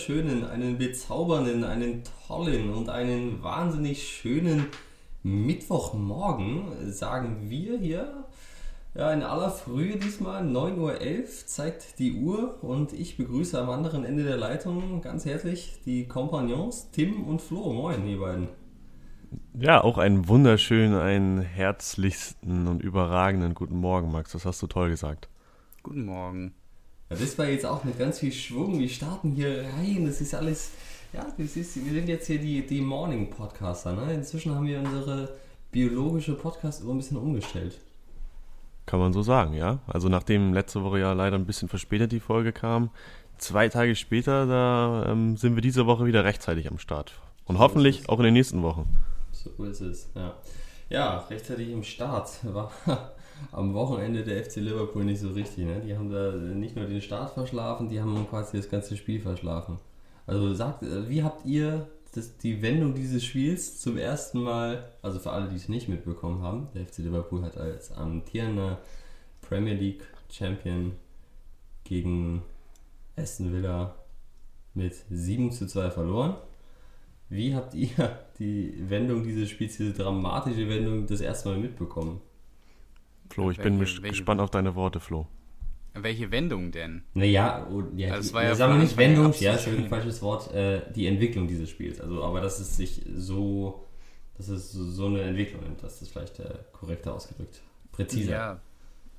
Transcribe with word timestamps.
wunderschönen, 0.00 0.44
einen 0.44 0.78
bezaubernden, 0.78 1.64
einen 1.64 2.02
tollen 2.26 2.70
und 2.70 2.88
einen 2.88 3.42
wahnsinnig 3.42 4.08
schönen 4.08 4.66
Mittwochmorgen, 5.22 6.90
sagen 6.90 7.50
wir 7.50 7.78
hier. 7.78 8.24
Ja, 8.94 9.12
in 9.12 9.22
aller 9.22 9.50
Frühe 9.50 9.96
diesmal, 9.96 10.42
9.11 10.42 10.78
Uhr 10.78 11.24
zeigt 11.46 11.98
die 11.98 12.14
Uhr 12.14 12.62
und 12.64 12.94
ich 12.94 13.18
begrüße 13.18 13.60
am 13.60 13.68
anderen 13.68 14.04
Ende 14.04 14.24
der 14.24 14.38
Leitung 14.38 15.02
ganz 15.02 15.26
herzlich 15.26 15.80
die 15.84 16.08
Kompagnons 16.08 16.90
Tim 16.90 17.22
und 17.24 17.42
Flo. 17.42 17.72
Moin, 17.72 18.06
ihr 18.06 18.18
beiden. 18.18 18.48
Ja, 19.52 19.84
auch 19.84 19.98
einen 19.98 20.28
wunderschönen, 20.28 20.98
einen 20.98 21.42
herzlichsten 21.42 22.66
und 22.66 22.82
überragenden 22.82 23.54
guten 23.54 23.76
Morgen, 23.76 24.10
Max. 24.10 24.32
Das 24.32 24.46
hast 24.46 24.62
du 24.62 24.66
toll 24.66 24.88
gesagt. 24.88 25.28
Guten 25.82 26.06
Morgen. 26.06 26.54
Ja, 27.10 27.16
das 27.16 27.36
war 27.38 27.46
jetzt 27.46 27.66
auch 27.66 27.82
mit 27.82 27.98
ganz 27.98 28.20
viel 28.20 28.30
Schwung. 28.30 28.78
Wir 28.78 28.88
starten 28.88 29.32
hier 29.32 29.64
rein. 29.76 30.06
Das 30.06 30.20
ist 30.20 30.32
alles. 30.32 30.70
Ja, 31.12 31.26
das 31.36 31.56
ist, 31.56 31.84
wir 31.84 31.92
sind 31.92 32.08
jetzt 32.08 32.28
hier 32.28 32.38
die, 32.38 32.64
die 32.64 32.80
Morning-Podcaster. 32.80 33.92
Ne? 33.92 34.14
Inzwischen 34.14 34.54
haben 34.54 34.66
wir 34.66 34.78
unsere 34.78 35.28
biologische 35.72 36.34
Podcast-Uhr 36.34 36.94
ein 36.94 36.98
bisschen 36.98 37.16
umgestellt. 37.16 37.80
Kann 38.86 39.00
man 39.00 39.12
so 39.12 39.22
sagen, 39.22 39.54
ja. 39.54 39.80
Also 39.88 40.08
nachdem 40.08 40.54
letzte 40.54 40.84
Woche 40.84 41.00
ja 41.00 41.12
leider 41.12 41.36
ein 41.36 41.46
bisschen 41.46 41.68
verspätet 41.68 42.12
die 42.12 42.20
Folge 42.20 42.52
kam, 42.52 42.90
zwei 43.38 43.68
Tage 43.68 43.96
später, 43.96 44.46
da 44.46 45.10
ähm, 45.10 45.36
sind 45.36 45.56
wir 45.56 45.62
diese 45.62 45.86
Woche 45.86 46.06
wieder 46.06 46.24
rechtzeitig 46.24 46.70
am 46.70 46.78
Start. 46.78 47.14
Und 47.44 47.56
so 47.56 47.60
hoffentlich 47.60 48.08
auch 48.08 48.18
in 48.18 48.26
den 48.26 48.34
nächsten 48.34 48.62
Wochen. 48.62 48.88
So 49.32 49.64
ist 49.64 49.80
es, 49.80 50.10
ja. 50.14 50.34
Ja, 50.88 51.18
rechtzeitig 51.28 51.70
im 51.70 51.82
Start 51.82 52.38
war 52.44 52.70
am 53.52 53.74
Wochenende 53.74 54.24
der 54.24 54.44
FC 54.44 54.56
Liverpool 54.56 55.04
nicht 55.04 55.20
so 55.20 55.28
richtig. 55.30 55.64
Ne? 55.64 55.80
Die 55.80 55.96
haben 55.96 56.10
da 56.10 56.32
nicht 56.32 56.76
nur 56.76 56.86
den 56.86 57.00
Start 57.00 57.32
verschlafen, 57.32 57.88
die 57.88 58.00
haben 58.00 58.26
quasi 58.28 58.56
das 58.56 58.68
ganze 58.68 58.96
Spiel 58.96 59.20
verschlafen. 59.20 59.78
Also 60.26 60.52
sagt, 60.54 60.82
äh, 60.82 61.08
wie 61.08 61.22
habt 61.22 61.44
ihr 61.46 61.88
das, 62.12 62.36
die 62.38 62.62
Wendung 62.62 62.94
dieses 62.94 63.24
Spiels 63.24 63.80
zum 63.80 63.96
ersten 63.96 64.40
Mal, 64.42 64.90
also 65.02 65.18
für 65.18 65.30
alle, 65.30 65.48
die 65.48 65.56
es 65.56 65.68
nicht 65.68 65.88
mitbekommen 65.88 66.42
haben, 66.42 66.68
der 66.74 66.86
FC 66.86 66.98
Liverpool 66.98 67.42
hat 67.42 67.56
als 67.56 67.92
amtierender 67.92 68.78
Premier 69.42 69.74
League 69.74 70.02
Champion 70.30 70.92
gegen 71.84 72.42
Aston 73.16 73.52
Villa 73.52 73.94
mit 74.74 74.94
7 75.10 75.52
zu 75.52 75.66
2 75.66 75.90
verloren. 75.90 76.36
Wie 77.28 77.54
habt 77.54 77.74
ihr 77.74 78.18
die 78.38 78.74
Wendung 78.88 79.22
dieses 79.22 79.48
Spiels, 79.48 79.76
diese 79.76 79.92
dramatische 79.92 80.68
Wendung, 80.68 81.06
das 81.06 81.20
erste 81.20 81.50
Mal 81.50 81.58
mitbekommen? 81.58 82.20
Flo, 83.30 83.50
ich 83.50 83.58
welche, 83.58 83.70
bin 83.70 83.80
welche, 83.80 84.00
gespannt 84.02 84.40
auf 84.40 84.50
deine 84.50 84.74
Worte, 84.74 85.00
Flo. 85.00 85.26
Welche 85.94 86.30
Wendung 86.30 86.70
denn? 86.70 87.02
Naja, 87.14 87.66
oh, 87.70 87.82
ja, 87.96 88.12
also 88.14 88.32
war 88.34 88.44
ja 88.44 88.54
sagen 88.54 88.74
wir 88.74 88.82
nicht 88.82 88.96
Wendung, 88.96 89.32
ja, 89.40 89.54
ist 89.54 89.66
ein 89.66 89.88
falsches 89.88 90.22
Wort, 90.22 90.52
äh, 90.52 90.82
die 90.92 91.06
Entwicklung 91.06 91.48
dieses 91.48 91.68
Spiels. 91.68 92.00
Also, 92.00 92.22
aber 92.22 92.40
dass 92.40 92.60
es 92.60 92.76
sich 92.76 93.02
so, 93.16 93.86
dass 94.36 94.48
es 94.48 94.72
so 94.72 95.06
eine 95.06 95.22
Entwicklung 95.22 95.62
nimmt, 95.62 95.82
das 95.82 96.00
ist 96.02 96.12
vielleicht 96.12 96.38
äh, 96.38 96.54
korrekter 96.72 97.14
ausgedrückt. 97.14 97.60
Präziser. 97.92 98.60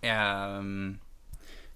Ja, 0.01 0.59
ähm, 0.59 0.99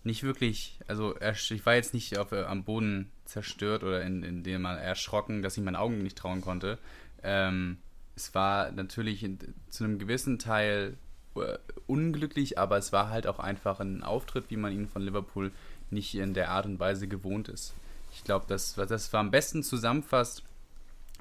nicht 0.03 0.23
wirklich, 0.23 0.80
also 0.88 1.16
ich 1.19 1.66
war 1.66 1.75
jetzt 1.75 1.94
nicht 1.94 2.17
auf, 2.17 2.31
äh, 2.31 2.44
am 2.44 2.63
Boden 2.63 3.11
zerstört 3.25 3.83
oder 3.83 4.02
in, 4.03 4.23
in 4.23 4.44
dem 4.44 4.61
mal 4.61 4.78
erschrocken, 4.78 5.41
dass 5.41 5.58
ich 5.58 5.63
meinen 5.63 5.75
Augen 5.75 5.97
nicht 6.00 6.17
trauen 6.17 6.41
konnte. 6.41 6.78
Ähm, 7.23 7.78
es 8.16 8.33
war 8.33 8.72
natürlich 8.72 9.23
in, 9.23 9.39
zu 9.69 9.83
einem 9.83 10.00
gewissen 10.00 10.39
Teil 10.39 10.97
unglücklich, 11.88 12.58
aber 12.58 12.78
es 12.78 12.94
war 12.94 13.09
halt 13.09 13.28
auch 13.28 13.39
einfach 13.39 13.80
ein 13.80 14.03
Auftritt, 14.03 14.45
wie 14.50 14.58
man 14.58 14.72
ihn 14.72 14.88
von 14.88 15.02
Liverpool 15.02 15.52
nicht 15.89 16.16
in 16.16 16.33
der 16.33 16.50
Art 16.50 16.66
und 16.66 16.80
Weise 16.80 17.08
gewohnt 17.08 17.50
ist. 17.50 17.73
Ich 18.14 18.23
glaube, 18.23 18.45
das, 18.47 18.78
was 18.78 18.89
das 18.89 19.12
war 19.13 19.19
am 19.19 19.31
besten 19.31 19.62
zusammenfasst, 19.62 20.44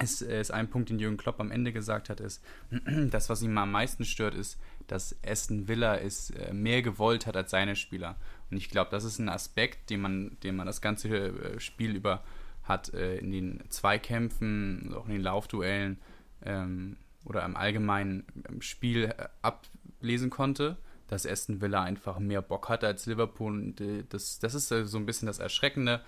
ist, 0.02 0.22
ist 0.22 0.50
ein 0.50 0.68
Punkt, 0.68 0.90
den 0.90 0.98
Jürgen 0.98 1.16
Klopp 1.16 1.40
am 1.40 1.50
Ende 1.50 1.72
gesagt 1.72 2.08
hat, 2.08 2.20
ist, 2.20 2.42
das, 3.10 3.28
was 3.28 3.42
ihn 3.42 3.56
am 3.56 3.70
meisten 3.70 4.04
stört, 4.04 4.34
ist, 4.34 4.58
dass 4.86 5.16
Aston 5.24 5.68
Villa 5.68 5.96
es 5.96 6.30
äh, 6.30 6.52
mehr 6.52 6.82
gewollt 6.82 7.26
hat 7.26 7.36
als 7.36 7.50
seine 7.50 7.76
Spieler. 7.76 8.16
Und 8.50 8.56
ich 8.56 8.70
glaube, 8.70 8.90
das 8.90 9.04
ist 9.04 9.18
ein 9.18 9.28
Aspekt, 9.28 9.90
den 9.90 10.00
man, 10.00 10.36
den 10.42 10.56
man 10.56 10.66
das 10.66 10.80
ganze 10.80 11.08
äh, 11.08 11.60
Spiel 11.60 11.94
über 11.94 12.22
hat, 12.64 12.88
in 12.88 13.30
den 13.30 13.62
Zweikämpfen, 13.68 14.94
auch 14.94 15.04
in 15.04 15.12
den 15.12 15.20
Laufduellen 15.20 15.98
ähm, 16.46 16.96
oder 17.26 17.44
im 17.44 17.56
allgemeinen 17.56 18.24
Spiel 18.60 19.14
ab, 19.42 19.66
lesen 20.04 20.30
konnte, 20.30 20.76
dass 21.08 21.26
Aston 21.26 21.60
Villa 21.60 21.82
einfach 21.82 22.18
mehr 22.18 22.42
Bock 22.42 22.68
hatte 22.68 22.86
als 22.86 23.06
Liverpool. 23.06 23.52
Und 23.52 23.80
äh, 23.80 24.04
das, 24.08 24.38
das 24.38 24.54
ist 24.54 24.68
so 24.68 24.98
ein 24.98 25.06
bisschen 25.06 25.26
das 25.26 25.38
Erschreckende, 25.38 26.00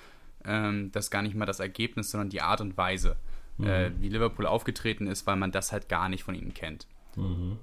ähm, 0.45 0.93
dass 0.93 1.11
gar 1.11 1.23
nicht 1.23 1.35
mal 1.35 1.47
das 1.47 1.61
Ergebnis, 1.61 2.11
sondern 2.11 2.31
die 2.31 2.41
Art 2.41 2.61
und 2.61 2.77
Weise, 2.77 3.17
mhm. 3.59 3.67
äh, 3.67 3.91
wie 4.01 4.09
Liverpool 4.09 4.47
aufgetreten 4.47 5.07
ist, 5.07 5.27
weil 5.27 5.37
man 5.37 5.53
das 5.53 5.73
halt 5.73 5.89
gar 5.89 6.09
nicht 6.09 6.25
von 6.25 6.35
ihnen 6.35 6.55
kennt. 6.55 6.87
Mhm. 7.17 7.59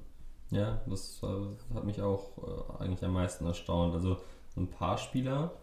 Ja, 0.52 0.82
das 0.86 1.22
äh, 1.24 1.74
hat 1.74 1.84
mich 1.86 2.02
auch 2.02 2.78
äh, 2.80 2.84
eigentlich 2.84 3.04
am 3.04 3.14
meisten 3.14 3.46
erstaunt. 3.46 3.94
Also 3.96 4.18
ein 4.56 4.68
paar 4.68 4.98
Spieler 4.98 5.54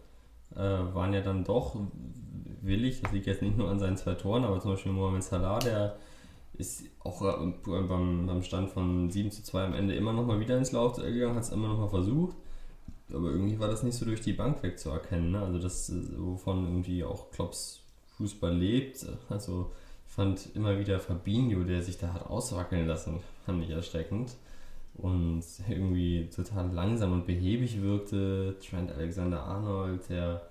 äh, 0.53 0.59
waren 0.59 1.13
ja 1.13 1.21
dann 1.21 1.43
doch 1.43 1.77
willig, 2.61 3.01
das 3.01 3.11
liegt 3.11 3.25
jetzt 3.25 3.41
nicht 3.41 3.57
nur 3.57 3.69
an 3.69 3.79
seinen 3.79 3.97
zwei 3.97 4.15
Toren, 4.15 4.43
aber 4.43 4.59
zum 4.59 4.71
Beispiel 4.71 4.91
Mohamed 4.91 5.23
Salah, 5.23 5.59
der 5.59 5.97
ist 6.61 6.83
auch 7.03 7.21
äh, 7.23 7.53
beim, 7.65 8.27
beim 8.27 8.43
Stand 8.43 8.69
von 8.69 9.09
7 9.09 9.31
zu 9.31 9.43
2 9.43 9.65
am 9.65 9.73
Ende 9.73 9.95
immer 9.95 10.13
noch 10.13 10.25
mal 10.25 10.39
wieder 10.39 10.57
ins 10.57 10.71
Lauf 10.71 10.95
gegangen, 10.95 11.35
hat 11.35 11.43
es 11.43 11.49
immer 11.49 11.67
noch 11.67 11.79
mal 11.79 11.89
versucht. 11.89 12.35
Aber 13.13 13.29
irgendwie 13.29 13.59
war 13.59 13.67
das 13.67 13.83
nicht 13.83 13.97
so 13.97 14.05
durch 14.05 14.21
die 14.21 14.33
Bank 14.33 14.63
wegzuerkennen. 14.63 15.31
Ne? 15.31 15.41
Also 15.41 15.59
das, 15.59 15.89
äh, 15.89 15.95
wovon 16.17 16.65
irgendwie 16.65 17.03
auch 17.03 17.31
Klopps 17.31 17.81
Fußball 18.17 18.55
lebt. 18.55 19.05
Also 19.29 19.71
ich 20.07 20.13
fand 20.13 20.55
immer 20.55 20.79
wieder 20.79 20.99
Fabinho, 20.99 21.63
der 21.63 21.81
sich 21.81 21.97
da 21.97 22.13
hat 22.13 22.27
auswackeln 22.27 22.87
lassen, 22.87 23.19
fand 23.45 23.63
ich 23.63 23.71
erschreckend. 23.71 24.35
Und 24.93 25.43
irgendwie 25.67 26.29
total 26.33 26.71
langsam 26.71 27.13
und 27.13 27.25
behäbig 27.25 27.81
wirkte. 27.81 28.55
Trent 28.59 28.91
Alexander-Arnold, 28.91 30.09
der 30.09 30.41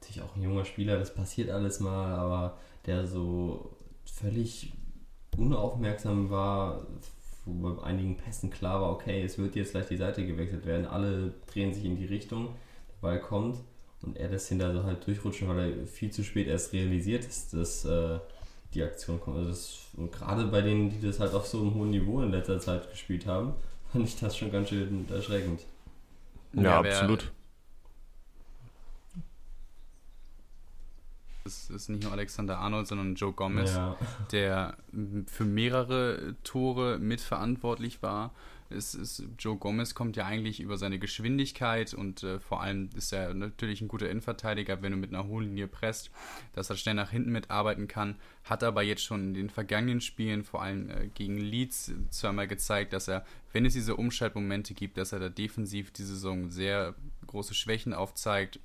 natürlich 0.00 0.22
auch 0.22 0.34
ein 0.34 0.42
junger 0.42 0.64
Spieler, 0.64 0.98
das 0.98 1.14
passiert 1.14 1.50
alles 1.50 1.80
mal, 1.80 2.14
aber 2.14 2.56
der 2.86 3.06
so 3.06 3.70
völlig 4.04 4.72
unaufmerksam 5.36 6.30
war, 6.30 6.86
wo 7.44 7.74
bei 7.74 7.82
einigen 7.82 8.16
Pässen 8.16 8.50
klar 8.50 8.80
war, 8.80 8.90
okay, 8.92 9.22
es 9.22 9.38
wird 9.38 9.56
jetzt 9.56 9.72
gleich 9.72 9.86
die 9.86 9.96
Seite 9.96 10.26
gewechselt 10.26 10.66
werden, 10.66 10.86
alle 10.86 11.32
drehen 11.46 11.72
sich 11.72 11.84
in 11.84 11.96
die 11.96 12.06
Richtung, 12.06 12.48
der 12.88 13.08
Ball 13.08 13.20
kommt 13.20 13.58
und 14.02 14.16
er 14.16 14.28
das 14.28 14.48
hinter 14.48 14.72
so 14.72 14.84
halt 14.84 15.06
durchrutschen, 15.06 15.48
weil 15.48 15.80
er 15.80 15.86
viel 15.86 16.10
zu 16.10 16.24
spät 16.24 16.48
erst 16.48 16.72
realisiert 16.72 17.24
ist, 17.24 17.54
dass 17.54 17.84
äh, 17.84 18.18
die 18.74 18.82
Aktion 18.82 19.20
kommt. 19.20 19.38
Also 19.38 19.50
das, 19.50 19.78
und 19.96 20.12
gerade 20.12 20.44
bei 20.46 20.60
denen, 20.60 20.90
die 20.90 21.00
das 21.00 21.20
halt 21.20 21.34
auf 21.34 21.46
so 21.46 21.60
einem 21.60 21.74
hohen 21.74 21.90
Niveau 21.90 22.20
in 22.22 22.30
letzter 22.30 22.58
Zeit 22.58 22.90
gespielt 22.90 23.26
haben, 23.26 23.54
fand 23.92 24.06
ich 24.06 24.18
das 24.18 24.36
schon 24.36 24.50
ganz 24.50 24.68
schön 24.68 25.06
erschreckend. 25.10 25.60
Ja, 26.54 26.62
ja 26.62 26.78
absolut. 26.80 27.32
Es 31.44 31.70
ist 31.70 31.88
nicht 31.88 32.04
nur 32.04 32.12
Alexander 32.12 32.58
Arnold, 32.58 32.86
sondern 32.86 33.14
Joe 33.14 33.32
Gomez, 33.32 33.74
ja. 33.74 33.96
der 34.30 34.76
für 35.26 35.44
mehrere 35.44 36.36
Tore 36.44 36.98
mitverantwortlich 36.98 38.02
war. 38.02 38.32
Es 38.74 38.94
ist, 38.94 39.24
Joe 39.38 39.56
Gomez 39.56 39.94
kommt 39.94 40.16
ja 40.16 40.24
eigentlich 40.24 40.60
über 40.60 40.78
seine 40.78 40.98
Geschwindigkeit 40.98 41.92
und 41.94 42.22
äh, 42.22 42.40
vor 42.40 42.62
allem 42.62 42.88
ist 42.94 43.12
er 43.12 43.34
natürlich 43.34 43.80
ein 43.80 43.88
guter 43.88 44.08
Innenverteidiger, 44.08 44.82
wenn 44.82 44.92
du 44.92 44.98
mit 44.98 45.12
einer 45.12 45.26
hohen 45.26 45.44
Linie 45.44 45.68
presst, 45.68 46.10
dass 46.54 46.70
er 46.70 46.76
schnell 46.76 46.94
nach 46.94 47.10
hinten 47.10 47.32
mitarbeiten 47.32 47.88
kann. 47.88 48.16
Hat 48.44 48.64
aber 48.64 48.82
jetzt 48.82 49.04
schon 49.04 49.28
in 49.28 49.34
den 49.34 49.50
vergangenen 49.50 50.00
Spielen, 50.00 50.42
vor 50.42 50.62
allem 50.62 50.88
äh, 50.88 51.08
gegen 51.14 51.36
Leeds, 51.36 51.92
zweimal 52.10 52.48
gezeigt, 52.48 52.92
dass 52.92 53.08
er, 53.08 53.24
wenn 53.52 53.66
es 53.66 53.74
diese 53.74 53.96
Umschaltmomente 53.96 54.74
gibt, 54.74 54.96
dass 54.96 55.12
er 55.12 55.20
da 55.20 55.28
defensiv 55.28 55.90
die 55.90 56.04
Saison 56.04 56.50
sehr 56.50 56.94
große 57.26 57.54
Schwächen 57.54 57.92
aufzeigt 57.92 58.58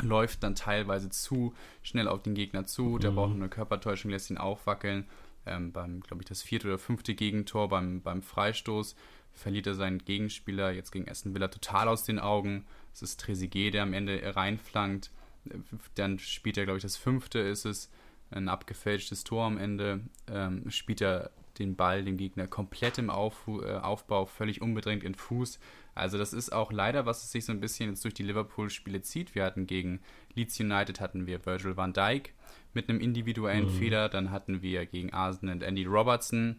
läuft 0.00 0.42
dann 0.42 0.54
teilweise 0.54 1.10
zu 1.10 1.54
schnell 1.82 2.08
auf 2.08 2.22
den 2.22 2.34
Gegner 2.34 2.64
zu. 2.66 2.98
Der 2.98 3.10
mhm. 3.10 3.14
braucht 3.16 3.34
eine 3.34 3.48
Körpertäuschung, 3.48 4.10
lässt 4.10 4.30
ihn 4.30 4.38
aufwackeln. 4.38 5.06
Ähm, 5.46 5.72
beim, 5.72 6.00
glaube 6.00 6.22
ich, 6.22 6.28
das 6.28 6.42
vierte 6.42 6.68
oder 6.68 6.78
fünfte 6.78 7.14
Gegentor 7.14 7.68
beim, 7.68 8.02
beim 8.02 8.22
Freistoß 8.22 8.94
verliert 9.32 9.66
er 9.66 9.74
seinen 9.74 9.98
Gegenspieler 9.98 10.70
jetzt 10.70 10.90
gegen 10.90 11.08
Aston 11.08 11.34
Villa 11.34 11.48
total 11.48 11.88
aus 11.88 12.04
den 12.04 12.18
Augen. 12.18 12.66
Es 12.92 13.02
ist 13.02 13.20
Trezeguet, 13.20 13.74
der 13.74 13.82
am 13.82 13.94
Ende 13.94 14.20
reinflankt. 14.36 15.10
Dann 15.94 16.18
spielt 16.18 16.58
er, 16.58 16.64
glaube 16.64 16.78
ich, 16.78 16.82
das 16.82 16.96
fünfte 16.96 17.38
ist 17.38 17.64
es, 17.64 17.90
ein 18.30 18.48
abgefälschtes 18.48 19.24
Tor 19.24 19.44
am 19.46 19.58
Ende. 19.58 20.00
Ähm, 20.28 20.70
spielt 20.70 21.00
er 21.00 21.30
den 21.58 21.76
Ball 21.76 22.04
dem 22.04 22.16
Gegner 22.16 22.46
komplett 22.46 22.98
im 22.98 23.08
äh, 23.08 23.12
Aufbau, 23.12 24.26
völlig 24.26 24.62
unbedrängt 24.62 25.04
in 25.04 25.14
Fuß. 25.14 25.58
Also 26.00 26.18
das 26.18 26.32
ist 26.32 26.52
auch 26.52 26.72
leider, 26.72 27.06
was 27.06 27.22
es 27.22 27.30
sich 27.30 27.44
so 27.44 27.52
ein 27.52 27.60
bisschen 27.60 27.90
jetzt 27.90 28.02
durch 28.04 28.14
die 28.14 28.22
Liverpool-Spiele 28.22 29.02
zieht. 29.02 29.34
Wir 29.34 29.44
hatten 29.44 29.66
gegen 29.66 30.00
Leeds 30.34 30.58
United 30.58 31.00
hatten 31.00 31.26
wir 31.26 31.44
Virgil 31.44 31.76
van 31.76 31.92
Dijk 31.92 32.34
mit 32.72 32.88
einem 32.88 33.00
individuellen 33.00 33.66
mhm. 33.66 33.78
Fehler, 33.78 34.08
dann 34.08 34.30
hatten 34.30 34.62
wir 34.62 34.86
gegen 34.86 35.12
Arsenal 35.12 35.56
und 35.56 35.62
Andy 35.62 35.84
Robertson 35.84 36.56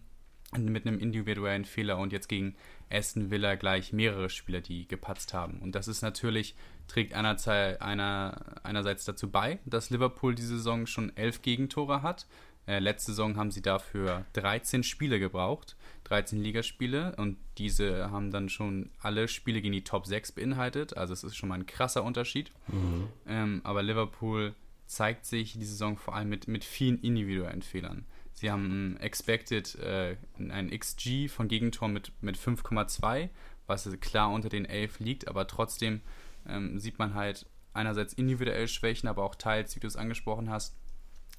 mit 0.58 0.86
einem 0.86 1.00
individuellen 1.00 1.66
Fehler 1.66 1.98
und 1.98 2.12
jetzt 2.12 2.28
gegen 2.28 2.56
Aston 2.90 3.32
Villa 3.32 3.56
gleich 3.56 3.94
mehrere 3.94 4.30
Spieler, 4.30 4.62
die 4.62 4.88
gepatzt 4.88 5.34
haben. 5.34 5.60
Und 5.60 5.76
das 5.76 5.88
ist 5.88 6.02
natürlich, 6.02 6.56
trägt 6.88 7.14
einerseits, 7.14 7.82
einer, 7.82 8.60
einerseits 8.64 9.06
dazu 9.06 9.32
bei, 9.32 9.60
dass 9.66 9.90
Liverpool 9.90 10.36
diese 10.36 10.58
Saison 10.58 10.86
schon 10.88 11.16
elf 11.16 11.42
Gegentore 11.42 12.02
hat. 12.02 12.28
Äh, 12.68 12.80
letzte 12.80 13.12
Saison 13.12 13.38
haben 13.38 13.52
sie 13.52 13.62
dafür 13.62 14.26
13 14.34 14.84
Spiele 14.84 15.20
gebraucht, 15.20 15.78
13 16.12 16.42
Ligaspiele 16.42 17.16
und 17.16 17.38
diese 17.58 18.12
haben 18.12 18.32
dann 18.32 18.50
schon 18.50 18.90
alle 19.00 19.30
Spiele 19.30 19.62
gegen 19.62 19.72
die 19.72 19.86
Top 19.86 20.06
6 20.06 20.34
beinhaltet. 20.34 20.98
Also 20.98 21.14
es 21.14 21.24
ist 21.24 21.38
schon 21.38 21.48
mal 21.48 21.56
ein 21.56 21.66
krasser 21.66 22.04
Unterschied. 22.04 22.52
Mhm. 22.68 23.08
Ähm, 23.28 23.62
aber 23.64 23.82
Liverpool 23.82 24.54
zeigt 24.88 25.26
sich 25.26 25.54
die 25.54 25.64
Saison 25.64 25.96
vor 25.96 26.16
allem 26.16 26.28
mit, 26.28 26.50
mit 26.50 26.66
vielen 26.66 27.00
individuellen 27.00 27.62
Fehlern. 27.62 28.06
Sie 28.34 28.52
haben 28.52 28.98
expected 29.00 29.76
äh, 29.76 30.18
ein 30.38 30.70
XG 30.78 31.30
von 31.30 31.48
Gegentoren 31.48 31.94
mit, 31.94 32.12
mit 32.22 32.38
5,2, 32.38 33.30
was 33.68 33.90
klar 34.02 34.32
unter 34.32 34.50
den 34.50 34.66
11 34.66 35.00
liegt, 35.00 35.28
aber 35.30 35.48
trotzdem 35.48 36.02
ähm, 36.46 36.78
sieht 36.78 37.00
man 37.00 37.14
halt 37.14 37.46
einerseits 37.74 38.14
individuell 38.14 38.68
Schwächen, 38.68 39.08
aber 39.08 39.24
auch 39.24 39.36
teils, 39.36 39.76
wie 39.78 39.80
du 39.80 39.88
es 39.88 39.96
angesprochen 39.96 40.50
hast, 40.50 40.76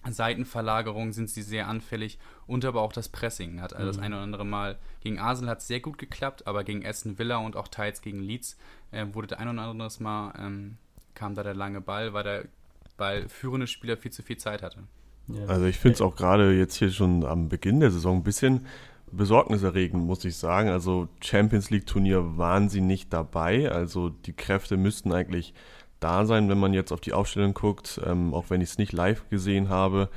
Seitenverlagerung 0.08 1.12
sind 1.12 1.30
sie 1.30 1.42
sehr 1.42 1.68
anfällig 1.68 2.18
und 2.46 2.64
aber 2.64 2.82
auch 2.82 2.92
das 2.92 3.08
Pressing 3.08 3.60
hat 3.60 3.72
also 3.72 3.84
mhm. 3.84 3.88
das 3.88 3.98
eine 3.98 4.14
oder 4.16 4.24
andere 4.24 4.44
Mal 4.44 4.78
gegen 5.00 5.18
Arsenal 5.18 5.52
hat 5.52 5.62
sehr 5.62 5.80
gut 5.80 5.98
geklappt, 5.98 6.46
aber 6.46 6.64
gegen 6.64 6.84
Aston 6.84 7.18
Villa 7.18 7.36
und 7.36 7.56
auch 7.56 7.68
teils 7.68 8.02
gegen 8.02 8.20
Leeds 8.20 8.56
äh, 8.90 9.06
wurde 9.12 9.28
der 9.28 9.40
ein 9.40 9.48
oder 9.48 9.62
andere 9.62 10.02
Mal 10.02 10.32
ähm, 10.38 10.76
kam 11.14 11.34
da 11.34 11.42
der 11.42 11.54
lange 11.54 11.80
Ball, 11.80 12.12
weil 12.12 12.24
der 12.24 12.44
Ball 12.96 13.28
führende 13.28 13.66
Spieler 13.66 13.96
viel 13.96 14.10
zu 14.10 14.22
viel 14.22 14.38
Zeit 14.38 14.62
hatte. 14.62 14.80
Also 15.46 15.66
ich 15.66 15.78
finde 15.78 15.94
es 15.94 16.00
auch 16.00 16.16
gerade 16.16 16.52
jetzt 16.52 16.74
hier 16.74 16.90
schon 16.90 17.24
am 17.24 17.48
Beginn 17.48 17.80
der 17.80 17.90
Saison 17.90 18.18
ein 18.18 18.22
bisschen 18.24 18.66
besorgniserregend, 19.12 20.04
muss 20.04 20.24
ich 20.24 20.36
sagen. 20.36 20.68
Also 20.68 21.08
Champions 21.20 21.70
League 21.70 21.86
Turnier 21.86 22.36
waren 22.38 22.68
sie 22.68 22.80
nicht 22.80 23.12
dabei. 23.12 23.70
Also 23.70 24.08
die 24.08 24.32
Kräfte 24.32 24.76
müssten 24.76 25.12
eigentlich 25.12 25.54
da 26.02 26.24
sein, 26.24 26.48
wenn 26.48 26.58
man 26.58 26.74
jetzt 26.74 26.92
auf 26.92 27.00
die 27.00 27.12
Aufstellung 27.12 27.54
guckt, 27.54 28.00
ähm, 28.04 28.34
auch 28.34 28.50
wenn 28.50 28.60
ich 28.60 28.70
es 28.70 28.78
nicht 28.78 28.92
live 28.92 29.28
gesehen 29.30 29.68
habe. 29.68 30.08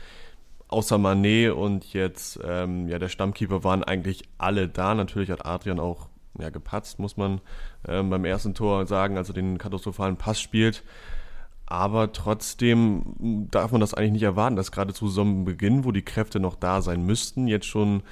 Außer 0.68 0.98
Manet 0.98 1.52
und 1.52 1.94
jetzt 1.94 2.40
ähm, 2.44 2.88
ja 2.88 3.00
der 3.00 3.10
Stammkeeper 3.10 3.64
waren 3.64 3.84
eigentlich 3.84 4.24
alle 4.38 4.68
da. 4.68 4.96
Natürlich 4.96 5.30
hat 5.30 5.46
Adrian 5.46 5.80
auch 5.80 6.10
ja, 6.40 6.50
gepatzt, 6.50 7.00
muss 7.00 7.18
man 7.18 7.42
ähm, 7.88 8.10
beim 8.10 8.26
ersten 8.26 8.54
Tor 8.54 8.86
sagen, 8.86 9.18
also 9.18 9.34
den 9.34 9.58
katastrophalen 9.58 10.18
Pass 10.18 10.42
spielt. 10.42 10.84
Aber 11.68 12.12
trotzdem 12.12 13.48
darf 13.50 13.72
man 13.72 13.82
das 13.82 13.94
eigentlich 13.94 14.12
nicht 14.12 14.24
erwarten, 14.24 14.56
dass 14.56 14.72
gerade 14.72 14.94
zu 14.94 15.08
Saisonbeginn, 15.08 15.84
wo 15.84 15.92
die 15.92 16.04
Kräfte 16.04 16.40
noch 16.40 16.56
da 16.56 16.82
sein 16.82 17.06
müssten, 17.06 17.48
jetzt 17.48 17.66
schon 17.66 18.04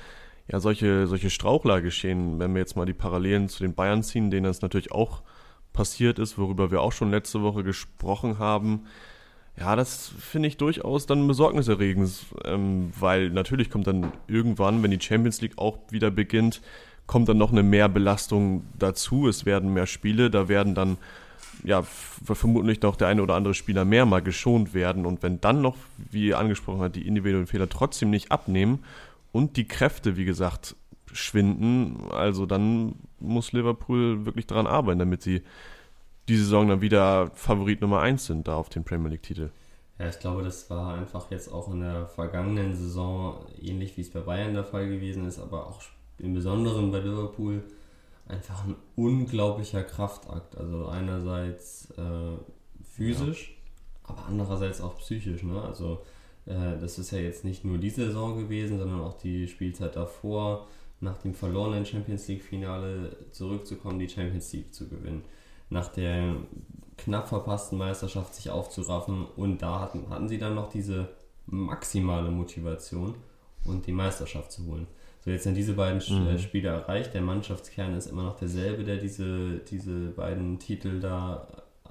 ja 0.47 0.59
solche, 0.59 1.07
solche 1.07 1.29
Strauchler 1.29 1.81
geschehen. 1.81 2.39
Wenn 2.39 2.53
wir 2.53 2.59
jetzt 2.59 2.75
mal 2.75 2.85
die 2.85 2.93
Parallelen 2.93 3.49
zu 3.49 3.63
den 3.63 3.75
Bayern 3.75 4.03
ziehen, 4.03 4.31
denen 4.31 4.45
das 4.45 4.61
natürlich 4.61 4.91
auch 4.91 5.21
passiert 5.73 6.19
ist, 6.19 6.37
worüber 6.37 6.71
wir 6.71 6.81
auch 6.81 6.91
schon 6.91 7.11
letzte 7.11 7.41
Woche 7.41 7.63
gesprochen 7.63 8.39
haben. 8.39 8.85
Ja, 9.59 9.75
das 9.75 10.11
finde 10.17 10.47
ich 10.47 10.57
durchaus 10.57 11.05
dann 11.05 11.27
besorgniserregend, 11.27 12.11
ähm, 12.45 12.91
weil 12.99 13.29
natürlich 13.29 13.69
kommt 13.69 13.87
dann 13.87 14.11
irgendwann, 14.27 14.81
wenn 14.81 14.91
die 14.91 15.01
Champions 15.01 15.41
League 15.41 15.57
auch 15.57 15.77
wieder 15.89 16.09
beginnt, 16.09 16.61
kommt 17.05 17.29
dann 17.29 17.37
noch 17.37 17.51
eine 17.51 17.63
Mehrbelastung 17.63 18.63
dazu. 18.79 19.27
Es 19.27 19.45
werden 19.45 19.73
mehr 19.73 19.85
Spiele, 19.85 20.31
da 20.31 20.47
werden 20.47 20.73
dann 20.73 20.97
ja, 21.63 21.83
vermutlich 21.83 22.81
noch 22.81 22.95
der 22.95 23.07
eine 23.07 23.21
oder 23.21 23.35
andere 23.35 23.53
Spieler 23.53 23.85
mehr 23.85 24.05
mal 24.05 24.21
geschont 24.21 24.73
werden. 24.73 25.05
Und 25.05 25.21
wenn 25.23 25.39
dann 25.39 25.61
noch, 25.61 25.77
wie 25.97 26.33
angesprochen 26.33 26.81
habt, 26.81 26.95
die 26.95 27.07
individuellen 27.07 27.47
Fehler 27.47 27.69
trotzdem 27.69 28.09
nicht 28.09 28.31
abnehmen 28.31 28.79
und 29.31 29.55
die 29.57 29.67
Kräfte, 29.67 30.17
wie 30.17 30.25
gesagt, 30.25 30.75
schwinden, 31.13 32.11
also 32.11 32.45
dann 32.45 32.95
muss 33.19 33.51
Liverpool 33.53 34.25
wirklich 34.25 34.47
daran 34.47 34.67
arbeiten, 34.67 34.99
damit 34.99 35.21
sie 35.21 35.41
die 36.27 36.37
Saison 36.37 36.67
dann 36.67 36.81
wieder 36.81 37.31
Favorit 37.35 37.81
Nummer 37.81 38.01
1 38.01 38.25
sind, 38.25 38.47
da 38.47 38.55
auf 38.55 38.69
den 38.69 38.83
Premier 38.83 39.09
League-Titel. 39.09 39.49
Ja, 39.99 40.09
ich 40.09 40.19
glaube, 40.19 40.43
das 40.43 40.69
war 40.69 40.95
einfach 40.95 41.29
jetzt 41.31 41.51
auch 41.51 41.71
in 41.71 41.81
der 41.81 42.07
vergangenen 42.07 42.75
Saison 42.75 43.45
ähnlich 43.61 43.95
wie 43.97 44.01
es 44.01 44.09
bei 44.09 44.21
Bayern 44.21 44.53
der 44.53 44.63
Fall 44.63 44.87
gewesen 44.87 45.27
ist, 45.27 45.39
aber 45.39 45.67
auch 45.67 45.81
im 46.17 46.33
Besonderen 46.33 46.91
bei 46.91 46.99
Liverpool 46.99 47.63
einfach 48.27 48.65
ein 48.65 48.75
unglaublicher 48.95 49.83
Kraftakt. 49.83 50.57
Also 50.57 50.87
einerseits 50.87 51.91
äh, 51.91 52.37
physisch, 52.83 53.49
ja. 54.03 54.09
aber 54.09 54.25
andererseits 54.27 54.81
auch 54.81 54.97
psychisch. 54.97 55.43
Ne? 55.43 55.61
Also 55.61 56.01
äh, 56.45 56.79
das 56.79 56.97
ist 56.97 57.11
ja 57.11 57.19
jetzt 57.19 57.43
nicht 57.43 57.63
nur 57.63 57.77
diese 57.77 58.05
Saison 58.05 58.37
gewesen, 58.37 58.79
sondern 58.79 59.01
auch 59.01 59.17
die 59.17 59.47
Spielzeit 59.47 59.95
davor, 59.95 60.67
nach 61.03 61.17
dem 61.17 61.33
verlorenen 61.33 61.85
Champions 61.85 62.27
League-Finale 62.27 63.15
zurückzukommen, 63.31 63.99
die 63.99 64.09
Champions 64.09 64.51
League 64.53 64.73
zu 64.73 64.87
gewinnen. 64.87 65.23
Nach 65.69 65.89
der 65.89 66.35
knapp 66.97 67.27
verpassten 67.27 67.77
Meisterschaft 67.77 68.33
sich 68.35 68.49
aufzuraffen 68.49 69.25
und 69.35 69.61
da 69.61 69.81
hatten, 69.81 70.09
hatten 70.09 70.29
sie 70.29 70.37
dann 70.37 70.55
noch 70.55 70.69
diese 70.69 71.09
maximale 71.45 72.31
Motivation 72.31 73.15
und 73.65 73.85
die 73.85 73.91
Meisterschaft 73.91 74.51
zu 74.51 74.65
holen. 74.65 74.87
So, 75.23 75.31
jetzt 75.31 75.43
sind 75.43 75.55
diese 75.55 75.73
beiden 75.73 76.01
mhm. 76.07 76.27
Äh, 76.27 76.39
Spiele 76.39 76.69
erreicht. 76.69 77.13
Der 77.13 77.21
Mannschaftskern 77.21 77.95
ist 77.95 78.07
immer 78.07 78.23
noch 78.23 78.37
derselbe, 78.37 78.83
der 78.83 78.97
diese, 78.97 79.59
diese 79.59 80.09
beiden 80.09 80.59
Titel 80.59 80.99
da 80.99 81.47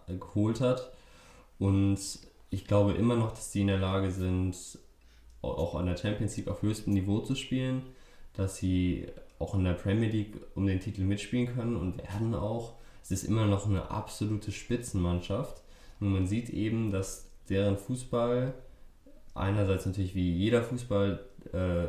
äh, 0.07 0.17
geholt 0.17 0.61
hat. 0.61 0.91
Und 1.59 1.99
ich 2.51 2.67
glaube 2.67 2.93
immer 2.93 3.17
noch, 3.17 3.33
dass 3.33 3.53
sie 3.53 3.63
in 3.63 3.69
der 3.69 3.79
Lage 3.79 4.11
sind, 4.11 4.57
auch 5.41 5.75
an 5.75 5.87
der 5.87 5.97
Champions 5.97 6.37
League 6.37 6.49
auf 6.49 6.63
höchstem 6.63 6.93
Niveau 6.93 7.21
zu 7.21 7.35
spielen, 7.35 7.83
dass 8.35 8.57
sie 8.57 9.07
auch 9.39 9.55
in 9.55 9.65
der 9.65 9.75
Premier 9.75 10.09
League 10.09 10.35
um 10.55 10.67
den 10.67 10.81
Titel 10.81 11.03
mitspielen 11.03 11.55
können 11.55 11.77
und 11.77 11.99
werden 11.99 12.35
auch. 12.35 12.75
Es 13.03 13.11
ist 13.11 13.25
immer 13.25 13.47
noch 13.47 13.67
eine 13.67 13.91
absolute 13.91 14.53
Spitzenmannschaft. 14.53 15.63
Und 16.01 16.13
man 16.13 16.27
sieht 16.27 16.51
eben, 16.51 16.91
dass 16.91 17.29
deren 17.49 17.77
Fußball 17.77 18.55
einerseits 19.35 19.87
natürlich 19.87 20.15
wie 20.15 20.33
jeder 20.33 20.63
Fußball 20.63 21.21
äh, 21.53 21.85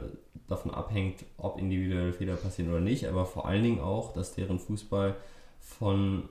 davon 0.47 0.71
abhängt, 0.71 1.25
ob 1.37 1.59
individuelle 1.59 2.13
Fehler 2.13 2.35
passieren 2.35 2.71
oder 2.71 2.79
nicht, 2.79 3.07
aber 3.07 3.25
vor 3.25 3.47
allen 3.47 3.63
Dingen 3.63 3.79
auch, 3.79 4.13
dass 4.13 4.33
deren 4.33 4.59
Fußball 4.59 5.15
von 5.59 6.29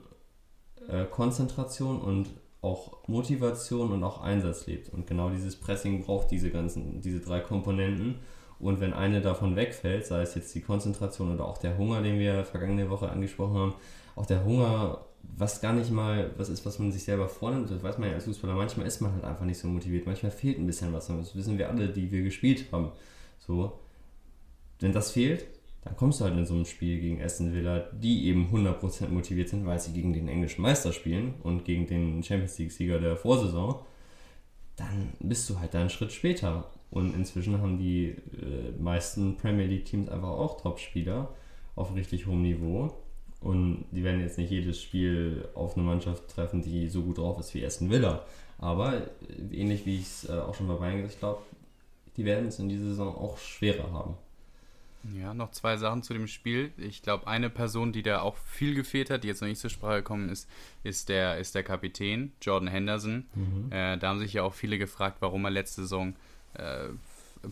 äh, 0.87 1.05
Konzentration 1.05 2.01
und 2.01 2.29
auch 2.61 3.07
Motivation 3.07 3.91
und 3.91 4.03
auch 4.03 4.21
Einsatz 4.21 4.67
lebt. 4.67 4.93
Und 4.93 5.05
genau 5.05 5.29
dieses 5.29 5.55
Pressing 5.55 6.03
braucht 6.03 6.31
diese 6.31 6.49
ganzen, 6.49 7.01
diese 7.01 7.19
drei 7.19 7.41
Komponenten. 7.41 8.15
Und 8.63 8.79
wenn 8.79 8.93
eine 8.93 9.21
davon 9.21 9.55
wegfällt, 9.55 10.05
sei 10.05 10.21
es 10.21 10.35
jetzt 10.35 10.53
die 10.55 10.61
Konzentration 10.61 11.33
oder 11.33 11.45
auch 11.45 11.57
der 11.57 11.77
Hunger, 11.77 12.01
den 12.01 12.19
wir 12.19 12.45
vergangene 12.45 12.89
Woche 12.89 13.09
angesprochen 13.09 13.55
haben, 13.55 13.73
auch 14.15 14.25
der 14.25 14.43
Hunger, 14.45 15.05
was 15.37 15.61
gar 15.61 15.73
nicht 15.73 15.91
mal 15.91 16.31
was 16.37 16.49
ist, 16.49 16.65
was 16.65 16.79
man 16.79 16.91
sich 16.91 17.03
selber 17.03 17.27
vornimmt, 17.29 17.71
das 17.71 17.81
weiß 17.81 17.97
man 17.97 18.09
ja 18.09 18.15
als 18.15 18.25
Fußballer, 18.25 18.55
manchmal 18.55 18.85
ist 18.85 19.01
man 19.01 19.13
halt 19.13 19.23
einfach 19.23 19.45
nicht 19.45 19.57
so 19.57 19.67
motiviert, 19.67 20.05
manchmal 20.05 20.31
fehlt 20.31 20.59
ein 20.59 20.65
bisschen 20.65 20.93
was, 20.93 21.07
das 21.07 21.35
wissen 21.35 21.57
wir 21.57 21.69
alle, 21.69 21.89
die 21.89 22.11
wir 22.11 22.23
gespielt 22.23 22.65
haben. 22.71 22.91
So, 23.39 23.79
wenn 24.79 24.93
das 24.93 25.11
fehlt, 25.11 25.45
dann 25.83 25.97
kommst 25.97 26.21
du 26.21 26.25
halt 26.25 26.37
in 26.37 26.45
so 26.45 26.53
einem 26.53 26.65
Spiel 26.65 26.99
gegen 26.99 27.21
Aston 27.21 27.53
Villa, 27.53 27.89
die 27.91 28.27
eben 28.27 28.49
100% 28.53 29.09
motiviert 29.09 29.49
sind, 29.49 29.65
weil 29.65 29.79
sie 29.79 29.91
gegen 29.91 30.13
den 30.13 30.27
englischen 30.29 30.61
Meister 30.61 30.93
spielen 30.93 31.33
und 31.43 31.65
gegen 31.65 31.87
den 31.87 32.23
Champions 32.23 32.57
League-Sieger 32.57 32.99
der 32.99 33.17
Vorsaison, 33.17 33.79
dann 34.75 35.13
bist 35.19 35.49
du 35.49 35.59
halt 35.59 35.73
da 35.73 35.81
einen 35.81 35.89
Schritt 35.89 36.11
später. 36.11 36.65
Und 36.89 37.15
inzwischen 37.15 37.59
haben 37.61 37.79
die 37.79 38.09
äh, 38.09 38.71
meisten 38.79 39.37
Premier 39.37 39.65
League-Teams 39.65 40.09
einfach 40.09 40.29
auch 40.29 40.61
Top-Spieler 40.61 41.33
auf 41.75 41.95
richtig 41.95 42.27
hohem 42.27 42.43
Niveau. 42.43 42.93
Und 43.41 43.85
die 43.91 44.03
werden 44.03 44.21
jetzt 44.21 44.37
nicht 44.37 44.51
jedes 44.51 44.81
Spiel 44.81 45.49
auf 45.53 45.75
eine 45.75 45.85
Mannschaft 45.85 46.29
treffen, 46.29 46.61
die 46.61 46.87
so 46.87 47.01
gut 47.01 47.17
drauf 47.17 47.39
ist 47.39 47.53
wie 47.55 47.65
Aston 47.65 47.89
Villa. 47.89 48.25
Aber 48.59 48.95
äh, 48.95 49.01
ähnlich 49.51 49.85
wie 49.85 49.95
ich 49.95 50.03
es 50.03 50.29
äh, 50.29 50.33
auch 50.33 50.55
schon 50.55 50.67
bei 50.67 50.75
Bayern 50.75 51.01
gesagt 51.01 51.23
habe, 51.23 51.39
die 52.15 52.25
werden 52.25 52.47
es 52.47 52.59
in 52.59 52.69
dieser 52.69 52.89
Saison 52.89 53.15
auch 53.15 53.37
schwerer 53.37 53.91
haben. 53.91 54.15
Ja, 55.11 55.33
noch 55.33 55.51
zwei 55.51 55.75
Sachen 55.77 56.01
zu 56.01 56.13
dem 56.13 56.27
Spiel. 56.27 56.71
Ich 56.77 57.01
glaube, 57.01 57.27
eine 57.27 57.49
Person, 57.49 57.91
die 57.91 58.03
da 58.03 58.21
auch 58.21 58.37
viel 58.37 58.73
gefehlt 58.73 59.09
hat, 59.09 59.23
die 59.23 59.27
jetzt 59.27 59.41
noch 59.41 59.49
nicht 59.49 59.59
zur 59.59 59.69
Sprache 59.69 59.97
gekommen 59.97 60.29
ist, 60.29 60.49
ist 60.83 61.09
der, 61.09 61.37
ist 61.39 61.55
der 61.55 61.63
Kapitän, 61.63 62.31
Jordan 62.41 62.69
Henderson. 62.69 63.25
Mhm. 63.35 63.71
Äh, 63.71 63.97
da 63.97 64.09
haben 64.09 64.19
sich 64.19 64.33
ja 64.33 64.43
auch 64.43 64.53
viele 64.53 64.77
gefragt, 64.77 65.17
warum 65.19 65.43
er 65.45 65.51
letzte 65.51 65.81
Saison 65.81 66.15
äh, 66.53 66.87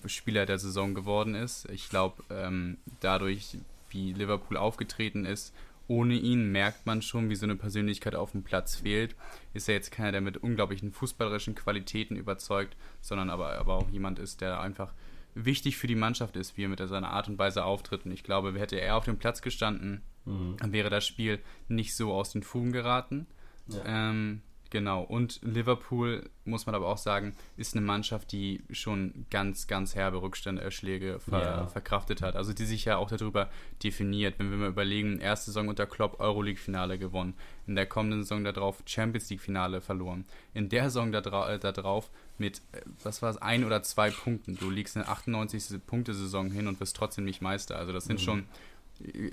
Spieler 0.05 0.45
der 0.45 0.59
Saison 0.59 0.93
geworden 0.93 1.35
ist. 1.35 1.69
Ich 1.69 1.89
glaube, 1.89 2.23
ähm, 2.29 2.77
dadurch, 3.01 3.57
wie 3.89 4.13
Liverpool 4.13 4.55
aufgetreten 4.55 5.25
ist, 5.25 5.53
ohne 5.87 6.13
ihn 6.13 6.53
merkt 6.53 6.85
man 6.85 7.01
schon, 7.01 7.29
wie 7.29 7.35
so 7.35 7.45
eine 7.45 7.57
Persönlichkeit 7.57 8.15
auf 8.15 8.31
dem 8.31 8.43
Platz 8.43 8.77
fehlt. 8.77 9.15
Ist 9.53 9.67
er 9.67 9.75
jetzt 9.75 9.91
keiner, 9.91 10.13
der 10.13 10.21
mit 10.21 10.37
unglaublichen 10.37 10.93
fußballerischen 10.93 11.55
Qualitäten 11.55 12.15
überzeugt, 12.15 12.77
sondern 13.01 13.29
aber, 13.29 13.57
aber 13.57 13.75
auch 13.75 13.89
jemand 13.89 14.17
ist, 14.17 14.39
der 14.39 14.61
einfach 14.61 14.93
wichtig 15.33 15.77
für 15.77 15.87
die 15.87 15.95
Mannschaft 15.95 16.35
ist, 16.35 16.57
wie 16.57 16.65
er 16.65 16.69
mit 16.69 16.79
seiner 16.79 17.09
Art 17.09 17.27
und 17.27 17.37
Weise 17.37 17.63
auftritt. 17.63 18.05
Und 18.05 18.11
ich 18.11 18.23
glaube, 18.23 18.57
hätte 18.59 18.79
er 18.79 18.95
auf 18.95 19.05
dem 19.05 19.17
Platz 19.17 19.41
gestanden, 19.41 20.01
mhm. 20.25 20.55
dann 20.57 20.73
wäre 20.73 20.89
das 20.89 21.05
Spiel 21.05 21.39
nicht 21.67 21.95
so 21.95 22.13
aus 22.13 22.31
den 22.31 22.43
Fugen 22.43 22.71
geraten. 22.71 23.27
Ja. 23.67 24.09
Ähm, 24.09 24.41
Genau, 24.71 25.03
und 25.03 25.41
Liverpool, 25.43 26.29
muss 26.45 26.65
man 26.65 26.75
aber 26.75 26.87
auch 26.87 26.97
sagen, 26.97 27.35
ist 27.57 27.75
eine 27.75 27.85
Mannschaft, 27.85 28.31
die 28.31 28.63
schon 28.71 29.25
ganz, 29.29 29.67
ganz 29.67 29.95
herbe 29.95 30.21
Rückstände, 30.21 30.61
ver 30.71 31.19
ja. 31.29 31.67
verkraftet 31.67 32.21
hat. 32.21 32.37
Also 32.37 32.53
die 32.53 32.63
sich 32.63 32.85
ja 32.85 32.95
auch 32.95 33.09
darüber 33.09 33.49
definiert. 33.83 34.35
Wenn 34.37 34.49
wir 34.49 34.57
mal 34.57 34.69
überlegen, 34.69 35.19
erste 35.19 35.47
Saison 35.47 35.67
unter 35.67 35.85
Klopp 35.85 36.21
Euroleague-Finale 36.21 36.97
gewonnen, 36.97 37.33
in 37.67 37.75
der 37.75 37.85
kommenden 37.85 38.23
Saison 38.23 38.45
darauf 38.45 38.81
Champions 38.85 39.29
League-Finale 39.29 39.81
verloren, 39.81 40.23
in 40.53 40.69
der 40.69 40.85
Saison 40.85 41.11
darauf 41.11 41.59
da 41.59 41.73
drauf 41.73 42.09
mit, 42.37 42.59
äh, 42.71 42.81
was 43.03 43.21
war 43.21 43.29
es, 43.29 43.37
ein 43.37 43.65
oder 43.65 43.83
zwei 43.83 44.09
Punkten. 44.09 44.55
Du 44.55 44.69
liegst 44.69 44.95
eine 44.95 45.09
98. 45.09 45.85
Punkte-Saison 45.85 46.49
hin 46.49 46.67
und 46.67 46.79
wirst 46.79 46.95
trotzdem 46.95 47.25
nicht 47.25 47.41
Meister. 47.41 47.75
Also 47.75 47.91
das 47.91 48.05
sind 48.05 48.21
mhm. 48.21 48.23
schon, 48.23 48.39
äh, 48.39 48.43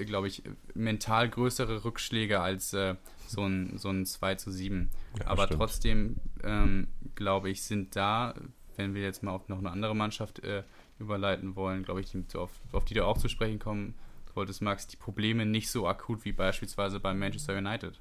glaube 0.07 0.29
ich, 0.29 0.43
mental 0.75 1.29
größere 1.29 1.85
Rückschläge 1.85 2.41
als... 2.41 2.73
Äh, 2.73 2.97
so 3.29 3.45
ein, 3.45 3.77
so 3.77 3.91
ein 3.91 4.07
2 4.07 4.35
zu 4.37 4.51
7. 4.51 4.91
Ja, 5.19 5.27
Aber 5.27 5.45
stimmt. 5.45 5.61
trotzdem, 5.61 6.17
ähm, 6.43 6.89
glaube 7.15 7.51
ich, 7.51 7.63
sind 7.63 7.95
da, 7.95 8.35
wenn 8.77 8.95
wir 8.95 9.03
jetzt 9.03 9.23
mal 9.23 9.33
auf 9.33 9.49
noch 9.49 9.59
eine 9.59 9.71
andere 9.71 9.95
Mannschaft 9.95 10.41
äh, 10.41 10.63
überleiten 10.99 11.55
wollen, 11.55 11.83
glaube 11.83 12.01
ich, 12.01 12.11
die, 12.11 12.25
auf, 12.35 12.51
auf 12.73 12.85
die 12.85 12.95
du 12.95 13.05
auch 13.05 13.19
zu 13.19 13.29
sprechen 13.29 13.59
kommen 13.59 13.95
wolltest, 14.35 14.63
Max, 14.63 14.87
die 14.87 14.97
Probleme 14.97 15.47
nicht 15.47 15.69
so 15.69 15.89
akut 15.89 16.25
wie 16.25 16.33
beispielsweise 16.33 17.01
bei 17.01 17.13
Manchester 17.13 17.57
United. 17.59 17.99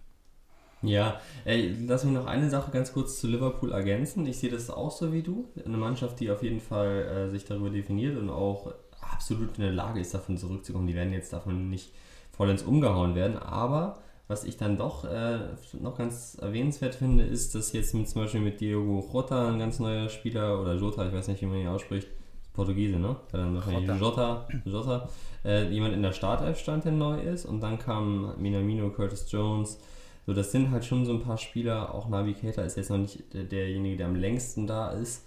Ja, 0.83 1.19
ey, 1.45 1.75
lass 1.88 2.03
mich 2.03 2.13
noch 2.13 2.27
eine 2.27 2.51
Sache 2.51 2.69
ganz 2.69 2.93
kurz 2.93 3.19
zu 3.19 3.27
Liverpool 3.27 3.71
ergänzen. 3.71 4.27
Ich 4.27 4.38
sehe 4.38 4.51
das 4.51 4.69
auch 4.69 4.91
so 4.91 5.12
wie 5.12 5.24
du. 5.24 5.47
Eine 5.65 5.77
Mannschaft, 5.77 6.19
die 6.19 6.29
auf 6.29 6.43
jeden 6.43 6.59
Fall 6.59 7.27
äh, 7.27 7.29
sich 7.31 7.45
darüber 7.45 7.71
definiert 7.71 8.15
und 8.15 8.29
auch 8.29 8.71
absolut 9.11 9.57
in 9.57 9.63
der 9.63 9.73
Lage 9.73 9.99
ist, 9.99 10.13
davon 10.13 10.37
zurückzukommen. 10.37 10.87
Die 10.87 10.95
werden 10.95 11.13
jetzt 11.13 11.33
davon 11.33 11.69
nicht 11.69 11.91
vollends 12.31 12.63
umgehauen 12.63 13.15
werden, 13.15 13.37
aber 13.37 13.99
was 14.27 14.43
ich 14.43 14.57
dann 14.57 14.77
doch 14.77 15.05
äh, 15.05 15.39
noch 15.79 15.97
ganz 15.97 16.37
erwähnenswert 16.41 16.95
finde, 16.95 17.23
ist, 17.23 17.55
dass 17.55 17.71
jetzt 17.71 17.93
mit, 17.93 18.09
zum 18.09 18.23
Beispiel 18.23 18.41
mit 18.41 18.59
Diogo 18.59 19.07
Jota 19.13 19.49
ein 19.49 19.59
ganz 19.59 19.79
neuer 19.79 20.09
Spieler, 20.09 20.61
oder 20.61 20.75
Jota, 20.75 21.07
ich 21.07 21.13
weiß 21.13 21.29
nicht, 21.29 21.41
wie 21.41 21.45
man 21.45 21.57
ihn 21.57 21.67
ausspricht, 21.67 22.09
Portugiese, 22.57 22.97
ne? 22.97 23.15
Dann 23.31 23.55
wahrscheinlich 23.55 23.87
Jota, 24.01 24.47
Jota 24.65 25.07
äh, 25.45 25.69
jemand 25.69 25.93
in 25.93 26.01
der 26.01 26.11
Startelf 26.11 26.59
stand, 26.59 26.83
der 26.85 26.91
neu 26.91 27.21
ist. 27.21 27.45
Und 27.45 27.61
dann 27.61 27.77
kam 27.77 28.33
Minamino, 28.41 28.89
Curtis 28.89 29.31
Jones. 29.31 29.79
So, 30.25 30.33
das 30.33 30.51
sind 30.51 30.71
halt 30.71 30.83
schon 30.83 31.05
so 31.05 31.13
ein 31.13 31.21
paar 31.21 31.37
Spieler. 31.37 31.93
Auch 31.93 32.09
Navigator 32.09 32.65
ist 32.65 32.75
jetzt 32.75 32.89
noch 32.89 32.97
nicht 32.97 33.33
der, 33.33 33.43
derjenige, 33.43 33.97
der 33.97 34.07
am 34.07 34.15
längsten 34.15 34.67
da 34.67 34.89
ist, 34.89 35.26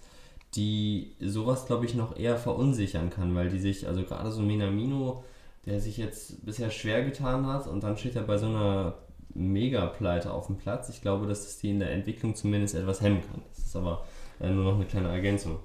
die 0.55 1.15
sowas, 1.19 1.65
glaube 1.65 1.85
ich, 1.85 1.95
noch 1.95 2.17
eher 2.17 2.37
verunsichern 2.37 3.09
kann, 3.09 3.35
weil 3.35 3.49
die 3.49 3.59
sich, 3.59 3.87
also 3.87 4.03
gerade 4.03 4.31
so 4.31 4.41
Minamino, 4.41 5.23
der 5.65 5.79
sich 5.79 5.97
jetzt 5.97 6.45
bisher 6.45 6.71
schwer 6.71 7.03
getan 7.03 7.45
hat 7.47 7.67
und 7.67 7.83
dann 7.83 7.97
steht 7.97 8.15
er 8.15 8.23
bei 8.23 8.37
so 8.37 8.47
einer 8.47 8.95
Mega-Pleite 9.33 10.31
auf 10.31 10.47
dem 10.47 10.57
Platz. 10.57 10.89
Ich 10.89 11.01
glaube, 11.01 11.27
dass 11.27 11.43
das 11.43 11.59
die 11.59 11.69
in 11.69 11.79
der 11.79 11.91
Entwicklung 11.91 12.35
zumindest 12.35 12.75
etwas 12.75 13.01
hemmen 13.01 13.21
kann. 13.21 13.41
Das 13.55 13.65
ist 13.65 13.75
aber 13.75 14.05
äh, 14.39 14.49
nur 14.49 14.65
noch 14.65 14.75
eine 14.75 14.85
kleine 14.85 15.09
Ergänzung. 15.09 15.59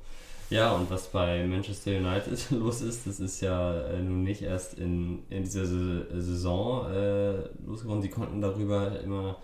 Ja, 0.49 0.73
und 0.73 0.89
was 0.91 1.09
bei 1.09 1.45
Manchester 1.45 1.91
United 1.91 2.51
los 2.51 2.81
ist, 2.83 3.07
das 3.07 3.19
ist 3.19 3.41
ja 3.41 3.81
äh, 3.89 4.01
nun 4.01 4.23
nicht 4.23 4.43
erst 4.43 4.79
in, 4.79 5.25
in 5.29 5.43
dieser 5.43 5.67
Saison 5.67 6.87
äh, 6.89 7.33
losgeworden. 7.67 8.03
Sie 8.03 8.11
konnten 8.11 8.41
darüber 8.41 9.01
immer 9.01 9.39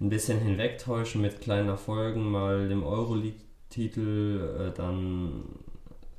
ein 0.00 0.08
bisschen 0.08 0.38
hinwegtäuschen 0.38 1.20
mit 1.20 1.40
kleinen 1.40 1.68
Erfolgen, 1.68 2.30
mal 2.30 2.68
dem 2.68 2.84
Euroleague-Titel, 3.74 4.70
äh, 4.70 4.76
dann 4.76 5.44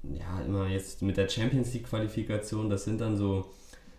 ja 0.04 0.42
immer 0.42 0.68
jetzt 0.68 1.02
mit 1.02 1.18
der 1.18 1.28
Champions 1.28 1.74
League-Qualifikation. 1.74 2.70
Das 2.70 2.84
sind 2.84 3.02
dann 3.02 3.18
so 3.18 3.52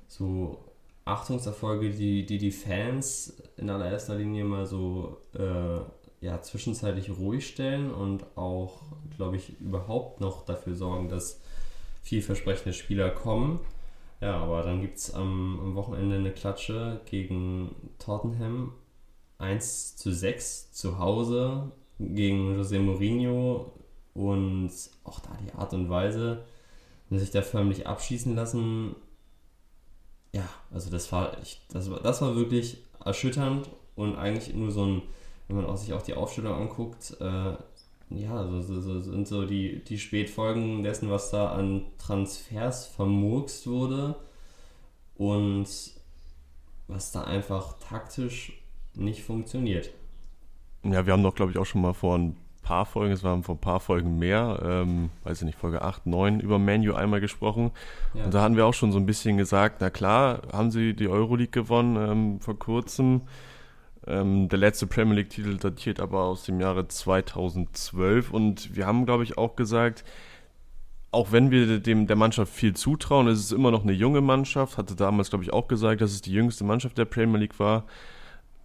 so 0.08 0.64
Achtungserfolge, 1.04 1.90
die, 1.90 2.26
die 2.26 2.38
die 2.38 2.52
Fans 2.52 3.42
in 3.56 3.70
allererster 3.70 4.16
Linie 4.16 4.44
mal 4.44 4.66
so 4.66 5.20
äh, 5.34 5.80
ja, 6.24 6.40
zwischenzeitlich 6.42 7.10
ruhig 7.10 7.46
stellen 7.46 7.92
und 7.92 8.24
auch, 8.36 8.82
glaube 9.16 9.36
ich, 9.36 9.60
überhaupt 9.60 10.20
noch 10.20 10.44
dafür 10.44 10.74
sorgen, 10.74 11.08
dass 11.08 11.40
vielversprechende 12.02 12.72
Spieler 12.72 13.10
kommen. 13.10 13.60
Ja, 14.20 14.38
aber 14.38 14.62
dann 14.62 14.80
gibt 14.80 14.98
es 14.98 15.12
am, 15.12 15.60
am 15.60 15.74
Wochenende 15.74 16.16
eine 16.16 16.32
Klatsche 16.32 17.00
gegen 17.04 17.74
Tottenham 17.98 18.72
1 19.38 19.96
zu 19.96 20.12
6 20.12 20.72
zu 20.72 20.98
Hause 20.98 21.72
gegen 21.98 22.58
José 22.58 22.78
Mourinho 22.78 23.72
und 24.14 24.70
auch 25.04 25.20
da 25.20 25.30
die 25.44 25.52
Art 25.52 25.72
und 25.74 25.88
Weise, 25.88 26.44
sich 27.10 27.30
da 27.30 27.42
förmlich 27.42 27.86
abschießen 27.86 28.34
lassen, 28.34 28.96
ja, 30.32 30.48
also 30.70 30.90
das 30.90 31.10
war, 31.12 31.40
ich, 31.42 31.62
das 31.70 31.90
war, 31.90 32.00
das 32.00 32.20
war 32.20 32.36
wirklich 32.36 32.78
erschütternd 33.04 33.70
und 33.94 34.16
eigentlich 34.16 34.54
nur 34.54 34.70
so 34.70 34.84
ein, 34.84 35.02
wenn 35.48 35.56
man 35.56 35.66
auch 35.66 35.76
sich 35.76 35.92
auch 35.92 36.02
die 36.02 36.14
Aufstellung 36.14 36.54
anguckt, 36.54 37.16
äh, 37.20 37.54
ja, 38.10 38.46
so, 38.46 38.60
so, 38.60 38.80
so, 38.80 39.00
sind 39.00 39.26
so 39.26 39.46
die, 39.46 39.82
die 39.82 39.98
Spätfolgen 39.98 40.82
dessen, 40.82 41.10
was 41.10 41.30
da 41.30 41.52
an 41.52 41.86
Transfers 41.98 42.86
vermurkst 42.86 43.66
wurde 43.66 44.16
und 45.16 45.66
was 46.86 47.12
da 47.12 47.24
einfach 47.24 47.78
taktisch 47.78 48.52
nicht 48.94 49.22
funktioniert. 49.22 49.90
Ja, 50.92 51.06
wir 51.06 51.12
haben 51.12 51.22
doch, 51.22 51.34
glaube 51.34 51.52
ich, 51.52 51.58
auch 51.58 51.66
schon 51.66 51.82
mal 51.82 51.94
vor 51.94 52.16
ein 52.16 52.36
paar 52.66 52.84
Folgen, 52.84 53.12
es 53.12 53.22
waren 53.22 53.44
vor 53.44 53.54
ein 53.54 53.60
paar 53.60 53.78
Folgen 53.78 54.18
mehr, 54.18 54.60
ähm, 54.64 55.10
weiß 55.22 55.38
ich 55.38 55.46
nicht, 55.46 55.58
Folge 55.58 55.82
8, 55.82 56.06
9, 56.06 56.40
über 56.40 56.58
Manu 56.58 56.94
einmal 56.94 57.20
gesprochen. 57.20 57.70
Ja. 58.12 58.24
Und 58.24 58.34
da 58.34 58.42
hatten 58.42 58.56
wir 58.56 58.66
auch 58.66 58.74
schon 58.74 58.90
so 58.90 58.98
ein 58.98 59.06
bisschen 59.06 59.36
gesagt, 59.36 59.76
na 59.80 59.88
klar, 59.88 60.42
haben 60.52 60.72
sie 60.72 60.94
die 60.94 61.06
Euroleague 61.06 61.52
gewonnen 61.52 61.96
ähm, 61.96 62.40
vor 62.40 62.58
kurzem. 62.58 63.22
Ähm, 64.04 64.48
der 64.48 64.58
letzte 64.58 64.88
Premier 64.88 65.14
League-Titel 65.14 65.58
datiert 65.58 66.00
aber 66.00 66.24
aus 66.24 66.44
dem 66.44 66.60
Jahre 66.60 66.88
2012 66.88 68.32
und 68.32 68.74
wir 68.74 68.86
haben, 68.86 69.06
glaube 69.06 69.22
ich, 69.22 69.38
auch 69.38 69.54
gesagt, 69.54 70.04
auch 71.12 71.30
wenn 71.30 71.52
wir 71.52 71.78
dem, 71.78 72.08
der 72.08 72.16
Mannschaft 72.16 72.52
viel 72.52 72.74
zutrauen, 72.74 73.28
ist 73.28 73.38
es 73.38 73.52
immer 73.52 73.70
noch 73.70 73.84
eine 73.84 73.92
junge 73.92 74.20
Mannschaft, 74.20 74.76
hatte 74.76 74.96
damals, 74.96 75.30
glaube 75.30 75.44
ich, 75.44 75.52
auch 75.52 75.68
gesagt, 75.68 76.00
dass 76.00 76.10
es 76.10 76.20
die 76.20 76.32
jüngste 76.32 76.64
Mannschaft 76.64 76.98
der 76.98 77.04
Premier 77.04 77.38
League 77.38 77.60
war 77.60 77.84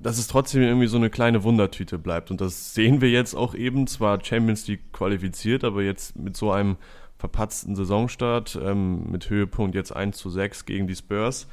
dass 0.01 0.17
es 0.17 0.27
trotzdem 0.27 0.62
irgendwie 0.62 0.88
so 0.88 0.98
eine 0.98 1.10
kleine 1.10 1.43
Wundertüte 1.43 1.98
bleibt. 1.98 2.31
Und 2.31 2.41
das 2.41 2.74
sehen 2.74 3.01
wir 3.01 3.10
jetzt 3.10 3.36
auch 3.36 3.53
eben, 3.55 3.88
zwar 3.88 4.24
Champions 4.24 4.67
League 4.67 4.91
qualifiziert, 4.93 5.63
aber 5.63 5.84
jetzt 5.84 6.17
mit 6.17 6.36
so 6.36 6.51
einem 6.51 6.77
verpatzten 7.17 7.75
Saisonstart, 7.75 8.60
ähm, 8.62 9.12
mit 9.12 9.29
Höhepunkt 9.29 9.75
jetzt 9.75 9.96
1 9.96 10.17
zu 10.17 10.29
6 10.29 10.65
gegen 10.65 10.88
die 10.88 10.96
Spurs. 10.96 11.48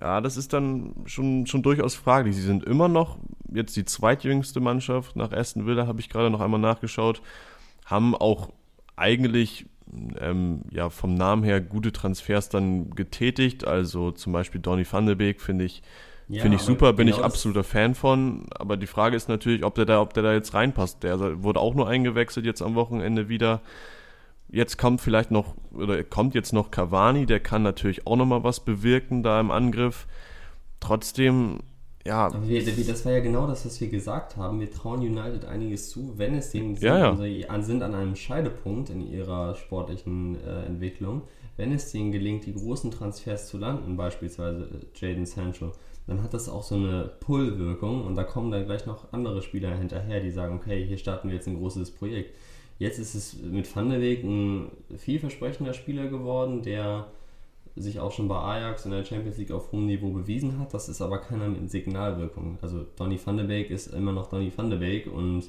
Ja, 0.00 0.20
das 0.20 0.36
ist 0.36 0.52
dann 0.52 0.94
schon, 1.06 1.46
schon 1.46 1.62
durchaus 1.62 1.94
fraglich. 1.94 2.36
Sie 2.36 2.42
sind 2.42 2.64
immer 2.64 2.88
noch 2.88 3.18
jetzt 3.52 3.76
die 3.76 3.84
zweitjüngste 3.84 4.60
Mannschaft 4.60 5.16
nach 5.16 5.32
Aston 5.32 5.66
Villa, 5.66 5.86
habe 5.86 6.00
ich 6.00 6.08
gerade 6.08 6.30
noch 6.30 6.40
einmal 6.40 6.60
nachgeschaut, 6.60 7.20
haben 7.84 8.14
auch 8.14 8.52
eigentlich 8.96 9.66
ähm, 10.20 10.62
ja, 10.70 10.88
vom 10.88 11.14
Namen 11.14 11.42
her 11.42 11.60
gute 11.60 11.92
Transfers 11.92 12.48
dann 12.48 12.90
getätigt. 12.90 13.66
Also 13.66 14.12
zum 14.12 14.32
Beispiel 14.32 14.60
Donny 14.60 14.86
van 14.90 15.06
de 15.06 15.14
Beek 15.14 15.40
finde 15.40 15.64
ich 15.64 15.82
ja, 16.28 16.42
Finde 16.42 16.56
ich 16.56 16.62
super, 16.62 16.92
bin 16.92 17.06
genau 17.06 17.18
ich 17.18 17.24
absoluter 17.24 17.64
Fan 17.64 17.94
von. 17.94 18.46
Aber 18.54 18.76
die 18.76 18.86
Frage 18.86 19.16
ist 19.16 19.28
natürlich, 19.28 19.64
ob 19.64 19.74
der 19.74 19.84
da, 19.84 20.00
ob 20.00 20.14
der 20.14 20.22
da 20.22 20.32
jetzt 20.32 20.54
reinpasst. 20.54 21.02
Der 21.02 21.42
wurde 21.42 21.60
auch 21.60 21.74
nur 21.74 21.88
eingewechselt 21.88 22.46
jetzt 22.46 22.62
am 22.62 22.74
Wochenende 22.74 23.28
wieder. 23.28 23.60
Jetzt 24.48 24.76
kommt 24.76 25.00
vielleicht 25.00 25.30
noch, 25.30 25.54
oder 25.72 26.02
kommt 26.04 26.34
jetzt 26.34 26.52
noch 26.52 26.70
Cavani, 26.70 27.24
der 27.24 27.40
kann 27.40 27.62
natürlich 27.62 28.06
auch 28.06 28.16
nochmal 28.16 28.44
was 28.44 28.60
bewirken 28.60 29.22
da 29.22 29.40
im 29.40 29.50
Angriff. 29.50 30.06
Trotzdem, 30.78 31.60
ja. 32.04 32.28
das 32.28 33.04
war 33.06 33.12
ja 33.12 33.20
genau 33.20 33.46
das, 33.46 33.64
was 33.64 33.80
wir 33.80 33.88
gesagt 33.88 34.36
haben. 34.36 34.60
Wir 34.60 34.70
trauen 34.70 35.00
United 35.00 35.46
einiges 35.46 35.88
zu, 35.88 36.18
wenn 36.18 36.34
es 36.34 36.50
denen 36.50 36.76
ja, 36.76 36.98
ja. 36.98 37.10
Also 37.10 37.62
sind 37.62 37.82
an 37.82 37.94
einem 37.94 38.14
Scheidepunkt 38.14 38.90
in 38.90 39.00
ihrer 39.00 39.54
sportlichen 39.54 40.36
äh, 40.44 40.66
Entwicklung. 40.66 41.22
Wenn 41.56 41.72
es 41.72 41.90
denen 41.90 42.12
gelingt, 42.12 42.44
die 42.44 42.54
großen 42.54 42.90
Transfers 42.90 43.48
zu 43.48 43.56
landen, 43.56 43.96
beispielsweise 43.96 44.68
Jaden 44.94 45.26
Sancho, 45.26 45.72
dann 46.06 46.22
hat 46.22 46.34
das 46.34 46.48
auch 46.48 46.62
so 46.62 46.74
eine 46.74 47.10
Pull-Wirkung 47.20 48.04
und 48.04 48.14
da 48.16 48.24
kommen 48.24 48.50
dann 48.50 48.64
gleich 48.64 48.86
noch 48.86 49.12
andere 49.12 49.42
Spieler 49.42 49.76
hinterher, 49.76 50.20
die 50.20 50.30
sagen, 50.30 50.56
okay, 50.56 50.84
hier 50.84 50.98
starten 50.98 51.28
wir 51.28 51.36
jetzt 51.36 51.48
ein 51.48 51.58
großes 51.58 51.92
Projekt. 51.92 52.36
Jetzt 52.78 52.98
ist 52.98 53.14
es 53.14 53.40
mit 53.40 53.74
Van 53.74 53.90
der 53.90 54.00
Weg 54.00 54.24
ein 54.24 54.70
vielversprechender 54.96 55.72
Spieler 55.72 56.08
geworden, 56.08 56.62
der 56.62 57.06
sich 57.76 58.00
auch 58.00 58.12
schon 58.12 58.28
bei 58.28 58.36
Ajax 58.36 58.84
in 58.84 58.90
der 58.90 59.04
Champions 59.04 59.38
League 59.38 59.52
auf 59.52 59.72
hohem 59.72 59.86
Niveau 59.86 60.10
bewiesen 60.10 60.58
hat. 60.58 60.74
Das 60.74 60.88
ist 60.88 61.00
aber 61.00 61.18
keiner 61.18 61.48
mit 61.48 61.70
Signalwirkung. 61.70 62.58
Also 62.60 62.84
Donny 62.96 63.18
van 63.24 63.36
de 63.36 63.46
Beek 63.46 63.70
ist 63.70 63.86
immer 63.88 64.12
noch 64.12 64.28
Donny 64.28 64.52
van 64.54 64.68
de 64.68 64.78
Beek 64.78 65.06
und 65.06 65.44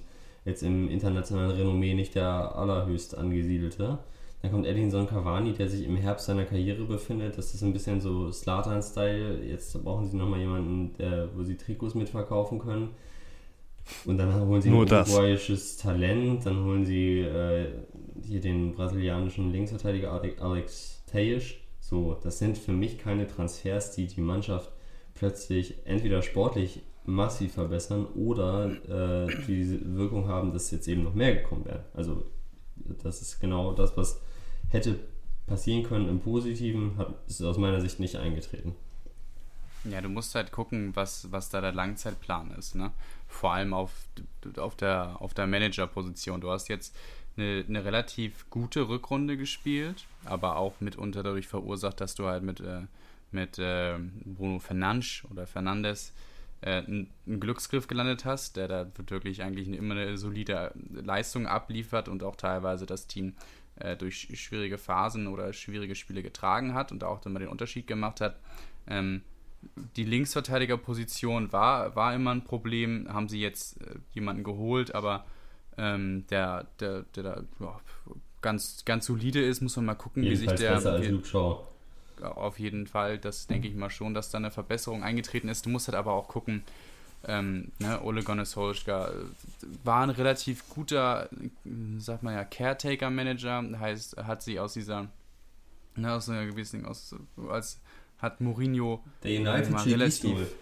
jetzt 0.46 0.64
im 0.64 0.90
internationalen 0.90 1.52
Renommee 1.52 1.94
nicht 1.94 2.16
der 2.16 2.56
allerhöchst 2.56 3.18
angesiedelte. 3.18 4.00
Dann 4.44 4.52
kommt 4.52 4.66
Edinson 4.66 5.08
Cavani, 5.08 5.54
der 5.54 5.70
sich 5.70 5.86
im 5.86 5.96
Herbst 5.96 6.26
seiner 6.26 6.44
Karriere 6.44 6.84
befindet. 6.84 7.38
Das 7.38 7.54
ist 7.54 7.64
ein 7.64 7.72
bisschen 7.72 8.02
so 8.02 8.30
Slatan-Style. 8.30 9.42
Jetzt 9.42 9.82
brauchen 9.82 10.06
sie 10.06 10.18
nochmal 10.18 10.42
jemanden, 10.42 10.94
der, 10.98 11.30
wo 11.34 11.44
sie 11.44 11.56
Trikots 11.56 11.96
mitverkaufen 11.96 12.60
können. 12.60 12.90
Und 14.04 14.18
dann 14.18 14.46
holen 14.46 14.62
sie 14.62 14.70
Nur 14.70 14.86
ein 14.86 14.92
uruguayisches 14.92 15.78
Talent. 15.78 16.46
Dann 16.46 16.62
holen 16.66 16.86
sie 16.86 17.20
äh, 17.22 17.68
hier 18.22 18.42
den 18.42 18.74
brasilianischen 18.74 19.50
Linksverteidiger 19.54 20.12
Alex 20.12 21.02
Tejes. 21.10 21.54
So, 21.80 22.18
das 22.22 22.38
sind 22.38 22.58
für 22.58 22.74
mich 22.74 22.98
keine 22.98 23.28
Transfers, 23.28 23.92
die 23.92 24.08
die 24.08 24.20
Mannschaft 24.20 24.74
plötzlich 25.16 25.76
entweder 25.86 26.22
sportlich 26.22 26.82
massiv 27.06 27.54
verbessern 27.54 28.08
oder 28.14 28.66
äh, 28.66 29.28
die 29.48 29.80
Wirkung 29.96 30.28
haben, 30.28 30.52
dass 30.52 30.70
jetzt 30.72 30.90
eben 30.90 31.06
noch 31.06 31.14
mehr 31.14 31.34
gekommen 31.34 31.64
wären. 31.64 31.86
Also 31.94 32.26
das 33.02 33.22
ist 33.22 33.40
genau 33.40 33.72
das, 33.72 33.96
was 33.96 34.20
hätte 34.74 35.00
passieren 35.48 35.84
können 35.84 36.10
im 36.10 36.20
Positiven, 36.20 36.98
hat, 36.98 37.14
ist 37.28 37.42
aus 37.42 37.58
meiner 37.58 37.80
Sicht 37.80 38.00
nicht 38.00 38.16
eingetreten. 38.16 38.76
Ja, 39.86 40.02
du 40.02 40.10
musst 40.10 40.34
halt 40.36 40.52
gucken, 40.52 40.96
was, 40.96 41.32
was 41.32 41.50
da 41.50 41.60
der 41.60 41.74
Langzeitplan 41.74 42.52
ist. 42.52 42.76
Ne? 42.76 42.92
Vor 43.28 43.54
allem 43.54 43.74
auf, 43.74 43.92
auf 44.58 44.76
der, 44.76 45.18
auf 45.20 45.34
der 45.34 45.46
Managerposition. 45.46 46.40
Du 46.40 46.50
hast 46.50 46.70
jetzt 46.70 46.96
eine, 47.36 47.66
eine 47.68 47.84
relativ 47.84 48.50
gute 48.50 48.88
Rückrunde 48.88 49.36
gespielt, 49.38 50.06
aber 50.24 50.56
auch 50.56 50.80
mitunter 50.80 51.22
dadurch 51.22 51.48
verursacht, 51.48 52.00
dass 52.00 52.16
du 52.16 52.28
halt 52.28 52.44
mit, 52.44 52.62
äh, 52.62 52.82
mit 53.32 53.60
äh, 53.60 53.98
Bruno 54.26 54.60
Fernandes 54.60 55.24
oder 55.30 55.46
Fernandes 55.48 56.14
äh, 56.62 56.78
einen 56.78 57.10
Glücksgriff 57.26 57.88
gelandet 57.88 58.24
hast, 58.24 58.56
der 58.56 58.70
da 58.70 58.88
wirklich 59.08 59.44
eigentlich 59.44 59.68
immer 59.68 59.96
eine 59.96 60.18
solide 60.18 60.72
Leistung 60.94 61.46
abliefert 61.46 62.08
und 62.08 62.24
auch 62.24 62.38
teilweise 62.38 62.86
das 62.86 63.08
Team 63.08 63.34
äh, 63.76 63.96
durch 63.96 64.30
schwierige 64.40 64.78
Phasen 64.78 65.28
oder 65.28 65.54
schwierige 65.54 65.96
Spiele 65.96 66.24
getragen 66.24 66.74
hat 66.74 66.92
und 66.92 67.04
auch 67.04 67.20
dann 67.22 67.34
mal 67.34 67.40
den 67.40 67.50
Unterschied 67.50 67.88
gemacht 67.88 68.22
hat. 68.22 68.40
Ähm, 68.88 69.22
die 69.96 70.04
Linksverteidigerposition 70.04 71.52
war, 71.52 71.96
war 71.96 72.14
immer 72.14 72.32
ein 72.32 72.44
Problem, 72.44 73.08
haben 73.12 73.30
sie 73.30 73.40
jetzt 73.40 73.82
äh, 73.82 73.96
jemanden 74.12 74.44
geholt, 74.44 74.94
aber 74.94 75.26
ähm, 75.78 76.26
der, 76.30 76.68
der, 76.80 77.04
der 77.16 77.24
da 77.24 77.44
ja, 77.60 77.80
ganz, 78.42 78.84
ganz 78.86 79.06
solide 79.06 79.42
ist, 79.42 79.62
muss 79.62 79.76
man 79.78 79.86
mal 79.86 79.96
gucken, 79.96 80.24
Jedenfalls 80.24 80.52
wie 80.52 80.58
sich 80.58 80.68
der. 80.68 80.76
Besser 80.76 80.94
als 80.94 81.08
Luke 81.08 81.26
Shaw. 81.26 81.68
Auf 82.22 82.60
jeden 82.60 82.88
Fall, 82.88 83.18
das 83.18 83.48
denke 83.48 83.68
ich 83.68 83.76
mal 83.76 83.90
schon, 83.90 84.14
dass 84.14 84.30
da 84.30 84.38
eine 84.38 84.52
Verbesserung 84.52 85.04
eingetreten 85.04 85.50
ist. 85.50 85.66
Du 85.66 85.70
musst 85.70 85.88
halt 85.88 85.98
aber 85.98 86.14
auch 86.14 86.28
gucken, 86.28 86.64
ähm, 87.26 87.72
ne, 87.80 88.02
Ole 88.02 88.24
Gunnar 88.24 88.46
Solskjaer 88.46 89.10
äh, 89.10 89.66
war 89.84 90.04
ein 90.04 90.10
relativ 90.10 90.68
guter, 90.70 91.30
sagt 91.98 92.24
man 92.24 92.34
ja, 92.34 92.44
Caretaker-Manager, 92.44 93.64
heißt, 93.80 94.18
hat 94.18 94.42
sie 94.42 94.60
aus 94.60 94.74
dieser, 94.74 95.08
ne, 95.96 96.14
aus 96.14 96.30
einer 96.30 96.46
gewissen, 96.46 96.86
aus, 96.86 97.16
als 97.50 97.82
hat 98.18 98.42
Mourinho 98.42 99.04
der 99.24 99.40
United 99.40 99.86
relativ, 99.86 100.56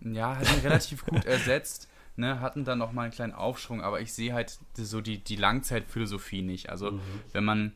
ja, 0.00 0.36
hat 0.36 0.50
ihn 0.52 0.60
relativ 0.60 1.04
gut 1.04 1.24
ersetzt 1.26 1.88
ne, 2.16 2.40
hatten 2.40 2.64
dann 2.64 2.78
nochmal 2.78 3.04
einen 3.04 3.14
kleinen 3.14 3.32
Aufschwung, 3.32 3.82
aber 3.82 4.00
ich 4.00 4.12
sehe 4.12 4.32
halt 4.32 4.58
so 4.74 5.00
die, 5.00 5.18
die 5.18 5.36
Langzeitphilosophie 5.36 6.42
nicht. 6.42 6.70
Also 6.70 6.92
mhm. 6.92 7.00
wenn 7.32 7.44
man, 7.44 7.72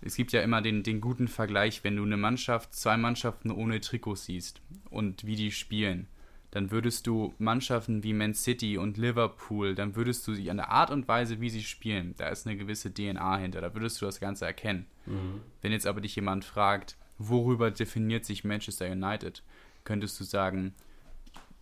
es 0.00 0.16
gibt 0.16 0.32
ja 0.32 0.42
immer 0.42 0.62
den, 0.62 0.82
den 0.82 1.00
guten 1.00 1.28
Vergleich, 1.28 1.84
wenn 1.84 1.96
du 1.96 2.04
eine 2.04 2.16
Mannschaft, 2.16 2.74
zwei 2.74 2.96
Mannschaften 2.96 3.50
ohne 3.50 3.80
Trikots 3.80 4.26
siehst 4.26 4.60
und 4.90 5.26
wie 5.26 5.36
die 5.36 5.52
spielen, 5.52 6.06
dann 6.52 6.70
würdest 6.70 7.06
du 7.06 7.34
Mannschaften 7.38 8.04
wie 8.04 8.12
Man 8.12 8.34
City 8.34 8.76
und 8.76 8.98
Liverpool, 8.98 9.74
dann 9.74 9.96
würdest 9.96 10.28
du 10.28 10.34
sie 10.34 10.50
an 10.50 10.58
der 10.58 10.70
Art 10.70 10.90
und 10.90 11.08
Weise, 11.08 11.40
wie 11.40 11.50
sie 11.50 11.62
spielen, 11.62 12.14
da 12.18 12.28
ist 12.28 12.46
eine 12.46 12.56
gewisse 12.56 12.92
DNA 12.92 13.38
hinter, 13.38 13.60
da 13.60 13.74
würdest 13.74 14.00
du 14.00 14.06
das 14.06 14.20
Ganze 14.20 14.44
erkennen. 14.44 14.86
Mhm. 15.06 15.40
Wenn 15.62 15.72
jetzt 15.72 15.86
aber 15.86 16.02
dich 16.02 16.14
jemand 16.14 16.44
fragt, 16.44 16.96
worüber 17.18 17.70
definiert 17.70 18.26
sich 18.26 18.44
Manchester 18.44 18.90
United, 18.90 19.42
könntest 19.84 20.20
du 20.20 20.24
sagen, 20.24 20.74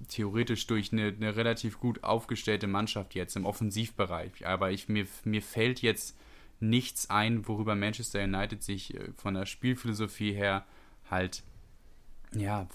theoretisch 0.08 0.66
durch 0.66 0.92
eine, 0.92 1.06
eine, 1.08 1.36
relativ 1.36 1.78
gut 1.78 2.02
aufgestellte 2.02 2.66
Mannschaft 2.66 3.14
jetzt 3.14 3.36
im 3.36 3.46
Offensivbereich. 3.46 4.46
Aber 4.46 4.72
ich, 4.72 4.88
mir, 4.88 5.06
mir 5.24 5.42
fällt 5.42 5.82
jetzt 5.82 6.18
nichts 6.58 7.10
ein, 7.10 7.46
worüber 7.46 7.76
Manchester 7.76 8.24
United 8.24 8.62
sich 8.62 8.94
äh, 8.94 9.12
von 9.16 9.34
der 9.34 9.46
Spielphilosophie 9.46 10.32
her 10.32 10.66
halt 11.10 11.44
ja, 12.34 12.68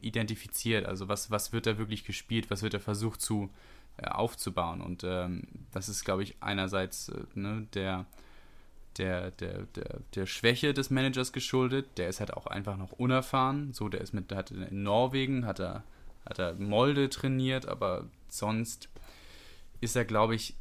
identifiziert. 0.00 0.86
Also 0.86 1.08
was, 1.08 1.30
was 1.30 1.52
wird 1.52 1.66
da 1.66 1.78
wirklich 1.78 2.04
gespielt, 2.04 2.50
was 2.50 2.62
wird 2.62 2.74
da 2.74 2.78
versucht 2.78 3.20
zu 3.20 3.50
äh, 3.96 4.08
aufzubauen. 4.08 4.80
Und 4.80 5.04
ähm, 5.04 5.44
das 5.72 5.88
ist, 5.88 6.04
glaube 6.04 6.22
ich, 6.22 6.36
einerseits 6.40 7.08
äh, 7.08 7.22
ne, 7.34 7.66
der, 7.74 8.06
der, 8.98 9.30
der, 9.32 9.62
der, 9.74 10.00
der 10.14 10.26
Schwäche 10.26 10.74
des 10.74 10.90
Managers 10.90 11.32
geschuldet. 11.32 11.98
Der 11.98 12.08
ist 12.08 12.20
halt 12.20 12.34
auch 12.34 12.46
einfach 12.46 12.76
noch 12.76 12.92
unerfahren. 12.92 13.72
So, 13.72 13.88
der 13.88 14.00
ist 14.00 14.12
mit, 14.12 14.32
hat 14.32 14.50
in 14.50 14.82
Norwegen, 14.82 15.46
hat 15.46 15.60
er 15.60 15.84
hat 16.28 16.38
er 16.38 16.54
Molde 16.54 17.08
trainiert, 17.08 17.66
aber 17.66 18.06
sonst 18.28 18.88
ist 19.80 19.96
er, 19.96 20.04
glaube 20.04 20.34
ich, 20.34 20.54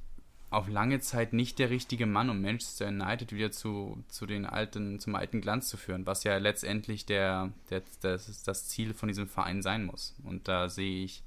auf 0.55 0.69
lange 0.69 1.01
Zeit 1.01 1.33
nicht 1.33 1.59
der 1.59 1.69
richtige 1.69 2.05
Mann, 2.05 2.29
um 2.29 2.41
Manchester 2.41 2.87
United 2.87 3.33
wieder 3.33 3.51
zu, 3.51 4.01
zu 4.07 4.25
den 4.25 4.45
alten, 4.45 4.99
zum 4.99 5.15
alten 5.15 5.41
Glanz 5.41 5.67
zu 5.67 5.75
führen, 5.75 6.05
was 6.05 6.23
ja 6.23 6.37
letztendlich 6.37 7.05
der, 7.05 7.51
der, 7.69 7.83
das, 8.01 8.43
das 8.43 8.69
Ziel 8.69 8.93
von 8.93 9.07
diesem 9.07 9.27
Verein 9.27 9.61
sein 9.61 9.83
muss. 9.83 10.15
Und 10.23 10.47
da 10.47 10.69
sehe 10.69 11.03
ich 11.03 11.23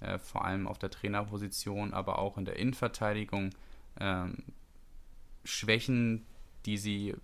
äh, 0.00 0.18
vor 0.18 0.44
allem 0.44 0.66
auf 0.66 0.78
der 0.78 0.90
Trainerposition, 0.90 1.94
aber 1.94 2.18
auch 2.18 2.36
in 2.36 2.44
der 2.44 2.56
Innenverteidigung 2.56 3.50
ähm, 4.00 4.38
Schwächen, 5.44 6.26
die 6.66 6.76
sie 6.76 7.14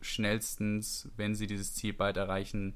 schnellstens, 0.00 1.08
wenn 1.16 1.36
sie 1.36 1.46
dieses 1.46 1.74
Ziel 1.74 1.92
bald 1.92 2.16
erreichen, 2.16 2.74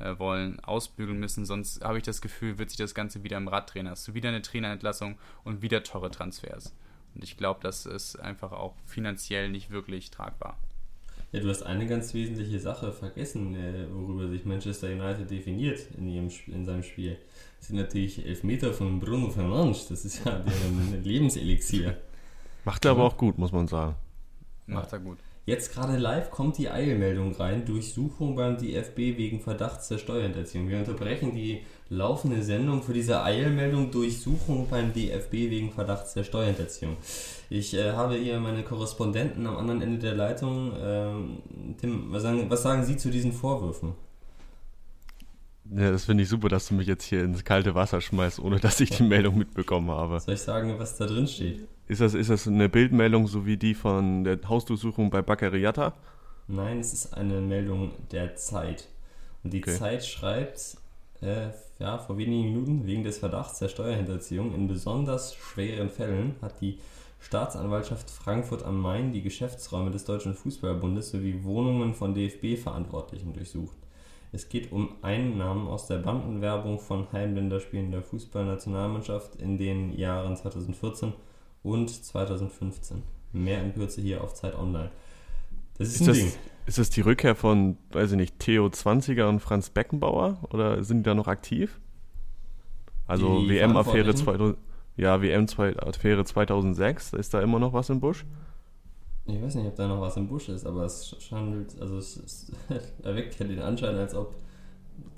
äh, 0.00 0.18
wollen, 0.18 0.60
ausbügeln 0.60 1.18
müssen. 1.18 1.44
Sonst 1.44 1.84
habe 1.84 1.98
ich 1.98 2.04
das 2.04 2.20
Gefühl, 2.20 2.58
wird 2.58 2.70
sich 2.70 2.78
das 2.78 2.94
Ganze 2.94 3.22
wieder 3.22 3.36
im 3.36 3.48
Rad 3.48 3.72
drehen. 3.72 3.88
Hast 3.88 4.08
du 4.08 4.14
wieder 4.14 4.28
eine 4.28 4.42
Trainerentlassung 4.42 5.18
und 5.44 5.62
wieder 5.62 5.82
teure 5.82 6.10
Transfers. 6.10 6.74
Und 7.14 7.24
ich 7.24 7.36
glaube, 7.36 7.60
das 7.62 7.86
ist 7.86 8.16
einfach 8.20 8.52
auch 8.52 8.74
finanziell 8.86 9.50
nicht 9.50 9.70
wirklich 9.70 10.10
tragbar. 10.10 10.58
Ja, 11.32 11.40
du 11.40 11.48
hast 11.48 11.62
eine 11.62 11.86
ganz 11.86 12.12
wesentliche 12.12 12.58
Sache 12.58 12.92
vergessen, 12.92 13.54
äh, 13.54 13.86
worüber 13.92 14.28
sich 14.28 14.44
Manchester 14.44 14.88
United 14.88 15.30
definiert 15.30 15.78
in, 15.96 16.08
ihrem, 16.08 16.28
in 16.48 16.64
seinem 16.64 16.82
Spiel. 16.82 17.18
Das 17.58 17.68
sind 17.68 17.76
natürlich 17.76 18.24
Elfmeter 18.26 18.72
von 18.72 18.98
Bruno 18.98 19.30
Fernandes. 19.30 19.86
Das 19.88 20.04
ist 20.04 20.24
ja 20.24 20.38
deren 20.38 21.02
Lebenselixier. 21.04 21.96
Macht 22.64 22.84
er 22.84 22.92
aber 22.92 23.04
auch 23.04 23.16
gut, 23.16 23.38
muss 23.38 23.52
man 23.52 23.68
sagen. 23.68 23.94
Macht 24.66 24.92
er 24.92 24.98
gut. 24.98 25.18
Jetzt 25.46 25.72
gerade 25.72 25.96
live 25.96 26.30
kommt 26.30 26.58
die 26.58 26.68
Eilmeldung 26.68 27.34
rein. 27.34 27.64
Durchsuchung 27.64 28.36
beim 28.36 28.58
DFB 28.58 28.98
wegen 29.16 29.40
Verdachts 29.40 29.88
der 29.88 29.98
Steuerhinterziehung. 29.98 30.68
Wir 30.68 30.78
unterbrechen 30.78 31.34
die 31.34 31.62
laufende 31.88 32.42
Sendung 32.42 32.82
für 32.82 32.92
diese 32.92 33.22
Eilmeldung 33.22 33.90
Durchsuchung 33.90 34.68
beim 34.68 34.92
DFB 34.92 35.32
wegen 35.32 35.72
Verdachts 35.72 36.14
der 36.14 36.24
Steuerhinterziehung. 36.24 36.96
Ich 37.48 37.74
äh, 37.74 37.92
habe 37.92 38.14
hier 38.14 38.38
meine 38.38 38.62
Korrespondenten 38.62 39.46
am 39.46 39.56
anderen 39.56 39.82
Ende 39.82 39.98
der 39.98 40.14
Leitung. 40.14 40.72
Ähm, 40.78 41.38
Tim, 41.80 42.12
was 42.12 42.22
sagen, 42.22 42.46
was 42.48 42.62
sagen 42.62 42.84
Sie 42.84 42.96
zu 42.96 43.10
diesen 43.10 43.32
Vorwürfen? 43.32 43.94
Ja, 45.72 45.90
das 45.90 46.04
finde 46.04 46.24
ich 46.24 46.28
super, 46.28 46.48
dass 46.48 46.68
du 46.68 46.74
mich 46.74 46.86
jetzt 46.86 47.04
hier 47.04 47.24
ins 47.24 47.44
kalte 47.44 47.74
Wasser 47.74 48.00
schmeißt, 48.00 48.40
ohne 48.40 48.60
dass 48.60 48.80
ich 48.80 48.90
die 48.90 49.04
Meldung 49.04 49.38
mitbekommen 49.38 49.90
habe. 49.90 50.20
Soll 50.20 50.34
ich 50.34 50.40
sagen, 50.40 50.78
was 50.78 50.96
da 50.96 51.06
drin 51.06 51.26
steht? 51.26 51.66
Ist 51.90 52.00
das, 52.00 52.14
ist 52.14 52.30
das 52.30 52.46
eine 52.46 52.68
Bildmeldung, 52.68 53.26
so 53.26 53.46
wie 53.46 53.56
die 53.56 53.74
von 53.74 54.22
der 54.22 54.38
Hausdurchsuchung 54.48 55.10
bei 55.10 55.22
Baccariata? 55.22 55.92
Nein, 56.46 56.78
es 56.78 56.92
ist 56.92 57.14
eine 57.14 57.40
Meldung 57.40 57.90
der 58.12 58.36
Zeit. 58.36 58.86
Und 59.42 59.52
die 59.52 59.60
okay. 59.60 59.74
Zeit 59.74 60.06
schreibt, 60.06 60.76
äh, 61.20 61.48
ja, 61.80 61.98
vor 61.98 62.16
wenigen 62.16 62.44
Minuten, 62.44 62.86
wegen 62.86 63.02
des 63.02 63.18
Verdachts 63.18 63.58
der 63.58 63.66
Steuerhinterziehung 63.66 64.54
in 64.54 64.68
besonders 64.68 65.34
schweren 65.34 65.90
Fällen 65.90 66.36
hat 66.40 66.60
die 66.60 66.78
Staatsanwaltschaft 67.18 68.08
Frankfurt 68.08 68.62
am 68.62 68.80
Main 68.80 69.10
die 69.10 69.22
Geschäftsräume 69.22 69.90
des 69.90 70.04
Deutschen 70.04 70.34
Fußballbundes 70.34 71.10
sowie 71.10 71.42
Wohnungen 71.42 71.94
von 71.94 72.14
DFB-Verantwortlichen 72.14 73.32
durchsucht. 73.32 73.76
Es 74.30 74.48
geht 74.48 74.70
um 74.70 74.90
Einnahmen 75.02 75.66
aus 75.66 75.88
der 75.88 75.96
Bandenwerbung 75.96 76.78
von 76.78 77.10
Heimländerspielen 77.10 77.90
der 77.90 78.02
Fußballnationalmannschaft 78.02 79.34
in 79.42 79.58
den 79.58 79.98
Jahren 79.98 80.36
2014 80.36 81.14
und 81.62 81.90
2015. 81.90 83.02
Mehr 83.32 83.62
in 83.62 83.74
Kürze 83.74 84.00
hier 84.00 84.22
auf 84.22 84.34
Zeit 84.34 84.56
Online. 84.56 84.90
Das 85.78 85.88
ist, 85.88 85.94
ist 85.94 86.00
ein 86.00 86.06
das, 86.08 86.16
Ding. 86.18 86.32
Ist 86.66 86.78
das 86.78 86.90
die 86.90 87.00
Rückkehr 87.00 87.34
von, 87.34 87.76
weiß 87.92 88.12
ich 88.12 88.16
nicht, 88.16 88.38
Theo 88.38 88.70
Zwanziger 88.70 89.28
und 89.28 89.40
Franz 89.40 89.70
Beckenbauer? 89.70 90.38
Oder 90.50 90.84
sind 90.84 90.98
die 90.98 91.02
da 91.04 91.14
noch 91.14 91.26
aktiv? 91.26 91.80
Also 93.06 93.48
WM-Affäre 93.48 94.14
2000, 94.14 94.56
ja, 94.96 95.20
WM-Affäre 95.20 96.24
2006, 96.24 97.14
ist 97.14 97.34
da 97.34 97.40
immer 97.40 97.58
noch 97.58 97.72
was 97.72 97.90
im 97.90 97.98
Busch? 97.98 98.24
Ich 99.26 99.40
weiß 99.40 99.56
nicht, 99.56 99.66
ob 99.66 99.76
da 99.76 99.88
noch 99.88 100.00
was 100.00 100.16
im 100.16 100.28
Busch 100.28 100.48
ist, 100.48 100.64
aber 100.64 100.84
es 100.84 101.16
handelt, 101.30 101.80
also 101.80 101.98
es, 101.98 102.16
es 102.16 102.52
erweckt 103.02 103.38
ja 103.38 103.46
den 103.46 103.60
Anschein, 103.60 103.96
als 103.96 104.14
ob 104.14 104.36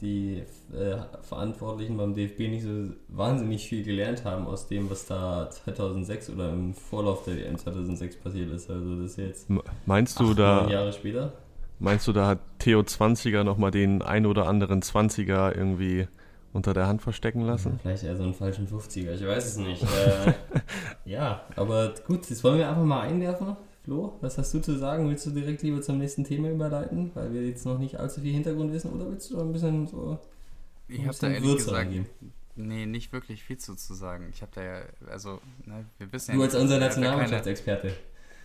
die 0.00 0.42
äh, 0.72 0.96
Verantwortlichen 1.22 1.96
beim 1.96 2.14
DFB 2.14 2.40
nicht 2.40 2.64
so 2.64 2.88
wahnsinnig 3.08 3.68
viel 3.68 3.84
gelernt 3.84 4.24
haben 4.24 4.46
aus 4.46 4.66
dem, 4.66 4.90
was 4.90 5.06
da 5.06 5.48
2006 5.50 6.30
oder 6.30 6.50
im 6.52 6.74
Vorlauf 6.74 7.24
der 7.24 7.36
WM 7.36 7.56
2006 7.56 8.16
passiert 8.16 8.50
ist. 8.50 8.70
Also 8.70 8.96
das 8.96 9.12
ist 9.12 9.18
jetzt 9.18 9.48
meinst 9.86 10.18
du 10.20 10.34
da 10.34 10.68
Jahre 10.68 10.92
später. 10.92 11.32
Meinst 11.78 12.06
du, 12.06 12.12
da 12.12 12.28
hat 12.28 12.38
Theo 12.60 12.78
20er 12.80 13.42
nochmal 13.42 13.72
den 13.72 14.02
ein 14.02 14.24
oder 14.24 14.46
anderen 14.46 14.82
20er 14.82 15.52
irgendwie 15.52 16.06
unter 16.52 16.74
der 16.74 16.86
Hand 16.86 17.02
verstecken 17.02 17.42
lassen? 17.42 17.80
Vielleicht 17.82 18.04
eher 18.04 18.16
so 18.16 18.22
einen 18.22 18.34
falschen 18.34 18.68
50er, 18.68 19.14
ich 19.14 19.26
weiß 19.26 19.44
es 19.46 19.56
nicht. 19.56 19.82
äh, 19.82 20.32
ja, 21.04 21.40
aber 21.56 21.92
gut, 22.06 22.30
jetzt 22.30 22.44
wollen 22.44 22.58
wir 22.58 22.68
einfach 22.68 22.84
mal 22.84 23.00
einwerfen. 23.00 23.56
Flo, 23.84 24.16
was 24.20 24.38
hast 24.38 24.54
du 24.54 24.60
zu 24.60 24.78
sagen? 24.78 25.08
Willst 25.08 25.26
du 25.26 25.30
direkt 25.30 25.62
lieber 25.62 25.82
zum 25.82 25.98
nächsten 25.98 26.22
Thema 26.24 26.50
überleiten, 26.50 27.10
weil 27.14 27.32
wir 27.32 27.46
jetzt 27.46 27.66
noch 27.66 27.78
nicht 27.78 27.98
allzu 27.98 28.20
viel 28.20 28.32
Hintergrund 28.32 28.72
wissen, 28.72 28.92
oder 28.92 29.10
willst 29.10 29.30
du 29.30 29.40
ein 29.40 29.52
bisschen 29.52 29.88
so. 29.88 30.18
Ich 30.86 31.04
habe 31.06 31.16
da 31.20 31.28
ehrlich 31.28 31.42
Würze 31.42 31.64
gesagt. 31.66 31.86
Angeben? 31.86 32.06
Nee, 32.54 32.86
nicht 32.86 33.12
wirklich 33.12 33.42
viel 33.42 33.56
zu, 33.56 33.74
zu 33.74 33.94
sagen. 33.94 34.28
Ich 34.30 34.42
habe 34.42 34.52
da 34.54 34.62
ja, 34.62 34.82
also, 35.10 35.40
ne, 35.64 35.84
wir 35.98 36.12
wissen 36.12 36.32
ja. 36.32 36.36
Du 36.36 36.42
als 36.42 36.54
unser 36.54 36.78
Nationalmannschaftsexperte. 36.78 37.96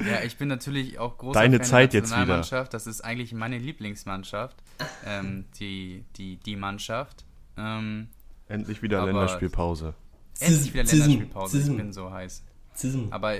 ja, 0.00 0.22
ich 0.24 0.36
bin 0.36 0.48
natürlich 0.48 0.98
auch 0.98 1.18
großer 1.18 1.38
Deine 1.38 1.58
Fan 1.58 1.66
Zeit 1.66 1.92
der 1.92 2.02
Nationalmannschaft. 2.02 2.74
Das 2.74 2.86
ist 2.86 3.02
eigentlich 3.02 3.32
meine 3.34 3.58
Lieblingsmannschaft, 3.58 4.56
ähm, 5.04 5.44
die, 5.58 6.04
die, 6.16 6.36
die 6.36 6.56
Mannschaft. 6.56 7.24
Ähm, 7.56 8.08
endlich 8.48 8.82
wieder 8.82 9.04
Länderspielpause. 9.04 9.94
Endlich 10.40 10.72
wieder 10.72 10.84
Länderspielpause. 10.84 11.58
Ich 11.58 11.76
bin 11.76 11.92
so 11.92 12.10
heiß. 12.10 12.44
Aber 13.10 13.34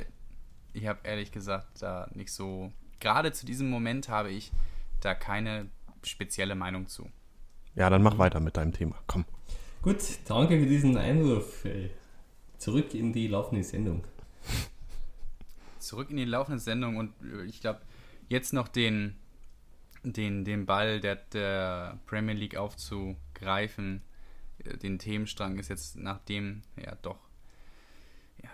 ich 0.72 0.86
habe 0.86 1.00
ehrlich 1.04 1.32
gesagt 1.32 1.82
da 1.82 2.08
nicht 2.14 2.32
so. 2.32 2.72
Gerade 3.00 3.32
zu 3.32 3.46
diesem 3.46 3.68
Moment 3.68 4.08
habe 4.08 4.30
ich 4.30 4.52
da 5.00 5.14
keine 5.14 5.68
spezielle 6.04 6.54
Meinung 6.54 6.86
zu. 6.86 7.08
Ja, 7.74 7.90
dann 7.90 8.02
mach 8.02 8.18
weiter 8.18 8.40
mit 8.40 8.56
deinem 8.56 8.72
Thema. 8.72 8.96
Komm. 9.06 9.24
Gut, 9.82 9.98
danke 10.26 10.60
für 10.60 10.66
diesen 10.66 10.96
Einwurf. 10.96 11.66
Zurück 12.58 12.94
in 12.94 13.12
die 13.12 13.26
laufende 13.26 13.64
Sendung. 13.64 14.04
Zurück 15.78 16.10
in 16.10 16.16
die 16.16 16.24
laufende 16.24 16.60
Sendung 16.60 16.96
und 16.96 17.12
äh, 17.22 17.44
ich 17.44 17.60
glaube, 17.60 17.80
jetzt 18.28 18.52
noch 18.52 18.68
den, 18.68 19.16
den, 20.04 20.44
den 20.44 20.66
Ball 20.66 21.00
der, 21.00 21.16
der 21.16 21.98
Premier 22.06 22.34
League 22.34 22.56
aufzugreifen. 22.56 24.02
Äh, 24.58 24.76
den 24.78 25.00
Themenstrang 25.00 25.58
ist 25.58 25.68
jetzt 25.68 25.96
nach 25.96 26.18
dem, 26.20 26.62
ja 26.76 26.94
doch, 27.02 27.18
ja, 28.42 28.50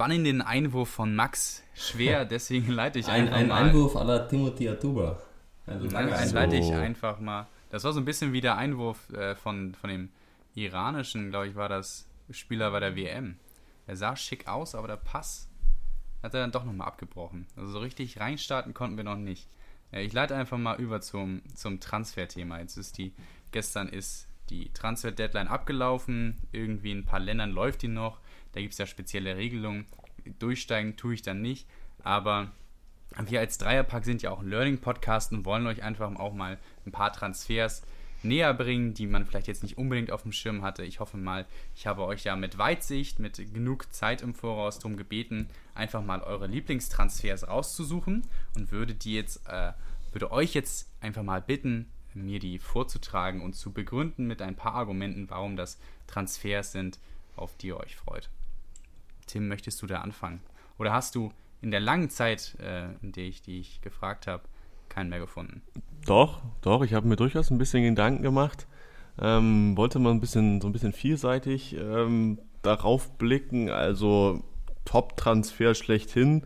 spannenden 0.00 0.42
Einwurf 0.42 0.88
von 0.88 1.14
Max 1.14 1.62
schwer, 1.74 2.24
deswegen 2.26 2.72
leite 2.72 2.98
ich 2.98 3.08
ein, 3.08 3.24
einfach 3.24 3.36
ein 3.36 3.48
mal. 3.48 3.56
Ein 3.56 3.68
Einwurf 3.68 3.96
aller 3.96 4.28
Timothy 4.28 4.68
Atuba. 4.68 5.20
Also 5.66 5.88
so. 5.88 5.96
leite 5.96 6.56
ich 6.56 6.72
einfach 6.72 7.20
mal 7.20 7.46
das 7.70 7.84
war 7.84 7.92
so 7.92 8.00
ein 8.00 8.04
bisschen 8.04 8.32
wie 8.32 8.40
der 8.40 8.56
Einwurf 8.56 9.10
äh, 9.10 9.34
von, 9.36 9.74
von 9.74 9.88
dem 9.88 10.10
iranischen, 10.54 11.30
glaube 11.30 11.48
ich, 11.48 11.54
war 11.54 11.68
das 11.68 12.08
Spieler 12.30 12.70
bei 12.72 12.80
der 12.80 12.96
WM. 12.96 13.36
Er 13.86 13.96
sah 13.96 14.16
schick 14.16 14.48
aus, 14.48 14.74
aber 14.74 14.88
der 14.88 14.96
Pass 14.96 15.48
hat 16.22 16.34
er 16.34 16.40
dann 16.40 16.52
doch 16.52 16.64
nochmal 16.64 16.88
abgebrochen. 16.88 17.46
Also 17.56 17.70
so 17.70 17.78
richtig 17.78 18.20
reinstarten 18.20 18.74
konnten 18.74 18.96
wir 18.96 19.04
noch 19.04 19.16
nicht. 19.16 19.48
Äh, 19.92 20.02
ich 20.02 20.12
leite 20.12 20.34
einfach 20.34 20.58
mal 20.58 20.80
über 20.80 21.00
zum, 21.00 21.42
zum 21.54 21.80
Transferthema. 21.80 22.58
Jetzt 22.58 22.76
ist 22.76 22.98
die, 22.98 23.14
gestern 23.52 23.88
ist 23.88 24.28
die 24.50 24.72
Transfer-Deadline 24.72 25.48
abgelaufen. 25.48 26.36
Irgendwie 26.50 26.90
in 26.90 26.98
ein 26.98 27.04
paar 27.04 27.20
Ländern 27.20 27.52
läuft 27.52 27.82
die 27.82 27.88
noch. 27.88 28.19
Da 28.52 28.60
gibt 28.60 28.72
es 28.72 28.78
ja 28.78 28.86
spezielle 28.86 29.36
Regelungen. 29.36 29.86
Durchsteigen 30.38 30.96
tue 30.96 31.14
ich 31.14 31.22
dann 31.22 31.40
nicht. 31.40 31.66
Aber 32.02 32.50
wir 33.26 33.40
als 33.40 33.58
Dreierpack 33.58 34.04
sind 34.04 34.22
ja 34.22 34.30
auch 34.30 34.40
ein 34.40 34.48
Learning-Podcast 34.48 35.32
und 35.32 35.44
wollen 35.44 35.66
euch 35.66 35.82
einfach 35.82 36.14
auch 36.16 36.34
mal 36.34 36.58
ein 36.86 36.92
paar 36.92 37.12
Transfers 37.12 37.82
näher 38.22 38.52
bringen, 38.54 38.94
die 38.94 39.06
man 39.06 39.24
vielleicht 39.24 39.46
jetzt 39.46 39.62
nicht 39.62 39.78
unbedingt 39.78 40.10
auf 40.10 40.22
dem 40.22 40.32
Schirm 40.32 40.62
hatte. 40.62 40.84
Ich 40.84 41.00
hoffe 41.00 41.16
mal, 41.16 41.46
ich 41.74 41.86
habe 41.86 42.04
euch 42.04 42.24
ja 42.24 42.36
mit 42.36 42.58
Weitsicht, 42.58 43.18
mit 43.18 43.36
genug 43.54 43.92
Zeit 43.92 44.22
im 44.22 44.34
Voraus 44.34 44.78
darum 44.78 44.96
gebeten, 44.96 45.48
einfach 45.74 46.02
mal 46.02 46.22
eure 46.22 46.46
Lieblingstransfers 46.46 47.48
rauszusuchen 47.48 48.26
und 48.56 48.72
würde 48.72 48.94
die 48.94 49.14
jetzt, 49.14 49.46
äh, 49.48 49.72
würde 50.12 50.30
euch 50.32 50.54
jetzt 50.54 50.90
einfach 51.00 51.22
mal 51.22 51.40
bitten, 51.40 51.90
mir 52.12 52.40
die 52.40 52.58
vorzutragen 52.58 53.40
und 53.40 53.54
zu 53.54 53.72
begründen 53.72 54.26
mit 54.26 54.42
ein 54.42 54.56
paar 54.56 54.74
Argumenten, 54.74 55.30
warum 55.30 55.56
das 55.56 55.78
Transfers 56.06 56.72
sind, 56.72 56.98
auf 57.36 57.56
die 57.56 57.68
ihr 57.68 57.78
euch 57.78 57.96
freut. 57.96 58.28
Tim, 59.30 59.48
möchtest 59.48 59.80
du 59.82 59.86
da 59.86 60.00
anfangen? 60.00 60.40
Oder 60.78 60.92
hast 60.92 61.14
du 61.14 61.32
in 61.62 61.70
der 61.70 61.80
langen 61.80 62.10
Zeit, 62.10 62.56
äh, 62.60 62.86
in 63.02 63.12
der 63.12 63.24
ich 63.24 63.42
dich 63.42 63.80
gefragt 63.82 64.26
habe, 64.26 64.42
keinen 64.88 65.08
mehr 65.08 65.20
gefunden. 65.20 65.62
Doch, 66.06 66.42
doch, 66.62 66.82
ich 66.82 66.94
habe 66.94 67.08
mir 67.08 67.16
durchaus 67.16 67.50
ein 67.50 67.58
bisschen 67.58 67.82
Gedanken 67.82 68.22
gemacht. 68.22 68.66
Ähm, 69.20 69.76
wollte 69.76 69.98
mal 69.98 70.10
ein 70.10 70.20
bisschen, 70.20 70.60
so 70.60 70.68
ein 70.68 70.72
bisschen 70.72 70.92
vielseitig 70.92 71.76
ähm, 71.76 72.38
darauf 72.62 73.16
blicken. 73.18 73.70
Also 73.70 74.42
Top-Transfer 74.84 75.74
schlechthin. 75.74 76.42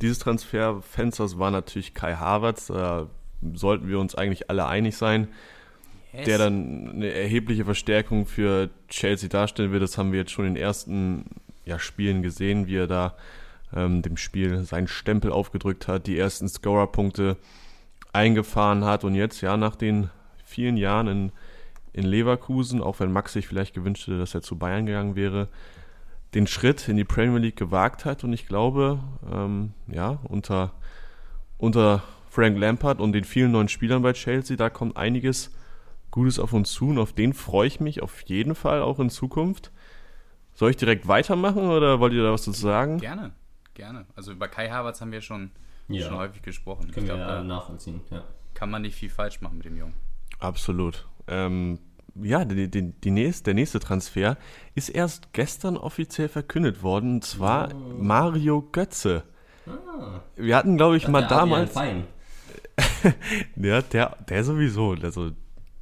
Dieses 0.00 0.18
Transferfensters 0.18 1.38
war 1.38 1.50
natürlich 1.50 1.94
Kai 1.94 2.14
Havertz. 2.14 2.66
Da 2.66 3.08
sollten 3.52 3.88
wir 3.88 3.98
uns 3.98 4.14
eigentlich 4.14 4.50
alle 4.50 4.66
einig 4.66 4.96
sein. 4.96 5.28
Yes. 6.12 6.26
Der 6.26 6.38
dann 6.38 6.90
eine 6.90 7.10
erhebliche 7.12 7.64
Verstärkung 7.64 8.26
für 8.26 8.70
Chelsea 8.88 9.28
darstellen 9.28 9.72
wird. 9.72 9.82
Das 9.82 9.98
haben 9.98 10.12
wir 10.12 10.20
jetzt 10.20 10.30
schon 10.30 10.46
in 10.46 10.54
den 10.54 10.62
ersten 10.62 11.26
ja, 11.64 11.78
Spielen 11.78 12.22
gesehen, 12.22 12.66
wie 12.66 12.76
er 12.76 12.86
da 12.86 13.14
ähm, 13.74 14.02
dem 14.02 14.16
Spiel 14.16 14.64
seinen 14.64 14.88
Stempel 14.88 15.32
aufgedrückt 15.32 15.88
hat, 15.88 16.06
die 16.06 16.18
ersten 16.18 16.48
Scorer-Punkte 16.48 17.36
eingefahren 18.12 18.84
hat. 18.84 19.04
Und 19.04 19.14
jetzt, 19.14 19.40
ja, 19.40 19.56
nach 19.56 19.76
den 19.76 20.10
vielen 20.44 20.76
Jahren 20.76 21.08
in, 21.08 21.32
in 21.92 22.04
Leverkusen, 22.04 22.80
auch 22.80 23.00
wenn 23.00 23.12
Max 23.12 23.32
sich 23.32 23.46
vielleicht 23.46 23.74
gewünscht 23.74 24.06
hätte, 24.06 24.18
dass 24.18 24.34
er 24.34 24.42
zu 24.42 24.56
Bayern 24.56 24.86
gegangen 24.86 25.16
wäre, 25.16 25.48
den 26.34 26.46
Schritt 26.46 26.88
in 26.88 26.96
die 26.96 27.04
Premier 27.04 27.38
League 27.38 27.56
gewagt 27.56 28.04
hat. 28.04 28.24
Und 28.24 28.32
ich 28.32 28.46
glaube, 28.46 28.98
ähm, 29.32 29.72
ja, 29.88 30.18
unter, 30.24 30.72
unter 31.58 32.02
Frank 32.28 32.58
Lampard 32.58 33.00
und 33.00 33.12
den 33.12 33.24
vielen 33.24 33.52
neuen 33.52 33.68
Spielern 33.68 34.02
bei 34.02 34.12
Chelsea, 34.12 34.56
da 34.56 34.70
kommt 34.70 34.96
einiges 34.96 35.52
Gutes 36.10 36.38
auf 36.38 36.52
uns 36.52 36.72
zu. 36.72 36.88
Und 36.88 36.98
auf 36.98 37.12
den 37.12 37.32
freue 37.32 37.66
ich 37.66 37.80
mich 37.80 38.02
auf 38.02 38.22
jeden 38.22 38.54
Fall 38.54 38.82
auch 38.82 38.98
in 38.98 39.10
Zukunft. 39.10 39.70
Soll 40.54 40.70
ich 40.70 40.76
direkt 40.76 41.08
weitermachen 41.08 41.68
oder 41.68 42.00
wollt 42.00 42.12
ihr 42.12 42.22
da 42.22 42.32
was 42.32 42.44
dazu 42.44 42.60
sagen? 42.60 42.98
Gerne 42.98 43.32
gerne. 43.74 44.06
Also 44.16 44.32
über 44.32 44.48
Kai 44.48 44.70
Havertz 44.70 45.00
haben 45.00 45.12
wir 45.12 45.20
schon, 45.20 45.50
ja. 45.88 46.06
schon 46.06 46.16
häufig 46.16 46.42
gesprochen. 46.42 46.90
Können 46.90 47.06
ich 47.06 47.12
wir 47.12 47.16
glaub, 47.16 47.28
ja 47.28 47.42
nachvollziehen, 47.42 48.00
ja. 48.10 48.24
Kann 48.54 48.70
man 48.70 48.82
nicht 48.82 48.94
viel 48.94 49.10
falsch 49.10 49.40
machen 49.40 49.58
mit 49.58 49.66
dem 49.66 49.76
Jungen. 49.76 49.94
Absolut. 50.38 51.06
Ähm, 51.26 51.80
ja, 52.14 52.44
die, 52.44 52.70
die, 52.70 52.92
die 52.92 53.10
nächste, 53.10 53.44
der 53.44 53.54
nächste 53.54 53.80
Transfer 53.80 54.36
ist 54.74 54.88
erst 54.88 55.32
gestern 55.32 55.76
offiziell 55.76 56.28
verkündet 56.28 56.82
worden, 56.82 57.14
und 57.14 57.24
zwar 57.24 57.74
oh. 57.74 57.94
Mario 57.98 58.62
Götze. 58.62 59.24
Ah. 59.66 60.20
Wir 60.36 60.56
hatten, 60.56 60.76
glaube 60.76 60.96
ich, 60.96 61.02
das 61.02 61.12
mal 61.12 61.26
damals. 61.26 61.72
Fein. 61.72 62.04
ja, 63.56 63.82
der, 63.82 64.16
der 64.28 64.44
sowieso. 64.44 64.92
Also, 65.02 65.32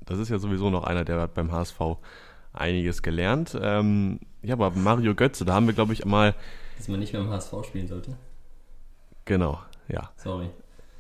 das 0.07 0.19
ist 0.19 0.31
ja 0.31 0.39
sowieso 0.39 0.71
noch 0.71 0.85
einer, 0.85 1.05
der 1.05 1.21
hat 1.21 1.35
beim 1.35 1.53
HSV 1.53 1.79
einiges 2.53 3.03
gelernt. 3.03 3.57
Ähm, 3.61 4.21
ja, 4.43 4.55
aber 4.55 4.71
Mario 4.71 5.15
Götze, 5.15 5.45
da 5.45 5.55
haben 5.55 5.67
wir, 5.67 5.75
glaube 5.75 5.93
ich, 5.93 6.05
mal 6.05 6.35
dass 6.83 6.89
man 6.89 6.99
nicht 6.99 7.13
mehr 7.13 7.23
im 7.23 7.31
HSV 7.31 7.53
spielen 7.65 7.87
sollte? 7.87 8.17
Genau, 9.25 9.61
ja. 9.87 10.11
Sorry. 10.17 10.51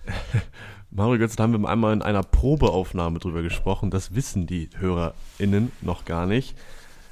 Mario 0.93 1.19
Götze, 1.19 1.35
da 1.35 1.43
haben 1.43 1.61
wir 1.61 1.69
einmal 1.69 1.93
in 1.93 2.03
einer 2.03 2.23
Probeaufnahme 2.23 3.19
drüber 3.19 3.43
gesprochen. 3.43 3.91
Das 3.91 4.15
wissen 4.15 4.47
die 4.47 4.71
HörerInnen 4.77 5.73
noch 5.81 6.05
gar 6.05 6.27
nicht. 6.27 6.57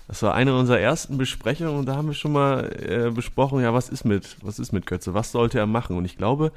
Das 0.07 0.23
war 0.23 0.35
eine 0.35 0.57
unserer 0.57 0.79
ersten 0.79 1.19
Besprechungen 1.19 1.79
und 1.79 1.87
da 1.87 1.97
haben 1.97 2.07
wir 2.07 2.15
schon 2.15 2.31
mal 2.31 2.71
äh, 2.81 3.11
besprochen, 3.11 3.61
ja, 3.61 3.75
was 3.75 3.89
ist 3.89 4.05
mit, 4.05 4.37
was 4.41 4.61
ist 4.61 4.71
mit 4.71 4.87
Götze? 4.87 5.15
Was 5.15 5.33
sollte 5.33 5.59
er 5.59 5.67
machen? 5.67 5.97
Und 5.97 6.05
ich 6.05 6.17
glaube, 6.17 6.53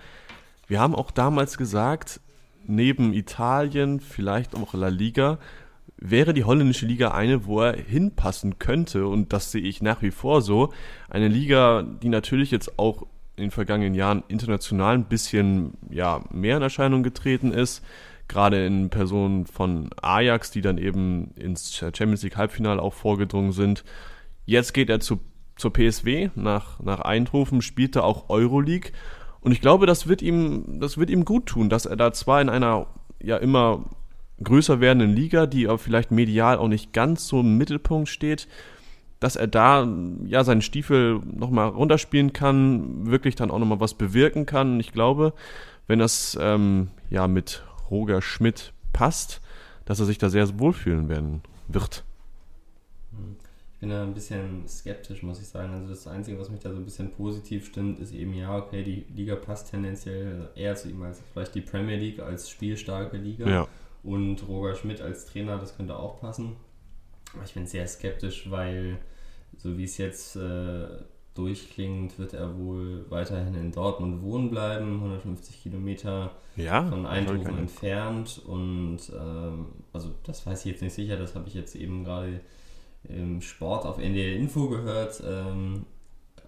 wir 0.68 0.80
haben 0.80 0.94
auch 0.94 1.10
damals 1.10 1.58
gesagt, 1.58 2.20
neben 2.68 3.12
Italien, 3.14 4.00
vielleicht 4.00 4.56
auch 4.56 4.76
La 4.76 4.90
Liga, 4.90 5.40
wäre 6.04 6.34
die 6.34 6.44
holländische 6.44 6.86
Liga 6.86 7.12
eine, 7.12 7.46
wo 7.46 7.62
er 7.62 7.78
hinpassen 7.78 8.60
könnte. 8.60 9.08
Und 9.08 9.32
das 9.32 9.52
sehe 9.52 9.62
ich 9.62 9.82
nach 9.82 10.02
wie 10.02 10.12
vor 10.12 10.42
so. 10.42 10.74
Eine 11.10 11.30
Liga, 11.30 11.82
die 11.82 12.10
natürlich 12.10 12.52
jetzt 12.52 12.78
auch 12.78 13.04
in 13.38 13.46
den 13.46 13.52
vergangenen 13.52 13.96
Jahren 13.96 14.24
international 14.28 14.96
ein 14.96 15.06
bisschen 15.06 15.78
ja, 15.90 16.22
mehr 16.30 16.58
in 16.58 16.64
Erscheinung 16.64 17.04
getreten 17.04 17.52
ist. 17.54 17.84
Gerade 18.28 18.66
in 18.66 18.90
Personen 18.90 19.46
von 19.46 19.92
Ajax, 20.02 20.52
die 20.52 20.62
dann 20.62 20.78
eben 20.78 21.32
ins 21.36 21.74
Champions 21.74 22.24
League 22.24 22.38
Halbfinale 22.38 22.82
auch 22.82 22.94
vorgedrungen 22.94 23.54
sind. 23.54 23.86
Jetzt 24.46 24.74
geht 24.74 24.90
er 24.90 25.00
zu, 25.00 25.22
zur 25.56 25.72
PSW 25.72 26.32
nach, 26.36 26.82
nach 26.82 27.00
Eindhoven, 27.00 27.62
spielt 27.62 27.96
da 27.96 28.02
auch 28.02 28.30
Euroleague. 28.30 28.92
Und 29.40 29.54
ich 29.54 29.62
glaube, 29.62 29.86
das 29.86 30.08
wird 30.08 30.22
ihm, 30.22 30.80
das 30.82 30.98
wird 30.98 31.10
ihm 31.10 31.24
gut 31.24 31.46
tun, 31.46 31.70
dass 31.70 31.86
er 31.86 31.96
da 31.96 32.12
zwar 32.12 32.42
in 32.42 32.50
einer 32.50 32.88
ja 33.22 33.38
immer 33.38 33.86
größer 34.44 34.80
werdenden 34.80 35.16
Liga, 35.16 35.46
die 35.46 35.68
aber 35.68 35.78
vielleicht 35.78 36.12
medial 36.12 36.58
auch 36.58 36.68
nicht 36.68 36.94
ganz 36.94 37.28
so 37.28 37.42
im 37.42 37.58
Mittelpunkt 37.58 38.10
steht, 38.10 38.48
dass 39.20 39.38
er 39.38 39.48
da 39.48 39.88
ja 40.26 40.44
seinen 40.44 40.62
Stiefel 40.62 41.22
nochmal 41.24 41.70
runterspielen 41.70 42.34
kann, 42.34 43.10
wirklich 43.10 43.36
dann 43.36 43.52
auch 43.52 43.60
nochmal 43.60 43.80
was 43.80 43.94
bewirken 43.94 44.46
kann. 44.46 44.80
Ich 44.82 44.92
glaube, 44.92 45.34
wenn 45.88 46.00
das 46.00 46.38
ähm, 46.42 46.90
ja 47.10 47.28
mit 47.28 47.64
Roger 47.90 48.22
Schmidt 48.22 48.74
passt, 48.92 49.42
dass 49.86 50.00
er 50.00 50.06
sich 50.06 50.18
da 50.18 50.30
sehr 50.30 50.60
wohlfühlen 50.60 51.08
werden 51.08 51.42
wird. 51.70 52.04
Ich 53.74 53.80
bin 53.80 53.90
da 53.90 54.04
ein 54.04 54.14
bisschen 54.14 54.68
skeptisch, 54.68 55.24
muss 55.24 55.40
ich 55.40 55.48
sagen. 55.48 55.74
Also 55.74 55.88
das 55.88 56.08
Einzige, 56.08 56.38
was 56.40 56.50
mich 56.50 56.60
da 56.60 56.72
so 56.72 56.78
ein 56.78 56.86
bisschen 56.86 57.12
positiv 57.12 57.66
stimmt, 57.66 58.00
ist 58.00 58.14
eben, 58.14 58.34
ja, 58.34 58.58
okay, 58.58 58.84
die 58.84 59.06
Liga 59.14 59.36
passt 59.36 59.72
tendenziell 59.72 60.50
eher 60.56 60.76
zu 60.76 60.90
ihm 60.90 61.02
als 61.02 61.22
vielleicht 61.32 61.56
die 61.56 61.62
Premier 61.62 61.98
League 61.98 62.20
als 62.20 62.50
spielstarke 62.50 63.18
Liga. 63.18 63.50
Ja 63.50 63.68
und 64.04 64.48
Roger 64.48 64.76
Schmidt 64.76 65.02
als 65.02 65.26
Trainer, 65.26 65.58
das 65.58 65.76
könnte 65.76 65.98
auch 65.98 66.20
passen. 66.20 66.56
Aber 67.34 67.44
ich 67.44 67.54
bin 67.54 67.66
sehr 67.66 67.88
skeptisch, 67.88 68.50
weil 68.52 69.00
so 69.58 69.78
wie 69.78 69.84
es 69.84 69.98
jetzt 69.98 70.36
äh, 70.36 70.88
durchklingt, 71.34 72.20
wird 72.20 72.34
er 72.34 72.58
wohl 72.58 73.06
weiterhin 73.10 73.56
in 73.56 73.72
Dortmund 73.72 74.22
wohnen 74.22 74.50
bleiben, 74.50 74.96
150 74.96 75.64
Kilometer 75.64 76.32
ja, 76.56 76.84
von 76.84 77.06
Eindhoven 77.06 77.58
entfernt. 77.58 78.42
Und 78.46 79.00
ähm, 79.18 79.68
also 79.92 80.12
das 80.24 80.46
weiß 80.46 80.66
ich 80.66 80.72
jetzt 80.72 80.82
nicht 80.82 80.94
sicher, 80.94 81.18
das 81.18 81.36
habe 81.36 81.48
ich 81.48 81.54
jetzt 81.54 81.76
eben 81.76 82.04
gerade 82.04 82.42
im 83.04 83.42
Sport 83.42 83.86
auf 83.86 83.98
NDR 83.98 84.36
Info 84.36 84.70
gehört, 84.70 85.22
ähm, 85.26 85.86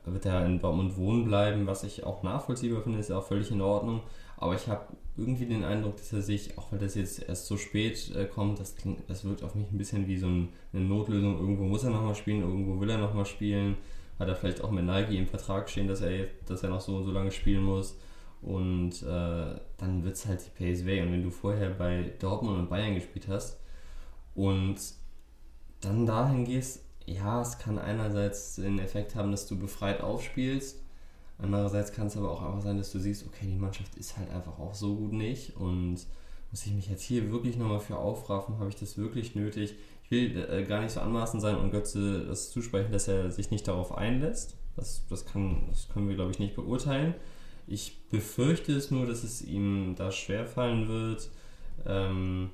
wird 0.06 0.26
er 0.26 0.46
in 0.46 0.60
Dortmund 0.60 0.98
wohnen 0.98 1.26
bleiben, 1.26 1.66
was 1.66 1.84
ich 1.84 2.04
auch 2.04 2.22
nachvollziehbar 2.22 2.84
finde, 2.84 3.00
ist 3.00 3.10
ja 3.10 3.18
auch 3.18 3.26
völlig 3.26 3.50
in 3.50 3.62
Ordnung. 3.62 4.02
Aber 4.38 4.54
ich 4.54 4.68
habe 4.68 4.86
irgendwie 5.18 5.46
den 5.46 5.64
Eindruck, 5.64 5.98
dass 5.98 6.12
er 6.12 6.22
sich, 6.22 6.58
auch 6.58 6.72
weil 6.72 6.80
das 6.80 6.96
jetzt 6.96 7.28
erst 7.28 7.46
so 7.46 7.58
spät 7.58 8.14
äh, 8.16 8.26
kommt, 8.26 8.60
das, 8.60 8.76
klingt, 8.76 9.10
das 9.10 9.24
wirkt 9.24 9.44
auf 9.44 9.56
mich 9.56 9.72
ein 9.72 9.78
bisschen 9.78 10.08
wie 10.08 10.18
so 10.18 10.28
ein, 10.28 10.50
eine 10.74 10.84
Notlösung. 10.84 11.40
Irgendwo 11.40 11.64
muss 11.64 11.84
er 11.84 11.92
nochmal 11.92 12.16
spielen, 12.16 12.42
irgendwo 12.42 12.80
will 12.80 12.90
er 12.90 12.98
nochmal 12.98 13.26
spielen. 13.26 13.78
Hat 14.20 14.28
er 14.28 14.36
vielleicht 14.36 14.62
auch 14.62 14.72
mit 14.72 14.86
Nike 14.86 15.18
im 15.18 15.28
Vertrag 15.28 15.70
stehen, 15.70 15.88
dass 15.88 16.02
er, 16.02 16.28
dass 16.46 16.64
er 16.64 16.70
noch 16.70 16.82
so 16.82 16.98
und 16.98 17.06
so 17.06 17.12
lange 17.12 17.32
spielen 17.32 17.64
muss. 17.64 17.98
Und 18.42 19.02
äh, 19.04 19.60
dann 19.78 20.04
wird 20.04 20.16
es 20.16 20.26
halt 20.26 20.42
die 20.46 20.74
PSV. 20.74 21.06
Und 21.06 21.12
wenn 21.12 21.24
du 21.24 21.32
vorher 21.32 21.70
bei 21.72 22.12
Dortmund 22.20 22.60
und 22.60 22.70
Bayern 22.70 22.96
gespielt 22.96 23.28
hast 23.28 23.60
und 24.36 24.78
dann 25.82 26.06
dahin 26.06 26.46
gehst, 26.46 26.84
ja, 27.06 27.42
es 27.42 27.58
kann 27.58 27.78
einerseits 27.78 28.56
den 28.56 28.80
Effekt 28.80 29.16
haben, 29.16 29.32
dass 29.32 29.48
du 29.48 29.58
befreit 29.58 30.02
aufspielst. 30.02 30.85
Andererseits 31.38 31.92
kann 31.92 32.08
es 32.08 32.18
aber 32.18 32.32
auch 32.32 32.42
einfach 32.42 32.62
sein, 32.62 32.78
dass 32.78 32.92
du 32.92 33.00
siehst, 33.00 33.26
okay, 33.28 33.46
die 33.46 33.58
Mannschaft 33.58 33.96
ist 33.96 34.18
halt 34.18 34.30
einfach 34.32 34.58
auch 34.58 34.74
so 34.74 34.96
gut 34.96 35.14
nicht 35.14 35.58
und 35.58 36.06
muss 36.52 36.66
ich 36.66 36.74
mich 36.74 36.88
jetzt 36.90 37.04
hier 37.04 37.32
wirklich 37.32 37.58
nochmal 37.58 37.82
für 37.82 37.98
aufraffen, 37.98 38.60
habe 38.60 38.70
ich 38.70 38.76
das 38.76 38.98
wirklich 38.98 39.36
nötig? 39.36 39.76
Ich 40.06 40.12
will 40.12 40.48
äh, 40.50 40.64
gar 40.64 40.82
nicht 40.82 40.92
so 40.92 41.02
anmaßend 41.02 41.42
sein 41.42 41.58
und 41.58 41.72
Götze 41.72 42.26
das 42.26 42.52
zusprechen, 42.52 42.92
dass 42.92 43.08
er 43.08 43.32
sich 43.32 43.52
nicht 43.52 43.68
darauf 43.68 43.98
einlässt. 43.98 44.56
Das, 44.78 45.06
das, 45.10 45.26
kann, 45.26 45.66
das 45.70 45.90
können 45.90 46.08
wir, 46.08 46.16
glaube 46.16 46.32
ich, 46.32 46.40
nicht 46.40 46.56
beurteilen. 46.56 47.16
Ich 47.68 48.08
befürchte 48.10 48.74
es 48.74 48.92
nur, 48.92 49.06
dass 49.06 49.24
es 49.24 49.42
ihm 49.42 49.96
da 49.98 50.12
schwerfallen 50.12 50.88
wird, 50.88 51.30
ähm, 51.86 52.52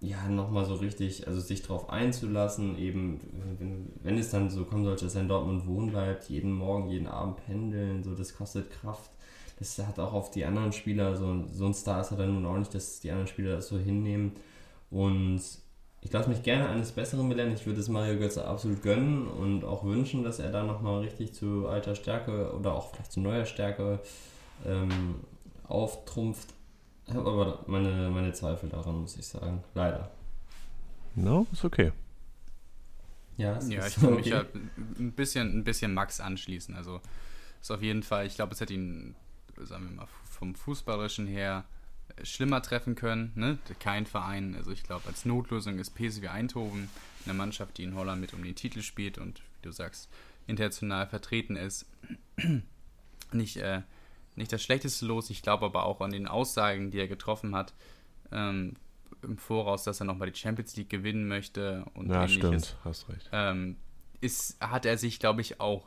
ja, 0.00 0.28
nochmal 0.28 0.64
so 0.64 0.74
richtig, 0.74 1.26
also 1.26 1.40
sich 1.40 1.62
darauf 1.62 1.90
einzulassen, 1.90 2.78
eben, 2.78 3.20
wenn, 3.58 3.92
wenn, 4.02 4.18
es 4.18 4.30
dann 4.30 4.48
so 4.48 4.64
kommen 4.64 4.84
sollte, 4.84 5.04
dass 5.04 5.14
er 5.14 5.22
in 5.22 5.28
Dortmund 5.28 5.66
wohnen 5.66 5.90
bleibt, 5.90 6.30
jeden 6.30 6.52
Morgen, 6.52 6.88
jeden 6.88 7.06
Abend 7.06 7.36
pendeln, 7.44 8.02
so, 8.02 8.14
das 8.14 8.34
kostet 8.34 8.70
Kraft. 8.70 9.10
Das 9.58 9.78
hat 9.78 9.98
auch 9.98 10.14
auf 10.14 10.30
die 10.30 10.46
anderen 10.46 10.72
Spieler, 10.72 11.16
so, 11.16 11.44
so 11.52 11.66
ein 11.66 11.74
Star 11.74 12.00
ist 12.00 12.12
er 12.12 12.16
dann 12.16 12.32
nun 12.32 12.46
auch 12.46 12.56
nicht, 12.56 12.74
dass 12.74 13.00
die 13.00 13.10
anderen 13.10 13.28
Spieler 13.28 13.56
das 13.56 13.68
so 13.68 13.78
hinnehmen. 13.78 14.32
Und 14.90 15.42
ich 16.00 16.10
lasse 16.10 16.30
mich 16.30 16.42
gerne 16.42 16.70
eines 16.70 16.92
Besseren 16.92 17.28
belehren. 17.28 17.52
Ich 17.52 17.66
würde 17.66 17.80
es 17.80 17.88
Mario 17.88 18.18
Götze 18.18 18.46
absolut 18.46 18.82
gönnen 18.82 19.28
und 19.28 19.64
auch 19.64 19.84
wünschen, 19.84 20.24
dass 20.24 20.38
er 20.38 20.50
da 20.50 20.62
nochmal 20.62 21.00
richtig 21.00 21.34
zu 21.34 21.66
alter 21.68 21.94
Stärke 21.94 22.54
oder 22.54 22.74
auch 22.74 22.90
vielleicht 22.90 23.12
zu 23.12 23.20
neuer 23.20 23.44
Stärke 23.44 24.00
ähm, 24.66 25.16
auftrumpft. 25.68 26.54
Ich 27.10 27.16
habe 27.16 27.28
aber 27.28 27.64
meine, 27.66 28.08
meine 28.08 28.32
Zweifel 28.32 28.68
daran, 28.68 29.00
muss 29.00 29.16
ich 29.16 29.26
sagen. 29.26 29.64
Leider. 29.74 30.10
No, 31.16 31.46
ist 31.52 31.64
okay. 31.64 31.90
Ja, 33.36 33.58
ja 33.62 33.84
ich 33.84 34.00
würde 34.00 34.14
okay. 34.14 34.22
mich 34.22 34.26
ja 34.26 34.44
ein 34.98 35.12
bisschen, 35.12 35.58
ein 35.58 35.64
bisschen 35.64 35.92
Max 35.92 36.20
anschließen. 36.20 36.74
Also 36.76 37.00
ist 37.60 37.70
auf 37.72 37.82
jeden 37.82 38.04
Fall, 38.04 38.26
ich 38.26 38.36
glaube, 38.36 38.54
es 38.54 38.60
hätte 38.60 38.74
ihn, 38.74 39.16
sagen 39.56 39.88
wir 39.88 39.96
mal, 39.96 40.08
vom 40.24 40.54
Fußballerischen 40.54 41.26
her 41.26 41.64
schlimmer 42.22 42.62
treffen 42.62 42.94
können. 42.94 43.32
Ne? 43.34 43.58
Kein 43.80 44.06
Verein, 44.06 44.54
also 44.56 44.70
ich 44.70 44.84
glaube, 44.84 45.08
als 45.08 45.24
Notlösung 45.24 45.78
ist 45.78 45.96
PSV 45.96 46.28
Eindhoven 46.28 46.88
eine 47.24 47.34
Mannschaft, 47.34 47.78
die 47.78 47.82
in 47.82 47.96
Holland 47.96 48.20
mit 48.20 48.34
um 48.34 48.42
den 48.44 48.54
Titel 48.54 48.82
spielt 48.82 49.18
und, 49.18 49.40
wie 49.40 49.62
du 49.62 49.72
sagst, 49.72 50.08
international 50.46 51.08
vertreten 51.08 51.56
ist. 51.56 51.86
Nicht 53.32 53.56
äh, 53.56 53.82
nicht 54.40 54.52
das 54.52 54.62
Schlechteste 54.62 55.06
los. 55.06 55.30
Ich 55.30 55.42
glaube 55.42 55.66
aber 55.66 55.84
auch 55.84 56.00
an 56.00 56.10
den 56.10 56.26
Aussagen, 56.26 56.90
die 56.90 56.98
er 56.98 57.08
getroffen 57.08 57.54
hat, 57.54 57.72
ähm, 58.32 58.74
im 59.22 59.38
Voraus, 59.38 59.84
dass 59.84 60.00
er 60.00 60.06
nochmal 60.06 60.30
die 60.30 60.38
Champions 60.38 60.76
League 60.76 60.90
gewinnen 60.90 61.28
möchte. 61.28 61.84
Und 61.94 62.10
ja, 62.10 62.24
ähnliches. 62.24 62.68
stimmt, 62.68 62.76
hast 62.84 63.08
recht. 63.08 63.28
Ähm, 63.32 63.76
ist, 64.20 64.60
hat 64.60 64.86
er 64.86 64.98
sich, 64.98 65.20
glaube 65.20 65.40
ich, 65.40 65.60
auch 65.60 65.86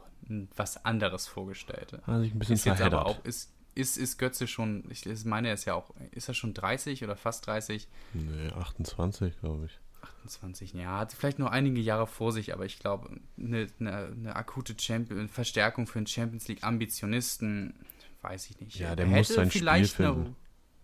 was 0.55 0.85
anderes 0.85 1.27
vorgestellt. 1.27 1.99
Hat 2.05 2.21
sich 2.21 2.33
ein 2.33 2.39
bisschen 2.39 2.55
ist 2.55 2.65
jetzt 2.65 2.81
aber 2.81 3.05
auch, 3.05 3.23
ist, 3.25 3.51
ist, 3.75 3.97
ist 3.97 4.17
Götze 4.17 4.47
schon, 4.47 4.85
ich 4.89 5.05
meine, 5.25 5.49
er 5.49 5.53
ist 5.53 5.65
ja 5.65 5.73
auch, 5.73 5.91
ist 6.11 6.27
er 6.27 6.33
schon 6.33 6.53
30 6.53 7.03
oder 7.03 7.15
fast 7.15 7.45
30? 7.47 7.87
Nee, 8.13 8.49
28, 8.49 9.39
glaube 9.39 9.65
ich. 9.65 9.79
28, 10.03 10.73
ja, 10.73 10.99
hat 10.99 11.13
vielleicht 11.13 11.39
noch 11.39 11.51
einige 11.51 11.81
Jahre 11.81 12.07
vor 12.07 12.31
sich, 12.31 12.53
aber 12.53 12.65
ich 12.65 12.79
glaube, 12.79 13.09
eine, 13.37 13.67
eine, 13.79 14.07
eine 14.07 14.35
akute 14.35 14.75
Champion 14.77 15.27
Verstärkung 15.27 15.87
für 15.87 15.99
einen 15.99 16.07
Champions 16.07 16.47
League 16.47 16.63
Ambitionisten 16.63 17.73
weiß 18.23 18.49
ich 18.49 18.59
nicht. 18.59 18.79
Ja, 18.79 18.95
der 18.95 19.05
hätte 19.05 19.17
muss 19.17 19.27
sein 19.27 19.51
vielleicht 19.51 19.93
Spiel 19.93 20.05
finden. 20.07 20.35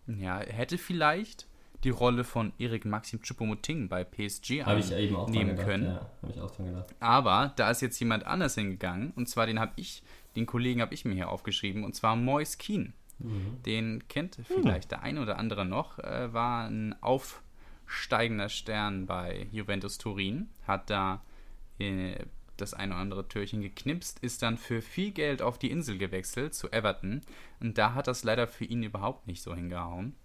Eine, 0.08 0.24
ja, 0.24 0.40
hätte 0.40 0.78
vielleicht 0.78 1.48
die 1.84 1.90
Rolle 1.90 2.24
von 2.24 2.52
Erik 2.60 2.86
Maxim 2.86 3.22
Choupo-Moting 3.22 3.88
bei 3.88 4.04
PSG 4.04 4.64
Hab 4.64 4.78
ich 4.78 4.92
eben 4.92 5.16
auch 5.16 5.30
nehmen 5.30 5.56
können. 5.56 5.86
Ja, 5.86 6.10
habe 6.22 6.32
ich 6.34 6.42
auch 6.42 6.52
dran 6.52 6.68
gedacht. 6.68 6.94
Aber 7.00 7.54
da 7.56 7.72
ist 7.72 7.82
jetzt 7.82 8.00
jemand 8.00 8.26
anders 8.26 8.56
hingegangen 8.56 9.12
und 9.12 9.30
zwar 9.30 9.46
den 9.46 9.60
habe 9.60 9.72
ich, 9.78 10.04
den 10.36 10.46
Kollegen 10.46 10.82
habe 10.82 10.94
ich 10.94 11.06
mir 11.06 11.14
hier 11.14 11.30
aufgeschrieben 11.30 11.84
und 11.84 11.96
zwar 11.96 12.16
Mois 12.16 12.58
Keen. 12.58 12.94
Mhm. 13.20 13.62
Den 13.66 14.08
kennt 14.08 14.38
vielleicht 14.46 14.88
mhm. 14.88 14.90
der 14.90 15.04
eine 15.04 15.22
oder 15.22 15.38
andere 15.38 15.66
noch, 15.66 16.00
äh, 16.00 16.34
war 16.34 16.68
ein 16.68 16.96
aufsteigender 17.02 18.50
Stern 18.50 19.06
bei 19.06 19.48
Juventus 19.52 19.98
Turin, 19.98 20.50
hat 20.68 20.90
da 20.90 21.24
äh, 21.80 22.16
das 22.62 22.74
ein 22.74 22.92
oder 22.92 23.00
andere 23.00 23.28
Türchen 23.28 23.62
geknipst, 23.62 24.20
ist 24.20 24.42
dann 24.42 24.58
für 24.58 24.82
viel 24.82 25.12
Geld 25.12 25.42
auf 25.42 25.58
die 25.58 25.72
Insel 25.72 25.98
gewechselt, 25.98 26.54
zu 26.54 26.72
Everton. 26.72 27.22
Und 27.60 27.78
da 27.78 27.94
hat 27.94 28.08
das 28.08 28.24
leider 28.24 28.48
für 28.48 28.66
ihn 28.66 28.84
überhaupt 28.84 29.28
nicht 29.28 29.42
so 29.42 29.56
hingehauen. 29.56 30.16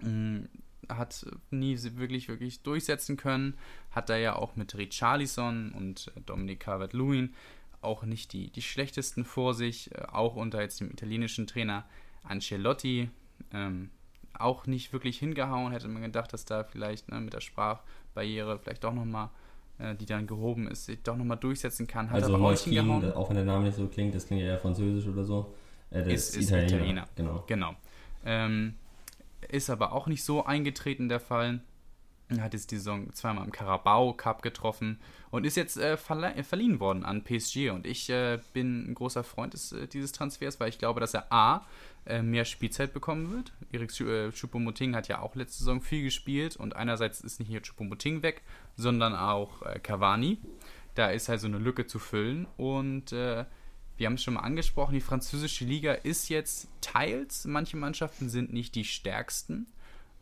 Mm, 0.00 0.44
hat 0.88 1.26
nie 1.50 1.76
wirklich, 1.96 2.28
wirklich 2.28 2.62
durchsetzen 2.62 3.16
können. 3.16 3.54
Hat 3.90 4.08
da 4.08 4.16
ja 4.16 4.36
auch 4.36 4.56
mit 4.56 4.76
Richarlison 4.76 5.72
und 5.72 6.12
Dominic 6.26 6.60
Calvert-Lewin 6.60 7.34
auch 7.80 8.02
nicht 8.04 8.32
die, 8.32 8.50
die 8.50 8.62
schlechtesten 8.62 9.24
vor 9.24 9.54
sich. 9.54 9.94
Äh, 9.94 10.02
auch 10.12 10.36
unter 10.36 10.60
jetzt 10.60 10.80
dem 10.80 10.90
italienischen 10.90 11.46
Trainer 11.46 11.84
Ancelotti. 12.22 13.10
Ähm, 13.52 13.90
auch 14.34 14.66
nicht 14.66 14.92
wirklich 14.92 15.18
hingehauen. 15.18 15.72
Hätte 15.72 15.88
man 15.88 16.02
gedacht, 16.02 16.32
dass 16.32 16.44
da 16.44 16.64
vielleicht 16.64 17.08
ne, 17.08 17.20
mit 17.20 17.32
der 17.32 17.40
Sprachbarriere 17.40 18.58
vielleicht 18.58 18.84
doch 18.84 18.92
nochmal 18.92 19.26
äh, 19.26 19.45
die 19.78 20.06
dann 20.06 20.26
gehoben 20.26 20.68
ist, 20.68 20.86
sich 20.86 21.02
doch 21.02 21.16
nochmal 21.16 21.36
durchsetzen 21.36 21.86
kann. 21.86 22.10
Hat 22.10 22.22
also 22.22 22.38
Moiskin, 22.38 23.12
auch 23.12 23.28
wenn 23.28 23.36
der 23.36 23.44
Name 23.44 23.66
nicht 23.66 23.76
so 23.76 23.86
klingt, 23.86 24.14
das 24.14 24.26
klingt 24.26 24.42
eher 24.42 24.58
französisch 24.58 25.06
oder 25.06 25.24
so. 25.24 25.54
Äh, 25.90 26.02
der 26.02 26.14
ist, 26.14 26.36
ist 26.36 26.48
Italiener. 26.50 26.76
Italiener. 26.76 27.08
Genau. 27.14 27.44
genau. 27.46 27.76
Ähm, 28.24 28.74
ist 29.48 29.70
aber 29.70 29.92
auch 29.92 30.06
nicht 30.06 30.24
so 30.24 30.44
eingetreten 30.44 31.08
der 31.08 31.20
Fall. 31.20 31.60
Hat 32.40 32.54
jetzt 32.54 32.72
die 32.72 32.76
Saison 32.76 33.12
zweimal 33.12 33.44
im 33.44 33.52
Carabao 33.52 34.12
Cup 34.12 34.42
getroffen 34.42 34.98
und 35.30 35.46
ist 35.46 35.56
jetzt 35.56 35.76
äh, 35.76 35.96
verliehen 35.96 36.80
worden 36.80 37.04
an 37.04 37.22
PSG. 37.22 37.70
Und 37.70 37.86
ich 37.86 38.10
äh, 38.10 38.40
bin 38.52 38.90
ein 38.90 38.94
großer 38.94 39.22
Freund 39.22 39.54
des, 39.54 39.70
äh, 39.70 39.86
dieses 39.86 40.10
Transfers, 40.10 40.58
weil 40.58 40.68
ich 40.68 40.78
glaube, 40.78 40.98
dass 40.98 41.14
er 41.14 41.32
A 41.32 41.64
äh, 42.04 42.22
mehr 42.22 42.44
Spielzeit 42.44 42.92
bekommen 42.92 43.30
wird. 43.30 43.52
Erik 43.70 43.90
Choupo-Moting 43.90 44.96
hat 44.96 45.06
ja 45.06 45.20
auch 45.20 45.36
letzte 45.36 45.58
Saison 45.58 45.80
viel 45.80 46.02
gespielt 46.02 46.56
und 46.56 46.74
einerseits 46.74 47.20
ist 47.20 47.38
nicht 47.38 47.48
hier 47.48 47.62
Choupo-Moting 47.62 48.22
weg, 48.22 48.42
sondern 48.76 49.14
auch 49.14 49.62
äh, 49.62 49.78
Cavani. 49.78 50.38
Da 50.96 51.10
ist 51.10 51.28
halt 51.28 51.40
so 51.40 51.46
eine 51.46 51.58
Lücke 51.58 51.86
zu 51.86 52.00
füllen 52.00 52.48
und 52.56 53.12
äh, 53.12 53.44
wir 53.96 54.06
haben 54.06 54.14
es 54.14 54.22
schon 54.22 54.34
mal 54.34 54.40
angesprochen, 54.40 54.94
die 54.94 55.00
französische 55.00 55.64
Liga 55.64 55.92
ist 55.92 56.28
jetzt 56.28 56.68
teils, 56.80 57.44
manche 57.44 57.76
Mannschaften 57.76 58.28
sind 58.28 58.52
nicht 58.52 58.74
die 58.74 58.84
stärksten 58.84 59.68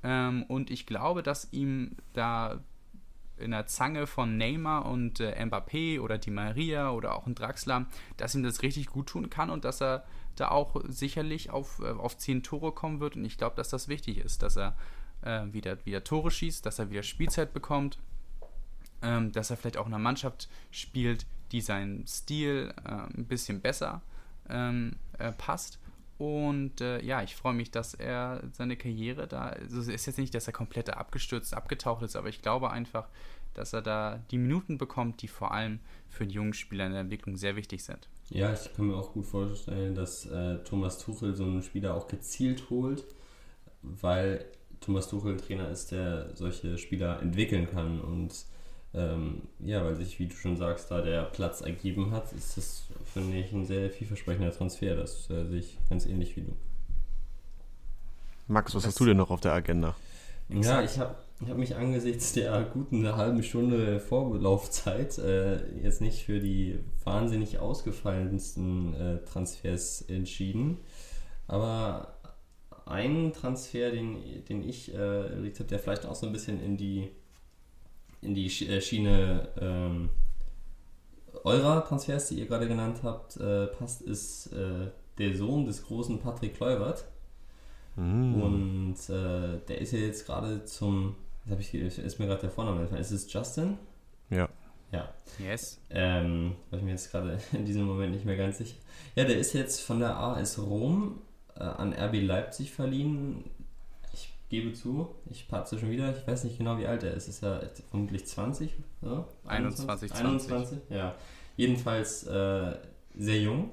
ähm, 0.05 0.45
und 0.45 0.71
ich 0.71 0.87
glaube, 0.87 1.23
dass 1.23 1.53
ihm 1.53 1.97
da 2.13 2.61
in 3.39 3.51
der 3.51 3.67
Zange 3.67 4.07
von 4.07 4.37
Neymar 4.37 4.85
und 4.85 5.19
äh, 5.19 5.35
Mbappé 5.45 5.99
oder 6.01 6.19
Di 6.19 6.31
Maria 6.31 6.91
oder 6.91 7.17
auch 7.17 7.27
ein 7.27 7.35
Draxler, 7.35 7.87
dass 8.17 8.35
ihm 8.35 8.45
das 8.45 8.63
richtig 8.63 8.87
gut 8.87 9.09
tun 9.09 9.29
kann 9.31 9.51
und 9.51 9.65
dass 9.65 9.83
er 9.83 10.05
da 10.37 10.49
auch 10.49 10.81
sicherlich 10.89 11.51
auf, 11.51 11.81
äh, 11.81 11.91
auf 11.91 12.17
10 12.17 12.43
Tore 12.43 12.73
kommen 12.73 13.01
wird. 13.01 13.17
Und 13.17 13.25
ich 13.25 13.39
glaube, 13.39 13.57
dass 13.57 13.71
das 13.71 13.89
wichtig 13.89 14.19
ist, 14.19 14.43
dass 14.43 14.57
er 14.57 14.77
äh, 15.23 15.43
wieder, 15.53 15.85
wieder 15.85 16.05
Tore 16.05 16.31
schießt, 16.31 16.65
dass 16.65 16.79
er 16.79 16.91
wieder 16.91 17.03
Spielzeit 17.03 17.53
bekommt, 17.53 17.99
ähm, 19.03 19.33
dass 19.33 19.51
er 19.51 19.57
vielleicht 19.57 19.79
auch 19.79 19.87
in 19.87 19.95
einer 19.95 20.03
Mannschaft 20.03 20.49
spielt, 20.71 21.27
die 21.51 21.61
seinen 21.61 22.07
Stil 22.07 22.73
äh, 22.85 22.91
ein 22.91 23.27
bisschen 23.27 23.61
besser 23.61 24.03
ähm, 24.49 24.97
äh, 25.19 25.33
passt. 25.33 25.79
Und 26.17 26.81
äh, 26.81 27.03
ja, 27.03 27.23
ich 27.23 27.35
freue 27.35 27.55
mich, 27.55 27.71
dass 27.71 27.95
er 27.95 28.43
seine 28.53 28.77
Karriere 28.77 29.27
da, 29.27 29.47
also 29.49 29.81
es 29.81 29.89
ist 29.89 30.07
jetzt 30.07 30.19
nicht, 30.19 30.35
dass 30.35 30.47
er 30.47 30.53
komplett 30.53 30.91
abgestürzt, 30.91 31.55
abgetaucht 31.55 32.03
ist, 32.03 32.15
aber 32.15 32.29
ich 32.29 32.41
glaube 32.41 32.71
einfach, 32.71 33.09
dass 33.55 33.73
er 33.73 33.83
da 33.83 34.21
die 34.31 34.39
Minuten 34.39 34.79
bekommt, 34.79 35.23
die 35.23 35.29
vor 35.29 35.53
allem 35.53 35.81
für 36.09 36.27
die 36.27 36.35
jungen 36.35 36.55
Spieler 36.55 36.87
in 36.87 36.93
der 36.93 37.01
Entwicklung 37.01 37.37
sehr 37.37 37.57
wichtig 37.57 37.83
sind. 37.83 38.09
Ja, 38.31 38.53
ich 38.53 38.73
kann 38.75 38.87
mir 38.87 38.97
auch 38.97 39.13
gut 39.13 39.27
vorstellen, 39.27 39.95
dass 39.95 40.27
äh, 40.27 40.59
Thomas 40.65 40.99
Tuchel 40.99 41.35
so 41.35 41.45
einen 41.45 41.63
Spieler 41.63 41.95
auch 41.95 42.09
gezielt 42.09 42.71
holt, 42.71 43.05
weil 43.83 44.45
Thomas 44.81 45.09
Tuchel 45.09 45.33
ein 45.33 45.39
Trainer 45.39 45.69
ist, 45.71 45.93
der 45.93 46.35
solche 46.37 46.79
Spieler 46.79 47.21
entwickeln 47.21 47.69
kann 47.69 48.01
und 48.01 48.47
ähm, 48.95 49.43
ja, 49.59 49.85
weil 49.85 49.97
sich, 49.97 50.19
wie 50.19 50.27
du 50.27 50.35
schon 50.35 50.57
sagst, 50.57 50.91
da 50.91 51.01
der 51.01 51.25
Platz 51.25 51.61
ergeben 51.61 52.13
hat, 52.13 52.33
ist 52.33 52.57
das, 52.57 52.85
finde 53.13 53.37
ich, 53.39 53.53
ein 53.53 53.67
sehr 53.67 53.91
vielversprechender 53.91 54.53
Transfer. 54.53 54.97
Das 54.97 55.29
äh, 55.31 55.45
sehe 55.47 55.59
ich 55.59 55.79
ganz 55.89 56.07
ähnlich 56.07 56.37
wie 56.37 56.43
du. 56.43 56.53
Max, 58.47 58.75
was 58.75 58.83
das 58.83 58.91
hast 58.91 59.01
du 59.01 59.07
denn 59.07 59.17
noch 59.17 59.31
auf 59.31 59.41
der 59.41 59.53
Agenda? 59.53 59.95
Ja, 60.49 60.83
ich 60.83 60.99
habe 60.99 61.17
ich 61.41 61.49
habe 61.49 61.59
mich 61.59 61.75
angesichts 61.75 62.33
der 62.33 62.63
guten 62.73 63.17
halben 63.17 63.43
Stunde 63.43 63.99
Vorlaufzeit 63.99 65.19
äh, 65.19 65.57
jetzt 65.83 66.01
nicht 66.01 66.25
für 66.25 66.39
die 66.39 66.79
wahnsinnig 67.03 67.59
ausgefallensten 67.59 68.95
äh, 68.95 69.25
Transfers 69.25 70.03
entschieden. 70.03 70.79
Aber 71.47 72.15
ein 72.87 73.33
Transfer, 73.33 73.91
den, 73.91 74.45
den 74.49 74.63
ich 74.63 74.95
äh, 74.95 75.27
überlegt 75.33 75.59
habe, 75.59 75.69
der 75.69 75.79
vielleicht 75.79 76.07
auch 76.07 76.15
so 76.15 76.27
ein 76.27 76.33
bisschen 76.33 76.63
in 76.63 76.77
die, 76.77 77.11
in 78.25 78.35
die 78.35 78.47
äh, 78.47 78.81
Schiene 78.81 79.49
ähm, 79.61 80.11
eurer 81.45 81.85
Transfers, 81.85 82.29
die 82.29 82.37
ihr 82.37 82.47
gerade 82.47 82.69
genannt 82.69 83.01
habt, 83.03 83.37
äh, 83.37 83.67
passt, 83.67 84.03
ist 84.03 84.53
äh, 84.53 84.91
der 85.19 85.37
Sohn 85.37 85.67
des 85.67 85.85
großen 85.85 86.19
Patrick 86.19 86.57
Kluivert. 86.57 87.05
Mm. 87.97 88.43
Und 88.43 88.97
äh, 89.09 89.59
der 89.69 89.81
ist 89.81 89.93
ja 89.93 90.01
jetzt 90.01 90.27
gerade 90.27 90.65
zum, 90.65 91.17
das 91.45 91.61
ich, 91.61 91.75
ist 91.75 92.19
mir 92.19 92.27
gerade 92.27 92.43
der 92.43 92.51
Vorname 92.51 92.81
entfallen, 92.81 93.03
ist 93.03 93.11
es 93.11 93.33
Justin? 93.33 93.79
Ja. 94.31 94.49
Ja. 94.91 95.13
Yes. 95.39 95.81
Ähm, 95.91 96.55
war 96.71 96.79
ich 96.79 96.85
mir 96.85 96.93
jetzt 96.93 97.11
gerade 97.11 97.39
in 97.53 97.65
diesem 97.65 97.85
Moment 97.85 98.13
nicht 98.13 98.25
mehr 98.25 98.37
ganz 98.37 98.59
sicher. 98.59 98.77
Ja, 99.15 99.25
der 99.25 99.39
ist 99.39 99.53
jetzt 99.53 99.81
von 99.81 99.99
der 99.99 100.17
AS 100.17 100.59
Rom 100.59 101.21
äh, 101.57 101.63
an 101.63 101.93
RB 101.93 102.23
Leipzig 102.23 102.73
verliehen. 102.73 103.45
Ich 104.55 104.63
gebe 104.63 104.73
zu, 104.73 105.09
ich 105.29 105.49
patze 105.49 105.77
schon 105.77 105.91
wieder, 105.91 106.17
ich 106.17 106.25
weiß 106.25 106.45
nicht 106.45 106.59
genau, 106.59 106.79
wie 106.79 106.87
alt 106.87 107.03
er 107.03 107.13
ist. 107.15 107.27
Ist 107.27 107.43
er 107.43 107.71
vermutlich 107.91 108.25
20? 108.25 108.73
Ja? 109.03 109.27
21, 109.47 110.13
20. 110.13 110.27
21, 110.27 110.79
ja. 110.91 111.17
Jedenfalls 111.57 112.25
äh, 112.29 112.77
sehr 113.17 113.41
jung 113.41 113.71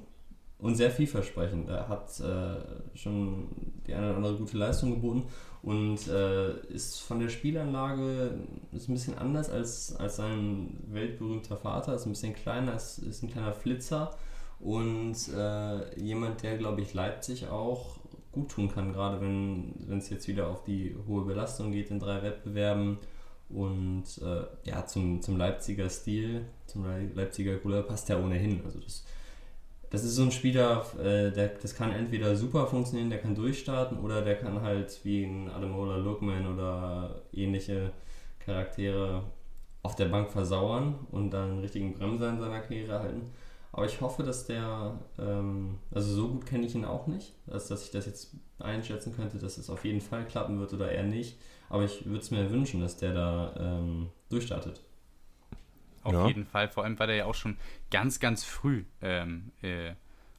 und 0.58 0.74
sehr 0.74 0.90
vielversprechend. 0.90 1.70
Er 1.70 1.88
hat 1.88 2.20
äh, 2.20 2.98
schon 2.98 3.50
die 3.86 3.94
eine 3.94 4.08
oder 4.08 4.16
andere 4.18 4.38
gute 4.38 4.58
Leistung 4.58 4.90
geboten 4.90 5.26
und 5.62 6.08
äh, 6.08 6.60
ist 6.74 7.00
von 7.02 7.20
der 7.20 7.30
Spielanlage 7.30 8.40
ist 8.72 8.90
ein 8.90 8.94
bisschen 8.94 9.20
anders 9.20 9.52
als, 9.52 9.96
als 9.98 10.16
sein 10.16 10.80
weltberühmter 10.88 11.58
Vater. 11.58 11.94
Ist 11.94 12.08
ein 12.08 12.14
bisschen 12.14 12.34
kleiner, 12.34 12.74
ist, 12.74 12.98
ist 12.98 13.22
ein 13.22 13.30
kleiner 13.30 13.54
Flitzer 13.54 14.18
und 14.60 15.16
äh, 15.36 16.00
jemand, 16.00 16.42
der, 16.42 16.58
glaube 16.58 16.82
ich, 16.82 16.96
Leipzig 16.96 17.50
auch 17.50 18.01
gut 18.32 18.52
tun 18.52 18.70
kann, 18.70 18.94
gerade 18.94 19.20
wenn 19.22 19.98
es 19.98 20.10
jetzt 20.10 20.28
wieder 20.28 20.48
auf 20.48 20.64
die 20.64 20.96
hohe 21.08 21.26
Belastung 21.26 21.72
geht 21.72 21.92
in 21.92 22.00
drei 22.00 22.22
Wettbewerben. 22.24 22.98
Und 23.50 24.06
äh, 24.22 24.70
ja, 24.70 24.86
zum, 24.86 25.22
zum 25.22 25.38
Leipziger 25.38 25.90
Stil, 25.90 26.46
zum 26.68 26.86
Leipziger 27.14 27.58
Couleur 27.58 27.84
passt 27.84 28.10
er 28.10 28.24
ohnehin. 28.24 28.62
Also 28.64 28.80
das, 28.80 29.04
das 29.90 30.06
ist 30.06 30.16
so 30.16 30.24
ein 30.24 30.32
Spieler, 30.32 30.86
äh, 30.98 31.32
der, 31.32 31.50
das 31.62 31.76
kann 31.76 31.92
entweder 31.92 32.36
super 32.38 32.66
funktionieren, 32.68 33.10
der 33.10 33.20
kann 33.20 33.36
durchstarten, 33.36 34.00
oder 34.00 34.22
der 34.22 34.36
kann 34.36 34.62
halt 34.62 34.98
wie 35.04 35.26
ein 35.26 35.50
Ademola 35.50 35.98
Lookman 35.98 36.48
oder 36.48 37.24
ähnliche 37.34 37.92
Charaktere 38.40 39.24
auf 39.84 39.96
der 39.96 40.06
Bank 40.06 40.32
versauern 40.32 40.96
und 41.12 41.32
dann 41.32 41.52
einen 41.52 41.60
richtigen 41.60 41.94
Bremser 41.94 42.30
in 42.30 42.40
seiner 42.40 42.62
Karriere 42.62 43.00
halten. 43.00 43.32
Aber 43.74 43.86
ich 43.86 44.02
hoffe, 44.02 44.24
dass 44.24 44.46
der, 44.46 45.00
ähm, 45.18 45.80
also 45.92 46.14
so 46.14 46.28
gut 46.28 46.46
kenne 46.46 46.66
ich 46.66 46.76
ihn 46.76 46.84
auch 46.84 47.08
nicht, 47.08 47.34
als 47.48 47.68
dass 47.68 47.86
ich 47.86 47.92
das 47.92 48.06
jetzt 48.06 48.36
einschätzen 48.60 49.16
könnte, 49.16 49.38
dass 49.38 49.58
es 49.58 49.70
auf 49.70 49.86
jeden 49.86 50.02
Fall 50.02 50.26
klappen 50.26 50.60
wird 50.60 50.74
oder 50.74 50.92
eher 50.92 51.04
nicht. 51.04 51.38
Aber 51.70 51.86
ich 51.86 52.06
würde 52.06 52.20
es 52.20 52.32
mir 52.32 52.52
wünschen, 52.52 52.82
dass 52.82 52.98
der 52.98 53.14
da 53.14 53.54
ähm, 53.58 54.10
durchstartet. 54.30 54.82
Auf 56.04 56.14
ja. 56.14 56.28
jeden 56.28 56.46
Fall, 56.46 56.68
vor 56.68 56.84
allem, 56.84 57.00
weil 57.00 57.12
er 57.12 57.16
ja 57.16 57.26
auch 57.26 57.36
schon 57.36 57.58
ganz, 57.92 58.20
ganz 58.20 58.44
früh 58.44 58.84
ähm, 59.02 59.52
äh, 59.62 59.94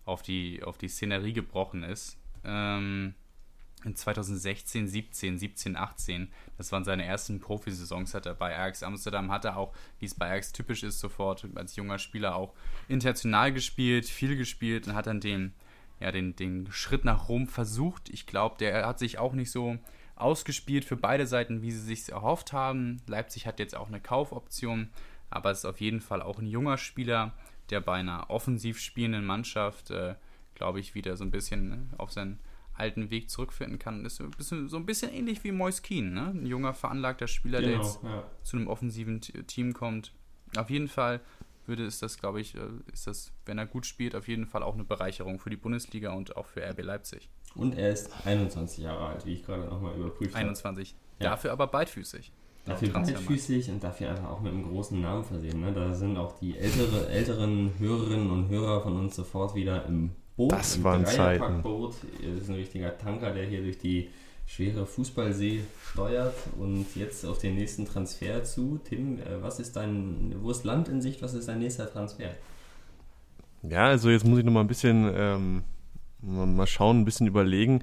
auf, 0.05 0.23
die, 0.23 0.63
auf 0.63 0.77
die 0.77 0.89
Szenerie 0.89 1.33
gebrochen 1.33 1.85
ist. 1.85 2.19
Ähm, 2.45 3.15
in 3.85 3.97
2016, 3.97 4.89
17, 4.89 5.39
17, 5.39 5.77
18, 5.77 6.29
das 6.57 6.73
waren 6.73 6.85
seine 6.85 7.05
ersten 7.05 7.41
Profisaisons, 7.41 8.15
hat 8.15 8.27
er 8.27 8.35
bei 8.35 8.57
Ajax 8.57 8.83
Amsterdam, 8.83 9.31
hat 9.31 9.45
er 9.45 9.57
auch, 9.57 9.75
wie 9.99 10.07
es 10.07 10.15
bei 10.15 10.31
Ajax 10.31 10.53
typisch 10.53 10.83
ist, 10.83 11.01
sofort 11.01 11.47
als 11.55 11.77
junger 11.77 11.99
Spieler 11.99 12.37
auch 12.37 12.55
international 12.89 13.53
gespielt, 13.53 14.07
viel 14.07 14.37
gespielt 14.37 14.87
und 14.87 14.95
hat 14.95 15.07
dann 15.07 15.21
den, 15.21 15.55
ja, 16.01 16.13
den, 16.13 16.37
den 16.37 16.71
Schritt 16.71 17.05
nach 17.05 17.29
Rom 17.29 17.47
versucht. 17.47 18.09
Ich 18.09 18.27
glaube, 18.27 18.57
der 18.59 18.87
hat 18.87 18.99
sich 18.99 19.19
auch 19.19 19.33
nicht 19.33 19.51
so 19.51 19.79
ausgespielt 20.17 20.85
für 20.85 20.97
beide 20.97 21.27
Seiten, 21.27 21.63
wie 21.63 21.73
sie 21.73 21.81
sich 21.81 22.11
erhofft 22.11 22.53
haben. 22.53 23.03
Leipzig 23.07 23.47
hat 23.47 23.59
jetzt 23.59 23.77
auch 23.77 23.89
eine 23.89 24.01
Kaufoption, 24.01 24.91
aber 25.31 25.51
es 25.51 25.59
ist 25.59 25.65
auf 25.65 25.81
jeden 25.81 26.01
Fall 26.01 26.23
auch 26.23 26.39
ein 26.39 26.47
junger 26.47 26.79
Spieler, 26.79 27.33
der 27.71 27.81
bei 27.81 27.95
einer 27.95 28.31
offensiv 28.31 28.79
spielenden 28.79 29.25
Mannschaft, 29.25 29.91
äh, 29.91 30.15
glaube 30.55 30.81
ich, 30.81 30.95
wieder 30.95 31.17
so 31.17 31.25
ein 31.25 31.31
bisschen 31.31 31.91
auf 31.97 32.13
seinen 32.13 32.39
alten 32.75 33.11
Weg 33.11 33.31
zurückfinden 33.31 33.79
kann. 33.79 34.05
Das 34.05 34.15
ist 34.15 34.19
so 34.19 34.25
ein 34.25 34.31
bisschen, 34.31 34.69
so 34.69 34.77
ein 34.77 34.87
bisschen 34.87 35.13
ähnlich 35.13 35.45
wie 35.45 35.53
Mois 35.53 35.83
Keen, 35.83 36.15
ne? 36.15 36.33
ein 36.35 36.47
junger, 36.47 36.75
veranlagter 36.75 37.29
Spieler, 37.29 37.61
genau, 37.61 37.71
der 37.71 37.83
jetzt 37.83 38.03
ja. 38.03 38.25
zu 38.43 38.57
einem 38.57 38.69
offensiven 38.69 39.21
Team 39.21 39.73
kommt. 39.73 40.13
Auf 40.57 40.71
jeden 40.71 40.89
Fall 40.89 41.21
würde 41.67 41.87
es 41.87 41.99
das, 42.01 42.19
glaube 42.19 42.41
ich, 42.41 42.55
äh, 42.55 42.61
ist 42.93 43.07
das, 43.07 43.33
wenn 43.47 43.59
er 43.59 43.67
gut 43.67 43.87
spielt, 43.87 44.15
auf 44.15 44.29
jeden 44.29 44.47
Fall 44.47 44.63
auch 44.63 44.75
eine 44.75 44.85
Bereicherung 44.85 45.39
für 45.39 45.51
die 45.51 45.57
Bundesliga 45.57 46.13
und 46.13 46.37
auch 46.37 46.47
für 46.47 46.63
RB 46.63 46.83
Leipzig. 46.83 47.29
Und 47.55 47.77
er 47.77 47.91
ist 47.91 48.11
21 48.27 48.85
Jahre 48.85 49.07
alt, 49.07 49.27
wie 49.27 49.35
ich 49.35 49.45
gerade 49.45 49.65
nochmal 49.65 49.95
überprüft 49.97 50.35
habe. 50.35 50.45
21. 50.45 50.95
Ja. 51.21 51.31
Dafür 51.31 51.53
aber 51.53 51.67
beidfüßig. 51.67 52.33
Dafür 52.65 52.91
beidfüßig 52.91 53.71
und 53.71 53.83
dafür 53.83 54.11
einfach 54.11 54.29
auch 54.29 54.41
mit 54.41 54.53
einem 54.53 54.63
großen 54.69 55.01
Namen 55.01 55.25
versehen. 55.25 55.61
Ne? 55.61 55.73
Da 55.73 55.93
sind 55.93 56.17
auch 56.17 56.39
die 56.39 56.57
ältere, 56.57 57.09
älteren 57.09 57.73
Hörerinnen 57.79 58.31
und 58.31 58.49
Hörer 58.49 58.81
von 58.81 58.97
uns 58.97 59.17
sofort 59.17 59.55
wieder 59.55 59.85
im 59.87 60.13
Boot. 60.37 60.53
Das 60.53 60.83
waren 60.83 61.07
Zeiten. 61.07 61.63
Das 61.63 62.43
ist 62.43 62.49
ein 62.49 62.55
richtiger 62.55 62.97
Tanker, 62.97 63.33
der 63.33 63.45
hier 63.45 63.63
durch 63.63 63.79
die 63.79 64.09
schwere 64.47 64.87
Fußballsee 64.87 65.63
steuert 65.93 66.35
und 66.59 66.87
jetzt 66.95 67.25
auf 67.25 67.39
den 67.39 67.55
nächsten 67.55 67.87
Transfer 67.87 68.45
zu. 68.45 68.81
Tim, 68.85 69.19
äh, 69.19 69.43
was 69.43 69.61
ist 69.61 69.77
dein, 69.77 70.35
wo 70.43 70.51
ist 70.51 70.65
Land 70.65 70.89
in 70.89 71.01
Sicht, 71.01 71.23
was 71.23 71.35
ist 71.35 71.49
dein 71.49 71.59
nächster 71.59 71.91
Transfer? 71.91 72.31
Ja, 73.63 73.87
also 73.87 74.11
jetzt 74.11 74.27
muss 74.27 74.41
ich 74.41 74.45
noch 74.45 74.53
mal 74.53 74.61
ein 74.61 74.67
bisschen 74.67 75.11
ähm, 75.15 75.63
mal 76.21 76.67
schauen, 76.67 77.01
ein 77.01 77.05
bisschen 77.05 77.27
überlegen. 77.27 77.83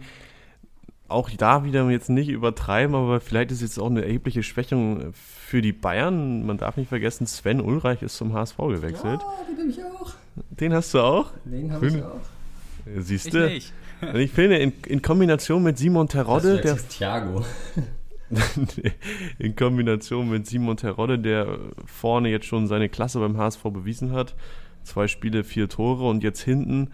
Auch 1.08 1.30
da 1.32 1.64
wieder 1.64 1.90
jetzt 1.90 2.10
nicht 2.10 2.30
übertreiben, 2.30 2.94
aber 2.94 3.20
vielleicht 3.20 3.52
ist 3.52 3.62
jetzt 3.62 3.80
auch 3.80 3.90
eine 3.90 4.04
erhebliche 4.04 4.44
Schwächung 4.44 5.12
für 5.14 5.62
die 5.62 5.74
Bayern. 5.74 6.46
Man 6.46 6.58
darf 6.58 6.78
nicht 6.78 6.90
vergessen, 6.90 7.26
Sven 7.26 7.62
Ulreich 7.62 8.04
ist 8.04 8.18
zum 8.18 8.34
HSV 8.34 8.58
gewechselt. 8.58 9.22
Ja, 9.22 9.46
den 9.48 9.58
habe 9.58 9.70
ich 9.70 9.84
auch. 9.84 10.14
Den 10.52 10.74
hast 10.74 10.94
du 10.94 11.00
auch? 11.00 11.32
Den 11.46 11.72
habe 11.72 11.88
ich 11.88 12.04
auch. 12.04 12.20
Siehst 12.98 13.34
du? 13.34 13.48
Ich, 13.50 13.74
ich 14.14 14.32
finde, 14.32 14.58
in, 14.58 14.74
in, 14.88 15.02
Kombination 15.02 15.64
mit 15.64 15.78
Simon 15.78 16.08
Terodde, 16.08 16.62
der. 16.62 16.78
Thiago. 16.78 17.46
in 19.40 19.56
Kombination 19.56 20.30
mit 20.30 20.48
Simon 20.48 20.78
Terodde, 20.78 21.20
der 21.20 21.60
vorne 21.86 22.30
jetzt 22.30 22.46
schon 22.46 22.68
seine 22.68 22.90
Klasse 22.90 23.20
beim 23.20 23.38
HSV 23.38 23.64
bewiesen 23.64 24.12
hat. 24.12 24.36
Zwei 24.84 25.08
Spiele, 25.08 25.44
vier 25.44 25.70
Tore 25.70 26.08
und 26.08 26.24
jetzt 26.24 26.42
hinten 26.42 26.90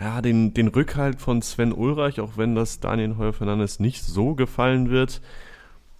ja, 0.00 0.22
den, 0.22 0.54
den 0.54 0.68
Rückhalt 0.68 1.20
von 1.20 1.42
Sven 1.42 1.72
Ulreich, 1.72 2.20
auch 2.20 2.36
wenn 2.36 2.54
das 2.54 2.80
Daniel 2.80 3.16
Heuer 3.18 3.34
Fernandes 3.34 3.80
nicht 3.80 4.02
so 4.02 4.34
gefallen 4.34 4.90
wird. 4.90 5.20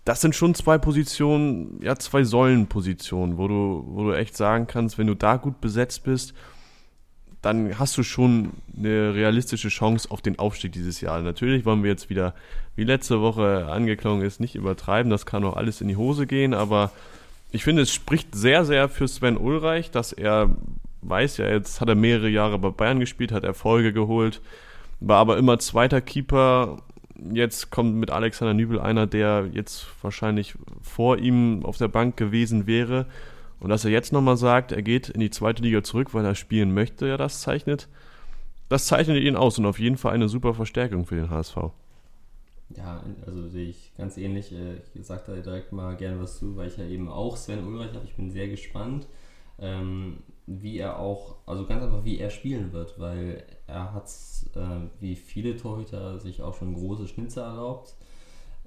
Das 0.07 0.23
sind 0.23 0.35
schon 0.35 0.55
zwei 0.55 0.79
Positionen, 0.79 1.79
ja, 1.83 1.95
zwei 1.97 2.25
Säulenpositionen, 2.25 3.37
wo 3.37 3.47
du, 3.47 3.85
wo 3.87 4.05
du 4.05 4.13
echt 4.13 4.37
sagen 4.37 4.67
kannst, 4.67 4.97
wenn 4.97 5.07
du 5.07 5.15
da 5.15 5.37
gut 5.37 5.61
besetzt 5.61 6.05
bist 6.05 6.35
dann 7.43 7.79
hast 7.79 7.97
du 7.97 8.03
schon 8.03 8.51
eine 8.77 9.15
realistische 9.15 9.69
Chance 9.69 10.11
auf 10.11 10.21
den 10.21 10.39
Aufstieg 10.39 10.73
dieses 10.73 11.01
Jahr. 11.01 11.21
Natürlich 11.23 11.65
wollen 11.65 11.83
wir 11.83 11.91
jetzt 11.91 12.11
wieder, 12.11 12.35
wie 12.77 12.85
letzte 12.85 13.21
Woche 13.21 13.67
angeklungen 13.67 14.23
ist, 14.23 14.41
nicht 14.41 14.55
übertreiben. 14.55 15.11
Das 15.11 15.27
kann 15.27 15.45
auch 15.45 15.57
alles 15.57 15.81
in 15.81 15.89
die 15.89 15.97
Hose 15.97 16.27
gehen, 16.27 16.53
aber 16.53 16.93
ich 17.51 17.65
finde, 17.65 17.83
es 17.83 17.93
spricht 17.93 18.35
sehr, 18.35 18.65
sehr 18.65 18.89
für 18.89 19.09
Sven 19.09 19.37
Ulreich, 19.37 19.91
dass 19.91 20.13
er 20.13 20.51
weiß 21.03 21.39
ja, 21.39 21.49
jetzt 21.49 21.81
hat 21.81 21.89
er 21.89 21.95
mehrere 21.95 22.29
Jahre 22.29 22.59
bei 22.59 22.71
Bayern 22.71 23.01
gespielt, 23.01 23.33
hat 23.33 23.45
Erfolge 23.45 23.93
geholt, 23.93 24.41
war 25.01 25.19
aber 25.19 25.39
immer 25.39 25.59
zweiter 25.59 26.01
Keeper. 26.01 26.83
Jetzt 27.33 27.71
kommt 27.71 27.97
mit 27.97 28.11
Alexander 28.11 28.55
Nübel 28.55 28.81
einer, 28.81 29.07
der 29.07 29.49
jetzt 29.53 29.87
wahrscheinlich 30.03 30.55
vor 30.83 31.19
ihm 31.19 31.65
auf 31.65 31.77
der 31.77 31.89
Bank 31.89 32.17
gewesen 32.17 32.67
wäre 32.67 33.07
und 33.61 33.71
dass 33.71 33.85
er 33.85 33.91
jetzt 33.91 34.13
nochmal 34.13 34.37
sagt, 34.37 34.73
er 34.73 34.83
geht 34.83 35.09
in 35.11 35.21
die 35.21 35.31
zweite 35.31 35.63
Liga 35.63 35.83
zurück, 35.83 36.15
weil 36.15 36.25
er 36.25 36.35
spielen 36.35 36.73
möchte, 36.73 37.07
ja, 37.07 37.17
das 37.17 37.41
zeichnet, 37.41 37.89
das 38.69 38.87
zeichnet 38.87 39.23
ihn 39.23 39.37
aus 39.37 39.59
und 39.59 39.67
auf 39.67 39.79
jeden 39.79 39.97
Fall 39.97 40.15
eine 40.15 40.29
super 40.29 40.55
Verstärkung 40.55 41.05
für 41.05 41.17
den 41.17 41.31
HSV. 41.31 41.57
Ja, 42.77 43.03
also 43.27 43.49
sehe 43.49 43.69
ich 43.69 43.93
ganz 43.99 44.17
ähnlich. 44.17 44.53
Äh, 44.53 44.77
ich 44.95 45.05
sage 45.05 45.23
da 45.27 45.35
direkt 45.35 45.73
mal 45.73 45.97
gerne 45.97 46.21
was 46.21 46.39
zu, 46.39 46.57
weil 46.57 46.69
ich 46.69 46.77
ja 46.77 46.85
eben 46.85 47.09
auch 47.09 47.37
Sven 47.37 47.67
Ulreich 47.67 47.93
habe. 47.93 48.05
Ich 48.05 48.15
bin 48.15 48.31
sehr 48.31 48.49
gespannt, 48.49 49.09
ähm, 49.59 50.19
wie 50.47 50.79
er 50.79 50.99
auch, 50.99 51.37
also 51.47 51.67
ganz 51.67 51.83
einfach, 51.83 52.05
wie 52.05 52.19
er 52.19 52.31
spielen 52.31 52.73
wird, 52.73 52.99
weil 52.99 53.45
er 53.67 53.93
hat, 53.93 54.09
äh, 54.55 54.89
wie 55.01 55.17
viele 55.17 55.57
Torhüter, 55.57 56.21
sich 56.21 56.43
auch 56.43 56.55
schon 56.55 56.75
große 56.75 57.09
Schnitzer 57.09 57.43
erlaubt. 57.43 57.97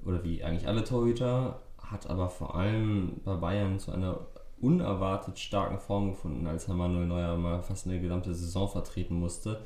Oder 0.05 0.21
wie 0.25 0.43
eigentlich 0.43 0.67
alle 0.67 0.83
Torhüter, 0.83 1.61
hat 1.77 2.09
aber 2.09 2.29
vor 2.29 2.55
allem 2.55 3.21
bei 3.23 3.35
Bayern 3.35 3.79
zu 3.79 3.91
einer 3.91 4.19
unerwartet 4.63 5.37
starken 5.37 5.77
Form 5.77 6.11
gefunden, 6.11 6.47
als 6.47 6.67
Herr 6.67 6.75
Manuel 6.75 7.05
Neuer 7.05 7.35
mal 7.37 7.61
fast 7.61 7.85
eine 7.85 7.99
gesamte 7.99 8.33
Saison 8.33 8.67
vertreten 8.67 9.19
musste. 9.19 9.61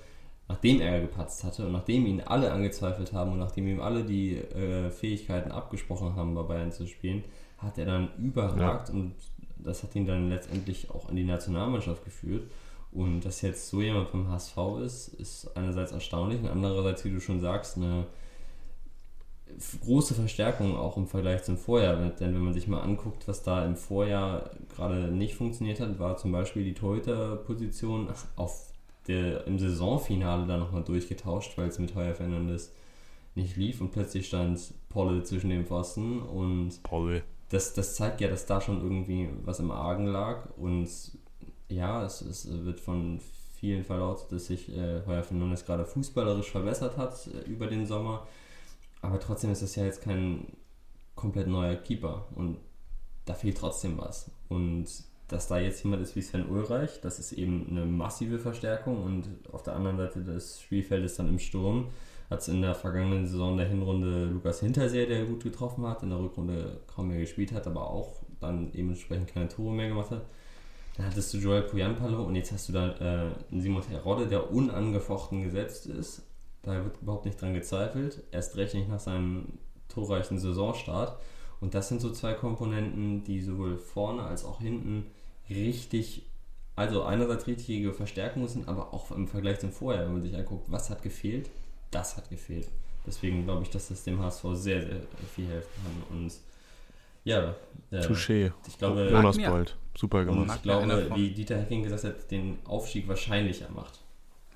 nachdem 0.49 0.79
er 0.79 1.01
gepatzt 1.01 1.43
hatte 1.43 1.65
und 1.65 1.73
nachdem 1.73 2.05
ihn 2.05 2.21
alle 2.21 2.51
angezweifelt 2.53 3.11
haben 3.11 3.33
und 3.33 3.39
nachdem 3.39 3.67
ihm 3.67 3.81
alle 3.81 4.05
die 4.05 4.37
äh, 4.37 4.89
Fähigkeiten 4.89 5.51
abgesprochen 5.51 6.15
haben, 6.15 6.33
bei 6.35 6.43
Bayern 6.43 6.71
zu 6.71 6.87
spielen, 6.87 7.25
hat 7.57 7.77
er 7.77 7.85
dann 7.85 8.09
überragt 8.17 8.89
ja. 8.89 8.95
und 8.95 9.13
das 9.57 9.83
hat 9.83 9.93
ihn 9.95 10.05
dann 10.05 10.29
letztendlich 10.29 10.89
auch 10.89 11.09
in 11.09 11.15
die 11.15 11.25
Nationalmannschaft 11.25 12.03
geführt. 12.05 12.49
Und 12.91 13.25
dass 13.25 13.41
jetzt 13.41 13.69
so 13.69 13.81
jemand 13.81 14.07
vom 14.07 14.29
HSV 14.29 14.57
ist, 14.85 15.09
ist 15.09 15.57
einerseits 15.57 15.91
erstaunlich 15.91 16.41
und 16.41 16.47
andererseits, 16.47 17.03
wie 17.03 17.11
du 17.11 17.19
schon 17.19 17.41
sagst, 17.41 17.75
eine 17.75 18.05
große 19.83 20.13
Verstärkung 20.13 20.75
auch 20.75 20.97
im 20.97 21.07
Vergleich 21.07 21.43
zum 21.43 21.57
Vorjahr. 21.57 21.95
Denn 21.95 22.33
wenn 22.33 22.41
man 22.41 22.53
sich 22.53 22.67
mal 22.67 22.81
anguckt, 22.81 23.27
was 23.27 23.43
da 23.43 23.65
im 23.65 23.75
Vorjahr 23.75 24.51
gerade 24.75 25.07
nicht 25.07 25.35
funktioniert 25.35 25.79
hat, 25.79 25.99
war 25.99 26.17
zum 26.17 26.31
Beispiel 26.31 26.63
die 26.63 26.73
Torhüter-Position 26.73 28.09
auf 28.35 28.71
der, 29.07 29.47
im 29.47 29.57
Saisonfinale 29.57 30.45
dann 30.45 30.59
nochmal 30.59 30.83
durchgetauscht, 30.83 31.57
weil 31.57 31.69
es 31.69 31.79
mit 31.79 31.95
Heuer 31.95 32.13
Fernandes 32.13 32.73
nicht 33.35 33.55
lief 33.55 33.81
und 33.81 33.91
plötzlich 33.91 34.27
stand 34.27 34.73
Polle 34.89 35.23
zwischen 35.23 35.49
den 35.49 35.65
Pfosten 35.65 36.21
und 36.21 36.81
Polle. 36.83 37.23
Das, 37.49 37.73
das 37.73 37.95
zeigt 37.95 38.19
ja, 38.19 38.27
dass 38.27 38.45
da 38.45 38.59
schon 38.59 38.81
irgendwie 38.81 39.29
was 39.45 39.59
im 39.59 39.71
Argen 39.71 40.07
lag 40.07 40.49
und 40.57 40.89
ja, 41.69 42.03
es, 42.03 42.21
es 42.21 42.47
wird 42.65 42.79
von 42.79 43.21
vielen 43.55 43.83
verlautet, 43.83 44.31
dass 44.31 44.47
sich 44.47 44.69
äh, 44.69 45.01
Heuer 45.05 45.23
Fernandes 45.23 45.65
gerade 45.65 45.85
fußballerisch 45.85 46.51
verbessert 46.51 46.97
hat 46.97 47.27
äh, 47.27 47.49
über 47.49 47.67
den 47.67 47.85
Sommer 47.85 48.27
aber 49.01 49.19
trotzdem 49.19 49.51
ist 49.51 49.61
das 49.61 49.75
ja 49.75 49.85
jetzt 49.85 50.01
kein 50.01 50.47
komplett 51.15 51.47
neuer 51.47 51.75
Keeper 51.75 52.27
und 52.35 52.57
da 53.25 53.33
fehlt 53.33 53.57
trotzdem 53.57 53.97
was. 53.97 54.31
Und 54.49 54.87
dass 55.27 55.47
da 55.47 55.59
jetzt 55.59 55.83
jemand 55.83 56.01
ist 56.01 56.15
wie 56.15 56.21
Sven 56.21 56.49
Ulreich, 56.49 57.01
das 57.01 57.19
ist 57.19 57.33
eben 57.33 57.67
eine 57.69 57.85
massive 57.85 58.39
Verstärkung 58.39 59.03
und 59.03 59.27
auf 59.51 59.63
der 59.63 59.75
anderen 59.75 59.97
Seite 59.97 60.23
des 60.23 60.61
Spielfeldes 60.61 61.15
dann 61.15 61.27
im 61.27 61.39
Sturm 61.39 61.89
hat 62.29 62.39
es 62.39 62.47
in 62.49 62.61
der 62.61 62.75
vergangenen 62.75 63.25
Saison 63.25 63.57
der 63.57 63.67
Hinrunde 63.67 64.25
Lukas 64.25 64.59
Hinterseher, 64.59 65.05
der 65.05 65.25
gut 65.25 65.43
getroffen 65.43 65.85
hat, 65.87 66.03
in 66.03 66.09
der 66.09 66.19
Rückrunde 66.19 66.81
kaum 66.87 67.07
mehr 67.07 67.19
gespielt 67.19 67.53
hat, 67.53 67.67
aber 67.67 67.89
auch 67.89 68.21
dann 68.39 68.71
dementsprechend 68.71 69.33
keine 69.33 69.47
Tore 69.47 69.73
mehr 69.73 69.87
gemacht 69.87 70.11
hat. 70.11 70.25
Dann 70.97 71.05
hattest 71.05 71.33
du 71.33 71.37
Joel 71.37 71.63
Puyanpalo 71.63 72.23
und 72.23 72.35
jetzt 72.35 72.51
hast 72.51 72.69
du 72.69 72.73
da 72.73 73.27
äh, 73.29 73.31
Simon 73.51 73.81
Terodde, 73.81 74.27
der 74.27 74.51
unangefochten 74.51 75.43
gesetzt 75.43 75.85
ist, 75.85 76.23
da 76.67 76.83
wird 76.83 77.01
überhaupt 77.01 77.25
nicht 77.25 77.41
dran 77.41 77.53
gezweifelt. 77.53 78.23
Erst 78.31 78.57
recht 78.57 78.73
nicht 78.73 78.89
nach 78.89 78.99
seinem 78.99 79.53
torreichen 79.87 80.37
Saisonstart. 80.37 81.19
Und 81.59 81.73
das 81.73 81.89
sind 81.89 82.01
so 82.01 82.11
zwei 82.11 82.33
Komponenten, 82.33 83.23
die 83.23 83.41
sowohl 83.41 83.77
vorne 83.77 84.23
als 84.23 84.45
auch 84.45 84.59
hinten 84.59 85.05
richtig, 85.49 86.23
also 86.75 87.03
einerseits 87.03 87.47
richtige 87.47 87.93
Verstärkungen 87.93 88.47
sind, 88.47 88.67
aber 88.67 88.93
auch 88.93 89.11
im 89.11 89.27
Vergleich 89.27 89.59
zum 89.59 89.71
Vorher, 89.71 90.05
wenn 90.05 90.13
man 90.13 90.21
sich 90.21 90.35
anguckt, 90.35 90.71
was 90.71 90.89
hat 90.89 91.01
gefehlt, 91.01 91.49
das 91.89 92.17
hat 92.17 92.29
gefehlt. 92.29 92.69
Deswegen 93.07 93.45
glaube 93.45 93.63
ich, 93.63 93.69
dass 93.69 93.87
das 93.87 94.03
dem 94.03 94.19
HSV 94.19 94.43
sehr, 94.53 94.81
sehr 94.81 95.01
viel 95.33 95.47
helfen 95.47 95.69
kann. 95.83 96.17
Und 96.17 96.33
ja, 97.23 97.55
äh, 97.91 97.99
Touché. 97.99 98.51
Ich 98.67 98.77
glaube, 98.77 99.09
Jonas 99.09 99.37
Bold, 99.37 99.77
super 99.97 100.25
gemacht. 100.25 100.49
Und 100.49 100.55
ich 100.55 100.61
glaube, 100.61 101.09
wie 101.15 101.31
Dieter 101.31 101.57
Hecking 101.57 101.83
gesagt 101.83 102.03
hat, 102.03 102.29
den 102.29 102.59
Aufstieg 102.65 103.07
wahrscheinlicher 103.07 103.69
macht. 103.69 104.01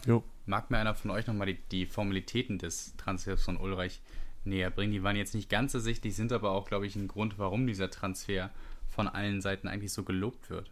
Jo. 0.06 0.24
Mag 0.46 0.72
mir 0.72 0.78
einer 0.78 0.96
von 0.96 1.12
euch 1.12 1.28
nochmal 1.28 1.48
die, 1.48 1.58
die 1.72 1.86
Formalitäten 1.86 2.58
des 2.58 2.96
Transfers 2.98 3.44
von 3.44 3.58
Ulreich 3.58 4.02
näher 4.44 4.72
bringen? 4.72 4.92
Die 4.92 5.04
waren 5.04 5.16
jetzt 5.16 5.36
nicht 5.36 5.50
ganz 5.50 5.74
ersichtlich, 5.74 6.16
sind 6.16 6.32
aber 6.32 6.52
auch, 6.52 6.68
glaube 6.68 6.88
ich, 6.88 6.96
ein 6.96 7.08
Grund, 7.08 7.38
warum 7.38 7.68
dieser 7.68 7.90
Transfer 7.90 8.50
von 8.88 9.08
allen 9.08 9.42
Seiten 9.42 9.68
eigentlich 9.68 9.94
so 9.94 10.04
gelobt 10.04 10.50
wird. 10.50 10.70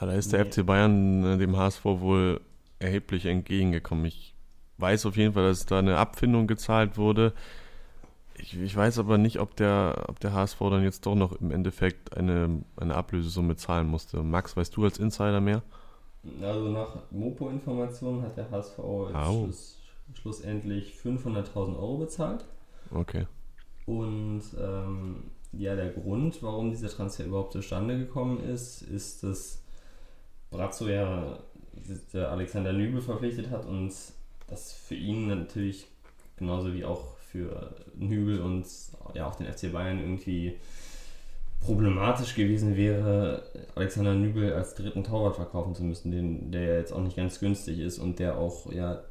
Ja, 0.00 0.06
da 0.06 0.12
ist 0.12 0.32
der 0.32 0.44
nee. 0.44 0.50
FC 0.50 0.66
Bayern 0.66 1.24
äh, 1.24 1.38
dem 1.38 1.56
HSV 1.56 1.84
wohl 1.84 2.40
erheblich 2.78 3.26
entgegengekommen. 3.26 4.04
Ich 4.04 4.34
weiß 4.78 5.06
auf 5.06 5.16
jeden 5.16 5.34
Fall, 5.34 5.44
dass 5.44 5.66
da 5.66 5.78
eine 5.78 5.96
Abfindung 5.96 6.46
gezahlt 6.46 6.96
wurde. 6.96 7.32
Ich, 8.36 8.58
ich, 8.58 8.74
weiß 8.74 8.98
aber 8.98 9.16
nicht, 9.16 9.38
ob 9.38 9.54
der, 9.56 10.06
ob 10.08 10.18
der 10.18 10.32
HSV 10.32 10.58
dann 10.58 10.82
jetzt 10.82 11.06
doch 11.06 11.14
noch 11.14 11.32
im 11.40 11.52
Endeffekt 11.52 12.16
eine, 12.16 12.64
eine 12.76 12.94
Ablösesumme 12.94 13.56
zahlen 13.56 13.86
musste. 13.86 14.22
Max, 14.22 14.56
weißt 14.56 14.76
du 14.76 14.84
als 14.84 14.98
Insider 14.98 15.40
mehr? 15.40 15.62
Also 16.42 16.70
nach 16.70 16.96
Mopo-Informationen 17.10 18.22
hat 18.22 18.36
der 18.36 18.50
HSV 18.50 18.78
Schluss, 19.10 19.78
schlussendlich 20.14 20.94
500.000 20.94 21.76
Euro 21.76 21.98
bezahlt. 21.98 22.44
Okay. 22.92 23.26
Und 23.86 24.42
ähm, 24.58 25.24
ja, 25.52 25.76
der 25.76 25.90
Grund, 25.90 26.42
warum 26.42 26.70
dieser 26.70 26.88
Transfer 26.88 27.26
überhaupt 27.26 27.52
zustande 27.52 27.98
gekommen 27.98 28.42
ist, 28.42 28.82
ist, 28.82 29.22
dass 29.22 29.62
Brazzo 30.50 30.88
ja 30.88 31.38
der 32.12 32.30
Alexander 32.30 32.72
Nübel 32.72 33.00
verpflichtet 33.00 33.50
hat 33.50 33.66
und 33.66 33.92
das 34.46 34.72
für 34.72 34.94
ihn 34.94 35.28
natürlich 35.28 35.86
genauso 36.36 36.72
wie 36.72 36.84
auch 36.84 37.16
für 37.18 37.74
Nübel 37.94 38.40
und 38.40 38.66
ja 39.14 39.26
auch 39.26 39.34
den 39.34 39.52
FC 39.52 39.72
Bayern 39.72 39.98
irgendwie 39.98 40.56
problematisch 41.64 42.34
gewesen 42.34 42.76
wäre, 42.76 43.42
Alexander 43.74 44.14
Nübel 44.14 44.52
als 44.52 44.74
dritten 44.74 45.02
Torwart 45.02 45.36
verkaufen 45.36 45.74
zu 45.74 45.82
müssen, 45.82 46.10
den, 46.10 46.52
der 46.52 46.78
jetzt 46.78 46.92
auch 46.92 47.00
nicht 47.00 47.16
ganz 47.16 47.40
günstig 47.40 47.78
ist 47.78 47.98
und 47.98 48.18
der 48.18 48.38
auch 48.38 48.70
ja 48.72 49.02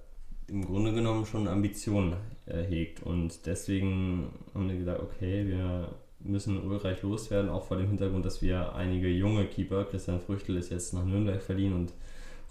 im 0.47 0.65
Grunde 0.65 0.93
genommen 0.93 1.25
schon 1.25 1.47
Ambitionen 1.47 2.15
äh, 2.45 2.63
hegt. 2.63 3.01
Und 3.01 3.45
deswegen 3.47 4.29
haben 4.53 4.69
wir 4.69 4.77
gesagt, 4.77 5.01
okay, 5.01 5.47
wir 5.47 5.87
müssen 6.19 6.63
Ulreich 6.63 7.01
loswerden, 7.01 7.49
auch 7.49 7.63
vor 7.63 7.77
dem 7.77 7.87
Hintergrund, 7.87 8.25
dass 8.25 8.41
wir 8.41 8.75
einige 8.75 9.07
junge 9.09 9.45
Keeper, 9.45 9.85
Christian 9.85 10.21
Früchtel 10.21 10.57
ist 10.57 10.69
jetzt 10.69 10.93
nach 10.93 11.05
Nürnberg 11.05 11.41
verliehen 11.41 11.73
und 11.73 11.93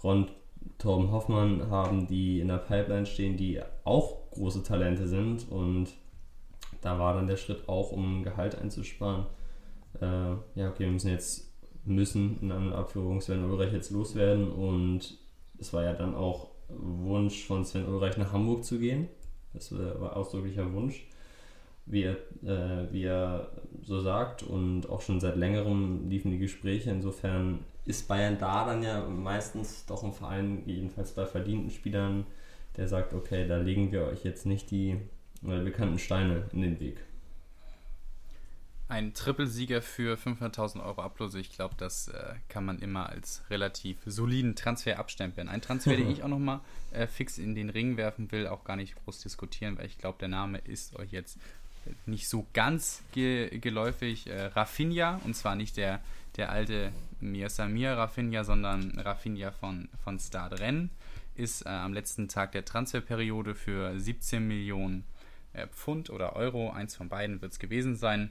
Ron 0.03 0.27
Torben 0.77 1.11
Hoffmann 1.11 1.69
haben, 1.69 2.07
die 2.07 2.39
in 2.39 2.47
der 2.47 2.57
Pipeline 2.57 3.05
stehen, 3.05 3.37
die 3.37 3.61
auch 3.83 4.29
große 4.31 4.63
Talente 4.63 5.07
sind. 5.07 5.49
Und 5.49 5.89
da 6.81 6.99
war 6.99 7.13
dann 7.13 7.27
der 7.27 7.37
Schritt 7.37 7.67
auch, 7.67 7.91
um 7.91 8.23
Gehalt 8.23 8.57
einzusparen 8.57 9.25
äh, 10.01 10.05
ja, 10.05 10.69
okay, 10.69 10.85
wir 10.85 10.91
müssen 10.91 11.09
jetzt, 11.09 11.51
müssen 11.85 12.39
in 12.41 12.51
Abführung 12.51 13.21
Sven 13.21 13.43
Ulreich 13.43 13.73
jetzt 13.73 13.91
loswerden 13.91 14.51
und 14.51 15.17
es 15.59 15.73
war 15.73 15.83
ja 15.83 15.93
dann 15.93 16.15
auch 16.15 16.49
Wunsch 16.69 17.45
von 17.45 17.65
Sven 17.65 17.87
Ulreich 17.87 18.17
nach 18.17 18.31
Hamburg 18.31 18.63
zu 18.63 18.79
gehen. 18.79 19.07
Das 19.53 19.71
war 19.77 20.15
ausdrücklicher 20.17 20.71
Wunsch, 20.73 21.05
wie 21.85 22.03
er, 22.03 22.17
äh, 22.43 22.91
wie 22.91 23.03
er 23.03 23.51
so 23.83 24.01
sagt 24.01 24.41
und 24.41 24.89
auch 24.89 25.01
schon 25.01 25.19
seit 25.19 25.35
längerem 25.35 26.09
liefen 26.09 26.31
die 26.31 26.39
Gespräche. 26.39 26.89
Insofern 26.89 27.59
ist 27.85 28.07
Bayern 28.07 28.37
da 28.39 28.65
dann 28.65 28.81
ja 28.81 29.07
meistens 29.07 29.85
doch 29.85 30.03
ein 30.03 30.13
Verein, 30.13 30.63
jedenfalls 30.65 31.11
bei 31.11 31.25
verdienten 31.25 31.69
Spielern, 31.69 32.25
der 32.77 32.87
sagt, 32.87 33.13
okay, 33.13 33.47
da 33.47 33.57
legen 33.57 33.91
wir 33.91 34.05
euch 34.05 34.23
jetzt 34.23 34.45
nicht 34.45 34.71
die 34.71 34.97
bekannten 35.41 35.99
Steine 35.99 36.45
in 36.53 36.61
den 36.61 36.79
Weg 36.79 36.97
ein 38.93 39.15
Trippelsieger 39.15 39.81
für 39.81 40.17
500.000 40.17 40.83
Euro 40.85 41.01
Ablose, 41.01 41.39
ich 41.39 41.51
glaube, 41.51 41.73
das 41.77 42.09
äh, 42.09 42.35
kann 42.47 42.63
man 42.63 42.77
immer 42.77 43.09
als 43.09 43.41
relativ 43.49 43.97
soliden 44.05 44.55
Transfer 44.55 44.99
abstempeln. 44.99 45.49
Ein 45.49 45.61
Transfer, 45.61 45.95
den 45.95 46.11
ich 46.11 46.21
auch 46.21 46.27
nochmal 46.27 46.59
äh, 46.91 47.07
fix 47.07 47.39
in 47.39 47.55
den 47.55 47.71
Ring 47.71 47.97
werfen 47.97 48.31
will, 48.31 48.45
auch 48.45 48.63
gar 48.63 48.75
nicht 48.75 48.95
groß 49.03 49.21
diskutieren, 49.21 49.79
weil 49.79 49.87
ich 49.87 49.97
glaube, 49.97 50.19
der 50.19 50.27
Name 50.27 50.59
ist 50.59 50.95
euch 50.95 51.11
jetzt 51.11 51.39
nicht 52.05 52.29
so 52.29 52.45
ganz 52.53 53.01
ge 53.13 53.57
geläufig. 53.57 54.27
Äh, 54.27 54.45
Rafinha, 54.45 55.19
und 55.25 55.35
zwar 55.35 55.55
nicht 55.55 55.75
der, 55.75 55.99
der 56.37 56.51
alte 56.51 56.91
Mir 57.19 57.49
Samir 57.49 57.93
Rafinha, 57.93 58.43
sondern 58.43 58.99
Rafinha 58.99 59.51
von, 59.51 59.89
von 60.03 60.19
Stade 60.19 60.59
Rennes, 60.59 60.91
ist 61.33 61.65
äh, 61.65 61.69
am 61.69 61.93
letzten 61.93 62.27
Tag 62.27 62.51
der 62.51 62.63
Transferperiode 62.63 63.55
für 63.55 63.99
17 63.99 64.47
Millionen 64.47 65.03
äh, 65.53 65.65
Pfund 65.67 66.11
oder 66.11 66.35
Euro, 66.35 66.69
eins 66.69 66.95
von 66.95 67.09
beiden 67.09 67.41
wird 67.41 67.53
es 67.53 67.59
gewesen 67.59 67.95
sein, 67.95 68.29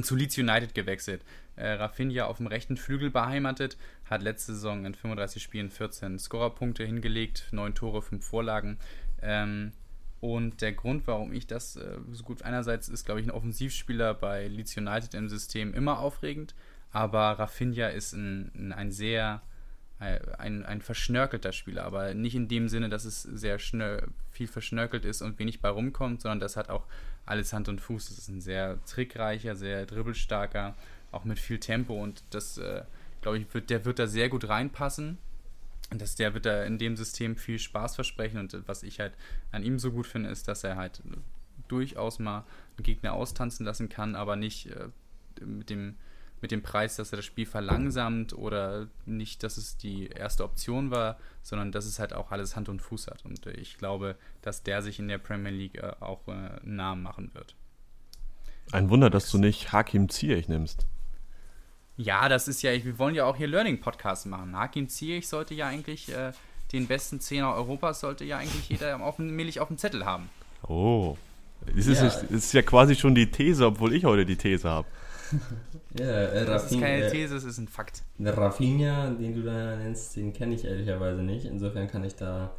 zu 0.00 0.16
Leeds 0.16 0.38
United 0.38 0.74
gewechselt. 0.74 1.24
Äh, 1.56 1.72
Rafinha 1.72 2.24
auf 2.24 2.38
dem 2.38 2.46
rechten 2.46 2.76
Flügel 2.76 3.10
beheimatet, 3.10 3.76
hat 4.08 4.22
letzte 4.22 4.54
Saison 4.54 4.86
in 4.86 4.94
35 4.94 5.42
Spielen 5.42 5.70
14 5.70 6.18
Scorerpunkte 6.18 6.84
hingelegt, 6.84 7.48
9 7.52 7.74
Tore, 7.74 8.00
5 8.00 8.24
Vorlagen. 8.24 8.78
Ähm, 9.20 9.72
und 10.20 10.62
der 10.62 10.72
Grund, 10.72 11.06
warum 11.06 11.32
ich 11.32 11.46
das 11.46 11.76
äh, 11.76 11.98
so 12.12 12.22
gut, 12.22 12.42
einerseits 12.42 12.88
ist, 12.88 13.04
glaube 13.04 13.20
ich, 13.20 13.26
ein 13.26 13.32
Offensivspieler 13.32 14.14
bei 14.14 14.48
Leeds 14.48 14.76
United 14.76 15.14
im 15.14 15.28
System 15.28 15.74
immer 15.74 15.98
aufregend, 15.98 16.54
aber 16.90 17.38
Rafinha 17.38 17.88
ist 17.88 18.12
ein, 18.12 18.72
ein 18.72 18.92
sehr 18.92 19.42
äh, 20.02 20.20
ein, 20.38 20.64
ein 20.64 20.80
verschnörkelter 20.80 21.52
Spieler, 21.52 21.84
aber 21.84 22.14
nicht 22.14 22.34
in 22.34 22.48
dem 22.48 22.68
Sinne, 22.68 22.88
dass 22.88 23.04
es 23.04 23.22
sehr 23.22 23.58
schnell 23.58 24.08
viel 24.30 24.48
verschnörkelt 24.48 25.04
ist 25.04 25.22
und 25.22 25.38
wenig 25.38 25.60
bei 25.60 25.68
rumkommt, 25.68 26.22
sondern 26.22 26.40
das 26.40 26.56
hat 26.56 26.70
auch 26.70 26.86
alles 27.26 27.52
Hand 27.52 27.68
und 27.68 27.80
Fuß. 27.80 28.08
Das 28.08 28.18
ist 28.18 28.28
ein 28.28 28.40
sehr 28.40 28.82
trickreicher, 28.84 29.54
sehr 29.56 29.86
dribbelstarker, 29.86 30.74
auch 31.10 31.24
mit 31.24 31.38
viel 31.38 31.58
Tempo 31.58 32.02
und 32.02 32.22
das, 32.30 32.58
äh, 32.58 32.82
glaube 33.20 33.38
ich, 33.38 33.54
wird, 33.54 33.70
der 33.70 33.84
wird 33.84 33.98
da 33.98 34.06
sehr 34.06 34.28
gut 34.28 34.48
reinpassen. 34.48 35.18
Und 35.90 36.00
das, 36.00 36.14
der 36.14 36.32
wird 36.32 36.46
da 36.46 36.64
in 36.64 36.78
dem 36.78 36.96
System 36.96 37.36
viel 37.36 37.58
Spaß 37.58 37.96
versprechen 37.96 38.38
und 38.38 38.66
was 38.66 38.82
ich 38.82 38.98
halt 38.98 39.12
an 39.50 39.62
ihm 39.62 39.78
so 39.78 39.92
gut 39.92 40.06
finde, 40.06 40.30
ist, 40.30 40.48
dass 40.48 40.64
er 40.64 40.76
halt 40.76 41.02
durchaus 41.68 42.18
mal 42.18 42.46
einen 42.76 42.84
Gegner 42.84 43.12
austanzen 43.12 43.66
lassen 43.66 43.90
kann, 43.90 44.14
aber 44.14 44.36
nicht 44.36 44.68
äh, 44.68 44.88
mit 45.44 45.68
dem 45.68 45.96
mit 46.42 46.50
dem 46.50 46.62
Preis, 46.62 46.96
dass 46.96 47.12
er 47.12 47.16
das 47.16 47.24
Spiel 47.24 47.46
verlangsamt 47.46 48.32
oder 48.34 48.88
nicht, 49.06 49.44
dass 49.44 49.56
es 49.56 49.76
die 49.76 50.08
erste 50.08 50.44
Option 50.44 50.90
war, 50.90 51.16
sondern 51.42 51.72
dass 51.72 51.86
es 51.86 51.98
halt 51.98 52.12
auch 52.12 52.32
alles 52.32 52.56
Hand 52.56 52.68
und 52.68 52.82
Fuß 52.82 53.06
hat. 53.06 53.24
Und 53.24 53.46
äh, 53.46 53.52
ich 53.52 53.78
glaube, 53.78 54.16
dass 54.42 54.64
der 54.64 54.82
sich 54.82 54.98
in 54.98 55.08
der 55.08 55.18
Premier 55.18 55.52
League 55.52 55.76
äh, 55.76 55.92
auch 56.00 56.26
äh, 56.26 56.32
einen 56.32 56.76
Namen 56.76 57.02
machen 57.02 57.30
wird. 57.32 57.54
Ein 58.72 58.90
Wunder, 58.90 59.08
dass 59.08 59.30
du 59.30 59.38
nicht 59.38 59.72
Hakim 59.72 60.08
Ziyech 60.08 60.48
nimmst. 60.48 60.86
Ja, 61.96 62.28
das 62.28 62.48
ist 62.48 62.62
ja, 62.62 62.72
wir 62.72 62.98
wollen 62.98 63.14
ja 63.14 63.24
auch 63.24 63.36
hier 63.36 63.46
Learning-Podcasts 63.46 64.26
machen. 64.26 64.56
Hakim 64.56 64.88
Ziyech 64.88 65.28
sollte 65.28 65.54
ja 65.54 65.68
eigentlich 65.68 66.12
äh, 66.12 66.32
den 66.72 66.88
besten 66.88 67.20
Zehner 67.20 67.54
Europas, 67.54 68.00
sollte 68.00 68.24
ja 68.24 68.38
eigentlich 68.38 68.68
jeder 68.68 69.00
auf, 69.00 69.18
Milch 69.18 69.60
auf 69.60 69.68
dem 69.68 69.78
Zettel 69.78 70.04
haben. 70.04 70.28
Oh, 70.66 71.16
das 71.66 71.86
ist, 71.86 71.98
ja. 71.98 72.06
das 72.06 72.22
ist 72.30 72.52
ja 72.52 72.62
quasi 72.62 72.96
schon 72.96 73.14
die 73.14 73.30
These, 73.30 73.66
obwohl 73.66 73.94
ich 73.94 74.04
heute 74.04 74.26
die 74.26 74.36
These 74.36 74.68
habe. 74.68 74.88
Ja, 75.98 76.06
äh, 76.06 76.46
das 76.46 76.70
ist 76.70 76.80
keine 76.80 77.10
These, 77.10 77.34
das 77.34 77.44
ist 77.44 77.58
ein 77.58 77.68
Fakt. 77.68 78.02
Der 78.18 78.36
Rafinha, 78.36 79.10
den 79.10 79.34
du 79.34 79.42
da 79.42 79.76
nennst, 79.76 80.16
den 80.16 80.32
kenne 80.32 80.54
ich 80.54 80.64
ehrlicherweise 80.64 81.22
nicht. 81.22 81.44
Insofern 81.44 81.86
kann 81.88 82.04
ich 82.04 82.14
da 82.14 82.54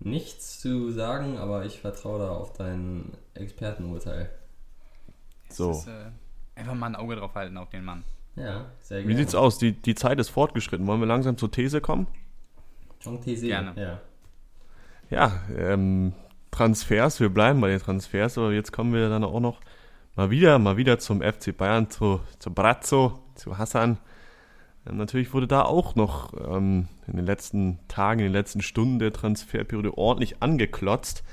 nichts 0.00 0.60
zu 0.60 0.90
sagen, 0.90 1.38
aber 1.38 1.64
ich 1.64 1.80
vertraue 1.80 2.18
da 2.18 2.30
auf 2.30 2.52
dein 2.52 3.12
Expertenurteil. 3.34 4.30
So. 5.48 5.70
Ist, 5.70 5.88
äh, 5.88 6.10
einfach 6.56 6.74
mal 6.74 6.86
ein 6.86 6.96
Auge 6.96 7.16
drauf 7.16 7.34
halten 7.34 7.56
auf 7.56 7.70
den 7.70 7.84
Mann. 7.84 8.04
Ja, 8.36 8.66
sehr 8.80 8.98
gerne. 8.98 9.12
Wie 9.12 9.16
sieht's 9.16 9.34
aus? 9.34 9.58
Die, 9.58 9.72
die 9.72 9.94
Zeit 9.94 10.18
ist 10.18 10.28
fortgeschritten. 10.28 10.86
Wollen 10.86 11.00
wir 11.00 11.06
langsam 11.06 11.38
zur 11.38 11.50
These 11.50 11.80
kommen? 11.80 12.06
Schon 12.98 13.20
These, 13.20 13.46
gerne. 13.46 13.72
Ja, 13.76 14.00
ja 15.10 15.40
ähm, 15.56 16.12
Transfers, 16.50 17.20
wir 17.20 17.28
bleiben 17.28 17.60
bei 17.60 17.68
den 17.68 17.80
Transfers, 17.80 18.38
aber 18.38 18.52
jetzt 18.52 18.72
kommen 18.72 18.92
wir 18.92 19.08
dann 19.08 19.24
auch 19.24 19.40
noch 19.40 19.60
mal 20.16 20.30
wieder, 20.30 20.58
mal 20.58 20.76
wieder 20.76 20.98
zum 20.98 21.22
FC 21.22 21.56
Bayern, 21.56 21.90
zu, 21.90 22.20
zu 22.38 22.52
Brazzo, 22.52 23.20
zu 23.34 23.58
Hassan. 23.58 23.98
Ähm, 24.86 24.96
natürlich 24.96 25.32
wurde 25.32 25.46
da 25.46 25.62
auch 25.62 25.94
noch 25.94 26.32
ähm, 26.34 26.88
in 27.06 27.16
den 27.16 27.26
letzten 27.26 27.78
Tagen, 27.88 28.20
in 28.20 28.26
den 28.26 28.32
letzten 28.32 28.62
Stunden 28.62 28.98
der 28.98 29.12
Transferperiode 29.12 29.96
ordentlich 29.96 30.42
angeklotzt. 30.42 31.24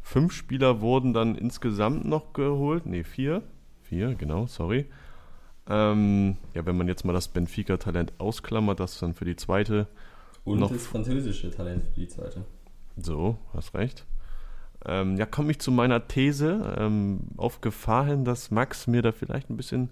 Fünf 0.00 0.32
Spieler 0.32 0.80
wurden 0.80 1.12
dann 1.12 1.34
insgesamt 1.34 2.04
noch 2.04 2.32
geholt. 2.32 2.86
Ne, 2.86 3.04
vier. 3.04 3.42
Vier, 3.82 4.14
genau, 4.14 4.46
sorry. 4.46 4.86
Ähm, 5.68 6.36
ja, 6.54 6.64
wenn 6.64 6.76
man 6.76 6.88
jetzt 6.88 7.04
mal 7.04 7.12
das 7.12 7.28
Benfica-Talent 7.28 8.14
ausklammert, 8.18 8.80
das 8.80 8.98
dann 8.98 9.14
für 9.14 9.24
die 9.24 9.36
zweite. 9.36 9.86
Und 10.44 10.60
noch 10.60 10.70
das 10.70 10.86
französische 10.86 11.50
Talent 11.50 11.82
für 11.82 12.00
die 12.00 12.08
zweite. 12.08 12.44
So, 12.96 13.38
hast 13.52 13.74
recht. 13.74 14.06
Ähm, 14.86 15.16
ja, 15.16 15.26
komme 15.26 15.50
ich 15.50 15.58
zu 15.58 15.72
meiner 15.72 16.06
These 16.06 16.76
ähm, 16.78 17.20
auf 17.36 17.60
Gefahr 17.60 18.06
hin, 18.06 18.24
dass 18.24 18.50
Max 18.50 18.86
mir 18.86 19.02
da 19.02 19.12
vielleicht 19.12 19.50
ein 19.50 19.56
bisschen 19.56 19.90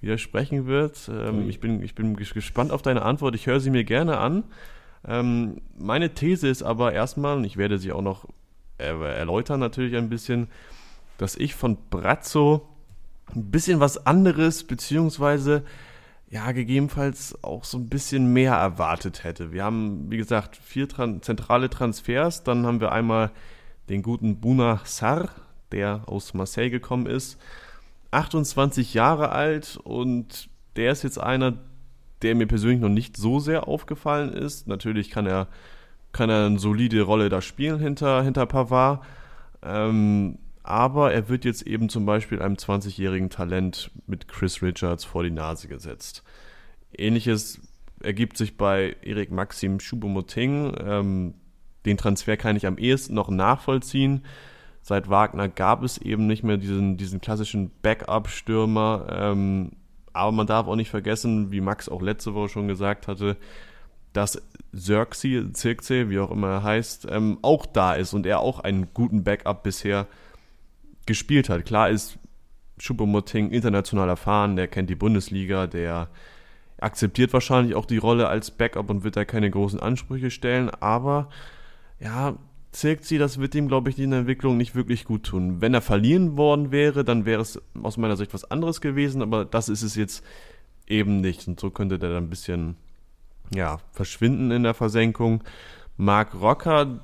widersprechen 0.00 0.66
wird. 0.66 1.10
Ähm, 1.12 1.48
ich, 1.48 1.60
bin, 1.60 1.82
ich 1.82 1.94
bin 1.94 2.16
gespannt 2.16 2.70
auf 2.70 2.82
deine 2.82 3.02
Antwort. 3.02 3.34
Ich 3.34 3.46
höre 3.46 3.60
sie 3.60 3.70
mir 3.70 3.84
gerne 3.84 4.18
an. 4.18 4.44
Ähm, 5.06 5.60
meine 5.76 6.14
These 6.14 6.48
ist 6.48 6.62
aber 6.62 6.92
erstmal, 6.92 7.36
und 7.36 7.44
ich 7.44 7.56
werde 7.56 7.78
sie 7.78 7.92
auch 7.92 8.02
noch 8.02 8.26
erläutern 8.78 9.58
natürlich 9.58 9.96
ein 9.96 10.08
bisschen, 10.08 10.46
dass 11.16 11.34
ich 11.34 11.56
von 11.56 11.76
Brazzo 11.90 12.68
ein 13.34 13.50
bisschen 13.50 13.80
was 13.80 14.06
anderes, 14.06 14.64
beziehungsweise 14.64 15.64
ja, 16.30 16.52
gegebenenfalls 16.52 17.42
auch 17.42 17.64
so 17.64 17.78
ein 17.78 17.88
bisschen 17.88 18.32
mehr 18.32 18.54
erwartet 18.54 19.24
hätte. 19.24 19.50
Wir 19.50 19.64
haben, 19.64 20.10
wie 20.10 20.18
gesagt, 20.18 20.56
vier 20.56 20.88
Tran 20.88 21.22
zentrale 21.22 21.70
Transfers. 21.70 22.44
Dann 22.44 22.66
haben 22.66 22.80
wir 22.80 22.92
einmal 22.92 23.30
den 23.88 24.02
guten 24.02 24.40
Buna 24.40 24.80
Sar, 24.84 25.30
der 25.72 26.02
aus 26.06 26.34
Marseille 26.34 26.70
gekommen 26.70 27.06
ist. 27.06 27.38
28 28.10 28.94
Jahre 28.94 29.30
alt 29.30 29.78
und 29.82 30.48
der 30.76 30.92
ist 30.92 31.02
jetzt 31.02 31.20
einer, 31.20 31.58
der 32.22 32.34
mir 32.34 32.46
persönlich 32.46 32.80
noch 32.80 32.88
nicht 32.88 33.16
so 33.16 33.40
sehr 33.40 33.68
aufgefallen 33.68 34.32
ist. 34.32 34.66
Natürlich 34.66 35.10
kann 35.10 35.26
er, 35.26 35.48
kann 36.12 36.30
er 36.30 36.46
eine 36.46 36.58
solide 36.58 37.02
Rolle 37.02 37.28
da 37.28 37.42
spielen 37.42 37.78
hinter, 37.78 38.22
hinter 38.22 38.46
Pavard. 38.46 39.04
Ähm, 39.62 40.38
aber 40.62 41.12
er 41.12 41.28
wird 41.28 41.44
jetzt 41.44 41.62
eben 41.62 41.88
zum 41.88 42.06
Beispiel 42.06 42.42
einem 42.42 42.56
20-jährigen 42.56 43.30
Talent 43.30 43.90
mit 44.06 44.28
Chris 44.28 44.62
Richards 44.62 45.04
vor 45.04 45.22
die 45.22 45.30
Nase 45.30 45.68
gesetzt. 45.68 46.22
Ähnliches 46.96 47.60
ergibt 48.02 48.36
sich 48.36 48.56
bei 48.56 48.96
Erik 49.02 49.30
Maxim 49.30 49.78
Choupo-Moting. 49.78 50.74
Ähm, 50.78 51.34
den 51.86 51.96
Transfer 51.96 52.36
kann 52.36 52.56
ich 52.56 52.66
am 52.66 52.78
ehesten 52.78 53.14
noch 53.14 53.28
nachvollziehen. 53.28 54.24
Seit 54.82 55.10
Wagner 55.10 55.48
gab 55.48 55.82
es 55.82 55.98
eben 55.98 56.26
nicht 56.26 56.42
mehr 56.42 56.56
diesen, 56.56 56.96
diesen 56.96 57.20
klassischen 57.20 57.70
Backup-Stürmer. 57.82 59.06
Ähm, 59.10 59.72
aber 60.12 60.32
man 60.32 60.46
darf 60.46 60.66
auch 60.66 60.76
nicht 60.76 60.90
vergessen, 60.90 61.52
wie 61.52 61.60
Max 61.60 61.88
auch 61.88 62.02
letzte 62.02 62.34
Woche 62.34 62.48
schon 62.48 62.68
gesagt 62.68 63.06
hatte, 63.06 63.36
dass 64.12 64.42
Xerxi, 64.74 65.52
Zirkze, 65.52 66.10
wie 66.10 66.18
auch 66.18 66.30
immer 66.30 66.48
er 66.48 66.62
heißt, 66.62 67.06
ähm, 67.10 67.38
auch 67.42 67.66
da 67.66 67.94
ist 67.94 68.14
und 68.14 68.26
er 68.26 68.40
auch 68.40 68.60
einen 68.60 68.88
guten 68.94 69.24
Backup 69.24 69.62
bisher 69.62 70.06
gespielt 71.06 71.48
hat. 71.48 71.64
Klar 71.64 71.90
ist 71.90 72.18
Schuppomoting 72.78 73.50
international 73.50 74.08
erfahren, 74.08 74.56
der 74.56 74.68
kennt 74.68 74.90
die 74.90 74.94
Bundesliga, 74.94 75.66
der 75.66 76.08
akzeptiert 76.80 77.32
wahrscheinlich 77.32 77.74
auch 77.74 77.86
die 77.86 77.98
Rolle 77.98 78.28
als 78.28 78.50
Backup 78.50 78.88
und 78.90 79.04
wird 79.04 79.16
da 79.16 79.24
keine 79.24 79.50
großen 79.50 79.80
Ansprüche 79.80 80.30
stellen, 80.30 80.70
aber 80.70 81.28
ja, 82.00 82.36
Zirkzi, 82.72 83.18
das 83.18 83.38
wird 83.38 83.54
ihm, 83.54 83.68
glaube 83.68 83.90
ich, 83.90 83.98
in 83.98 84.10
der 84.10 84.20
Entwicklung 84.20 84.56
nicht 84.56 84.74
wirklich 84.74 85.04
gut 85.04 85.24
tun. 85.24 85.60
Wenn 85.60 85.74
er 85.74 85.80
verlieren 85.80 86.36
worden 86.36 86.70
wäre, 86.70 87.02
dann 87.04 87.24
wäre 87.24 87.40
es 87.40 87.60
aus 87.82 87.96
meiner 87.96 88.16
Sicht 88.16 88.34
was 88.34 88.50
anderes 88.50 88.80
gewesen, 88.80 89.22
aber 89.22 89.44
das 89.44 89.68
ist 89.68 89.82
es 89.82 89.94
jetzt 89.94 90.24
eben 90.86 91.20
nicht. 91.20 91.48
Und 91.48 91.58
so 91.58 91.70
könnte 91.70 91.98
der 91.98 92.10
dann 92.10 92.24
ein 92.24 92.30
bisschen, 92.30 92.76
ja, 93.54 93.78
verschwinden 93.92 94.50
in 94.50 94.62
der 94.62 94.74
Versenkung. 94.74 95.42
Mark 95.96 96.34
Rocker, 96.40 97.00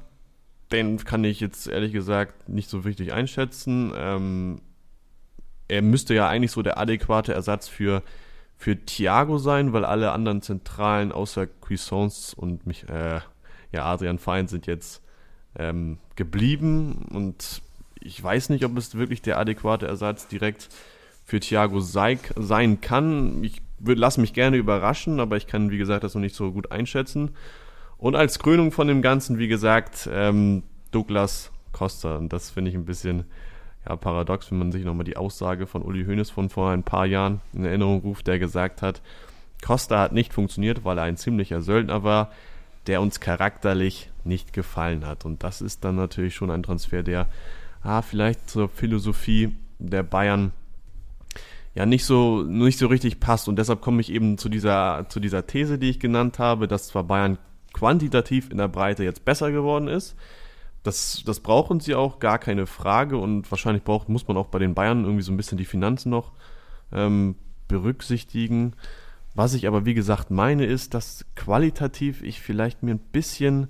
den 0.70 0.98
kann 0.98 1.24
ich 1.24 1.40
jetzt 1.40 1.66
ehrlich 1.66 1.92
gesagt 1.92 2.48
nicht 2.48 2.68
so 2.68 2.80
richtig 2.80 3.12
einschätzen. 3.12 3.92
Ähm, 3.96 4.60
er 5.66 5.82
müsste 5.82 6.14
ja 6.14 6.28
eigentlich 6.28 6.52
so 6.52 6.62
der 6.62 6.78
adäquate 6.78 7.32
Ersatz 7.32 7.68
für, 7.68 8.02
für 8.56 8.76
Thiago 8.84 9.38
sein, 9.38 9.72
weil 9.72 9.84
alle 9.84 10.12
anderen 10.12 10.42
Zentralen 10.42 11.10
außer 11.10 11.46
Cuisance 11.46 12.36
und 12.36 12.66
mich, 12.66 12.88
äh, 12.88 13.20
ja, 13.74 13.84
Adrian 13.84 14.18
Feind 14.18 14.48
sind 14.48 14.66
jetzt 14.66 15.02
ähm, 15.58 15.98
geblieben 16.14 17.06
und 17.10 17.60
ich 18.00 18.22
weiß 18.22 18.50
nicht, 18.50 18.64
ob 18.64 18.76
es 18.76 18.94
wirklich 18.94 19.20
der 19.20 19.38
adäquate 19.38 19.86
Ersatz 19.86 20.28
direkt 20.28 20.68
für 21.24 21.40
Thiago 21.40 21.80
sei, 21.80 22.18
sein 22.36 22.80
kann. 22.80 23.42
Ich 23.42 23.60
lasse 23.84 24.20
mich 24.20 24.32
gerne 24.32 24.58
überraschen, 24.58 25.18
aber 25.18 25.36
ich 25.36 25.46
kann, 25.46 25.70
wie 25.70 25.78
gesagt, 25.78 26.04
das 26.04 26.14
noch 26.14 26.20
nicht 26.20 26.36
so 26.36 26.52
gut 26.52 26.70
einschätzen. 26.70 27.30
Und 27.98 28.14
als 28.14 28.38
Krönung 28.38 28.70
von 28.70 28.86
dem 28.86 29.02
Ganzen, 29.02 29.38
wie 29.38 29.48
gesagt, 29.48 30.08
ähm, 30.12 30.62
Douglas 30.92 31.50
Costa. 31.72 32.16
Und 32.16 32.32
das 32.32 32.50
finde 32.50 32.70
ich 32.70 32.76
ein 32.76 32.84
bisschen 32.84 33.24
ja, 33.88 33.96
paradox, 33.96 34.52
wenn 34.52 34.58
man 34.58 34.70
sich 34.70 34.84
nochmal 34.84 35.04
die 35.04 35.16
Aussage 35.16 35.66
von 35.66 35.82
Uli 35.82 36.04
Hoeneß 36.04 36.30
von 36.30 36.48
vor 36.48 36.70
ein 36.70 36.84
paar 36.84 37.06
Jahren 37.06 37.40
in 37.52 37.64
Erinnerung 37.64 38.02
ruft, 38.02 38.26
der 38.28 38.38
gesagt 38.38 38.82
hat, 38.82 39.02
Costa 39.64 39.98
hat 39.98 40.12
nicht 40.12 40.32
funktioniert, 40.32 40.84
weil 40.84 40.98
er 40.98 41.04
ein 41.04 41.16
ziemlicher 41.16 41.60
Söldner 41.60 42.04
war 42.04 42.30
der 42.86 43.00
uns 43.00 43.20
charakterlich 43.20 44.10
nicht 44.24 44.52
gefallen 44.52 45.06
hat. 45.06 45.24
Und 45.24 45.42
das 45.42 45.60
ist 45.60 45.84
dann 45.84 45.96
natürlich 45.96 46.34
schon 46.34 46.50
ein 46.50 46.62
Transfer, 46.62 47.02
der 47.02 47.28
ah, 47.82 48.02
vielleicht 48.02 48.48
zur 48.48 48.68
Philosophie 48.68 49.54
der 49.78 50.02
Bayern 50.02 50.52
ja 51.74 51.86
nicht 51.86 52.04
so, 52.04 52.42
nicht 52.42 52.78
so 52.78 52.86
richtig 52.86 53.20
passt. 53.20 53.48
Und 53.48 53.56
deshalb 53.56 53.80
komme 53.80 54.00
ich 54.00 54.10
eben 54.10 54.38
zu 54.38 54.48
dieser, 54.48 55.06
zu 55.08 55.20
dieser 55.20 55.46
These, 55.46 55.78
die 55.78 55.90
ich 55.90 56.00
genannt 56.00 56.38
habe, 56.38 56.68
dass 56.68 56.88
zwar 56.88 57.04
Bayern 57.04 57.38
quantitativ 57.72 58.50
in 58.50 58.58
der 58.58 58.68
Breite 58.68 59.04
jetzt 59.04 59.24
besser 59.24 59.50
geworden 59.50 59.88
ist. 59.88 60.16
Das, 60.84 61.22
das 61.24 61.40
brauchen 61.40 61.80
sie 61.80 61.94
auch, 61.94 62.18
gar 62.18 62.38
keine 62.38 62.66
Frage. 62.66 63.16
Und 63.16 63.50
wahrscheinlich 63.50 63.82
braucht, 63.82 64.08
muss 64.08 64.28
man 64.28 64.36
auch 64.36 64.46
bei 64.46 64.58
den 64.58 64.74
Bayern 64.74 65.04
irgendwie 65.04 65.22
so 65.22 65.32
ein 65.32 65.36
bisschen 65.36 65.58
die 65.58 65.64
Finanzen 65.64 66.10
noch 66.10 66.32
ähm, 66.92 67.36
berücksichtigen. 67.68 68.74
Was 69.34 69.54
ich 69.54 69.66
aber 69.66 69.84
wie 69.84 69.94
gesagt 69.94 70.30
meine 70.30 70.64
ist, 70.64 70.94
dass 70.94 71.24
qualitativ 71.34 72.22
ich 72.22 72.40
vielleicht 72.40 72.82
mir 72.82 72.94
ein 72.94 73.00
bisschen 73.00 73.68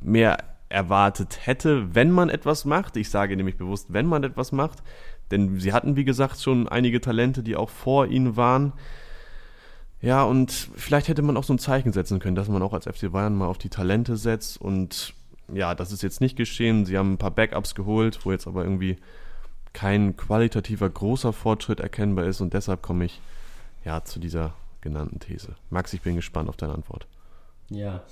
mehr 0.00 0.38
erwartet 0.68 1.46
hätte, 1.46 1.94
wenn 1.94 2.10
man 2.10 2.28
etwas 2.28 2.64
macht. 2.64 2.96
Ich 2.96 3.10
sage 3.10 3.36
nämlich 3.36 3.56
bewusst, 3.56 3.92
wenn 3.92 4.06
man 4.06 4.22
etwas 4.22 4.52
macht. 4.52 4.82
Denn 5.30 5.58
sie 5.60 5.72
hatten, 5.72 5.96
wie 5.96 6.04
gesagt, 6.04 6.40
schon 6.40 6.68
einige 6.68 7.00
Talente, 7.00 7.42
die 7.42 7.56
auch 7.56 7.70
vor 7.70 8.06
ihnen 8.06 8.36
waren. 8.36 8.72
Ja, 10.00 10.22
und 10.22 10.52
vielleicht 10.76 11.08
hätte 11.08 11.22
man 11.22 11.36
auch 11.36 11.44
so 11.44 11.52
ein 11.52 11.58
Zeichen 11.58 11.92
setzen 11.92 12.20
können, 12.20 12.36
dass 12.36 12.48
man 12.48 12.62
auch 12.62 12.72
als 12.72 12.86
FC 12.86 13.10
Bayern 13.10 13.34
mal 13.34 13.48
auf 13.48 13.58
die 13.58 13.68
Talente 13.68 14.16
setzt. 14.16 14.60
Und 14.60 15.14
ja, 15.52 15.74
das 15.74 15.90
ist 15.92 16.02
jetzt 16.02 16.20
nicht 16.20 16.36
geschehen. 16.36 16.86
Sie 16.86 16.96
haben 16.96 17.14
ein 17.14 17.18
paar 17.18 17.32
Backups 17.32 17.74
geholt, 17.74 18.20
wo 18.24 18.32
jetzt 18.32 18.46
aber 18.46 18.62
irgendwie 18.62 18.96
kein 19.72 20.16
qualitativer 20.16 20.88
großer 20.88 21.32
Fortschritt 21.32 21.80
erkennbar 21.80 22.26
ist. 22.26 22.40
Und 22.40 22.54
deshalb 22.54 22.80
komme 22.82 23.06
ich 23.06 23.20
ja 23.84 24.04
zu 24.04 24.20
dieser 24.20 24.54
genannten 24.80 25.20
These. 25.20 25.56
Max, 25.70 25.92
ich 25.92 26.02
bin 26.02 26.16
gespannt 26.16 26.48
auf 26.48 26.56
deine 26.56 26.74
Antwort. 26.74 27.06
Ja, 27.70 28.04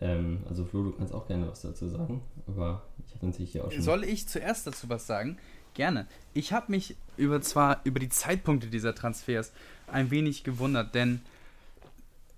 ähm, 0.00 0.42
also 0.48 0.64
Flo, 0.64 0.84
du 0.84 0.92
kannst 0.92 1.12
auch 1.12 1.26
gerne 1.26 1.48
was 1.48 1.62
dazu 1.62 1.88
sagen, 1.88 2.22
aber 2.46 2.82
ich 3.06 3.14
habe 3.14 3.26
natürlich 3.26 3.52
hier 3.52 3.64
auch 3.64 3.72
schon... 3.72 3.82
Soll 3.82 4.04
ich 4.04 4.28
zuerst 4.28 4.66
dazu 4.66 4.88
was 4.88 5.06
sagen? 5.06 5.38
Gerne. 5.74 6.06
Ich 6.34 6.52
habe 6.52 6.70
mich 6.70 6.96
über 7.16 7.40
zwar 7.40 7.80
über 7.84 8.00
die 8.00 8.08
Zeitpunkte 8.08 8.68
dieser 8.68 8.94
Transfers 8.94 9.52
ein 9.86 10.10
wenig 10.10 10.44
gewundert, 10.44 10.94
denn 10.94 11.20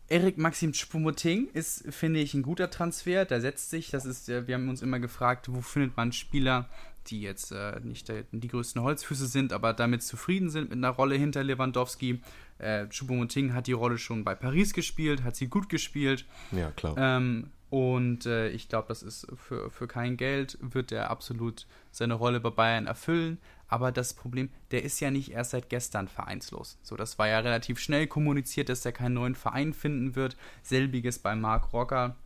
Erik 0.08 0.38
Maxim 0.38 0.72
Choupo-Moting 0.72 1.48
ist, 1.52 1.84
finde 1.92 2.20
ich, 2.20 2.32
ein 2.34 2.42
guter 2.42 2.70
Transfer. 2.70 3.24
Der 3.24 3.40
setzt 3.40 3.70
sich, 3.70 3.90
das 3.90 4.04
ist, 4.04 4.28
wir 4.28 4.54
haben 4.54 4.68
uns 4.68 4.80
immer 4.80 5.00
gefragt, 5.00 5.52
wo 5.52 5.60
findet 5.60 5.96
man 5.96 6.12
Spieler, 6.12 6.68
die 7.10 7.20
jetzt 7.20 7.52
äh, 7.52 7.80
nicht 7.80 8.08
der, 8.08 8.24
die 8.32 8.48
größten 8.48 8.82
Holzfüße 8.82 9.26
sind, 9.26 9.52
aber 9.52 9.72
damit 9.72 10.02
zufrieden 10.02 10.50
sind 10.50 10.70
mit 10.70 10.78
einer 10.78 10.90
Rolle 10.90 11.16
hinter 11.16 11.44
Lewandowski. 11.44 12.20
Äh, 12.58 12.86
Choupo-Moting 12.86 13.52
hat 13.52 13.66
die 13.66 13.72
Rolle 13.72 13.98
schon 13.98 14.24
bei 14.24 14.34
Paris 14.34 14.72
gespielt, 14.72 15.24
hat 15.24 15.36
sie 15.36 15.48
gut 15.48 15.68
gespielt. 15.68 16.24
Ja, 16.52 16.70
klar. 16.70 16.94
Ähm, 16.96 17.50
und 17.68 18.26
äh, 18.26 18.48
ich 18.50 18.68
glaube, 18.68 18.88
das 18.88 19.02
ist 19.02 19.26
für, 19.34 19.70
für 19.70 19.88
kein 19.88 20.16
Geld, 20.16 20.56
wird 20.60 20.92
er 20.92 21.10
absolut 21.10 21.66
seine 21.90 22.14
Rolle 22.14 22.40
bei 22.40 22.50
Bayern 22.50 22.86
erfüllen. 22.86 23.38
Aber 23.68 23.90
das 23.90 24.14
Problem, 24.14 24.50
der 24.70 24.84
ist 24.84 25.00
ja 25.00 25.10
nicht 25.10 25.32
erst 25.32 25.50
seit 25.50 25.68
gestern 25.68 26.06
vereinslos. 26.06 26.78
So, 26.82 26.96
das 26.96 27.18
war 27.18 27.26
ja 27.26 27.40
relativ 27.40 27.80
schnell 27.80 28.06
kommuniziert, 28.06 28.68
dass 28.68 28.84
er 28.84 28.92
keinen 28.92 29.14
neuen 29.14 29.34
Verein 29.34 29.72
finden 29.72 30.14
wird. 30.14 30.36
Selbiges 30.62 31.18
bei 31.18 31.34
Marc 31.34 31.72
Rocker. 31.72 32.16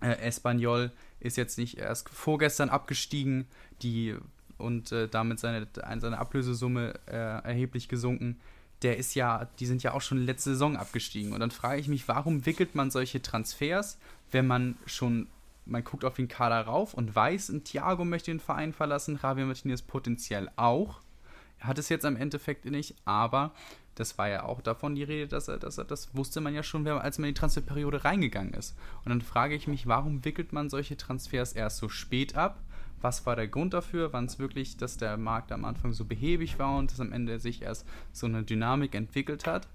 Äh, 0.00 0.18
Espanyol 0.18 0.92
ist 1.20 1.38
jetzt 1.38 1.56
nicht 1.56 1.78
erst 1.78 2.10
vorgestern 2.10 2.68
abgestiegen 2.68 3.46
die, 3.82 4.16
und 4.58 4.92
äh, 4.92 5.08
damit 5.08 5.38
seine, 5.38 5.66
seine 5.74 6.18
Ablösesumme 6.18 6.94
äh, 7.06 7.12
erheblich 7.12 7.88
gesunken. 7.88 8.40
Der 8.82 8.98
ist 8.98 9.14
ja, 9.14 9.48
die 9.58 9.66
sind 9.66 9.82
ja 9.82 9.92
auch 9.94 10.02
schon 10.02 10.18
letzte 10.18 10.50
Saison 10.50 10.76
abgestiegen. 10.76 11.32
Und 11.32 11.40
dann 11.40 11.50
frage 11.50 11.80
ich 11.80 11.88
mich, 11.88 12.06
warum 12.08 12.44
wickelt 12.44 12.74
man 12.74 12.90
solche 12.90 13.22
Transfers, 13.22 13.98
wenn 14.30 14.46
man 14.46 14.76
schon 14.86 15.28
man 15.66 15.84
guckt 15.84 16.04
auf 16.04 16.16
den 16.16 16.28
Kader 16.28 16.60
rauf 16.62 16.94
und 16.94 17.14
weiß, 17.14 17.48
ein 17.48 17.64
Thiago 17.64 18.04
möchte 18.04 18.30
den 18.30 18.40
Verein 18.40 18.72
verlassen, 18.72 19.18
Javier 19.22 19.46
Martinez 19.46 19.82
potenziell 19.82 20.50
auch. 20.56 21.00
Er 21.58 21.68
hat 21.68 21.78
es 21.78 21.88
jetzt 21.88 22.04
am 22.04 22.16
Endeffekt 22.16 22.66
nicht, 22.66 22.94
aber 23.04 23.52
das 23.94 24.18
war 24.18 24.28
ja 24.28 24.44
auch 24.44 24.60
davon 24.60 24.94
die 24.94 25.04
Rede, 25.04 25.28
dass 25.28 25.48
er, 25.48 25.58
dass 25.58 25.78
er, 25.78 25.84
das 25.84 26.14
wusste 26.14 26.40
man 26.40 26.54
ja 26.54 26.62
schon, 26.62 26.86
als 26.86 27.18
man 27.18 27.28
in 27.28 27.34
die 27.34 27.38
Transferperiode 27.38 28.04
reingegangen 28.04 28.54
ist. 28.54 28.76
Und 29.04 29.10
dann 29.10 29.22
frage 29.22 29.54
ich 29.54 29.66
mich, 29.66 29.86
warum 29.86 30.24
wickelt 30.24 30.52
man 30.52 30.68
solche 30.68 30.96
Transfers 30.96 31.52
erst 31.52 31.78
so 31.78 31.88
spät 31.88 32.36
ab? 32.36 32.60
Was 33.04 33.26
war 33.26 33.36
der 33.36 33.48
Grund 33.48 33.74
dafür? 33.74 34.14
Wann 34.14 34.24
es 34.24 34.38
wirklich, 34.38 34.78
dass 34.78 34.96
der 34.96 35.18
Markt 35.18 35.52
am 35.52 35.66
Anfang 35.66 35.92
so 35.92 36.06
behäbig 36.06 36.58
war 36.58 36.78
und 36.78 36.90
dass 36.90 37.00
am 37.00 37.12
Ende 37.12 37.38
sich 37.38 37.60
erst 37.60 37.86
so 38.12 38.24
eine 38.24 38.44
Dynamik 38.44 38.94
entwickelt 38.94 39.46
hat? 39.46 39.68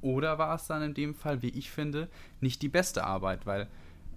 Oder 0.00 0.38
war 0.38 0.56
es 0.56 0.66
dann 0.66 0.82
in 0.82 0.92
dem 0.92 1.14
Fall, 1.14 1.40
wie 1.40 1.50
ich 1.50 1.70
finde, 1.70 2.08
nicht 2.40 2.62
die 2.62 2.68
beste 2.68 3.04
Arbeit? 3.04 3.46
Weil 3.46 3.68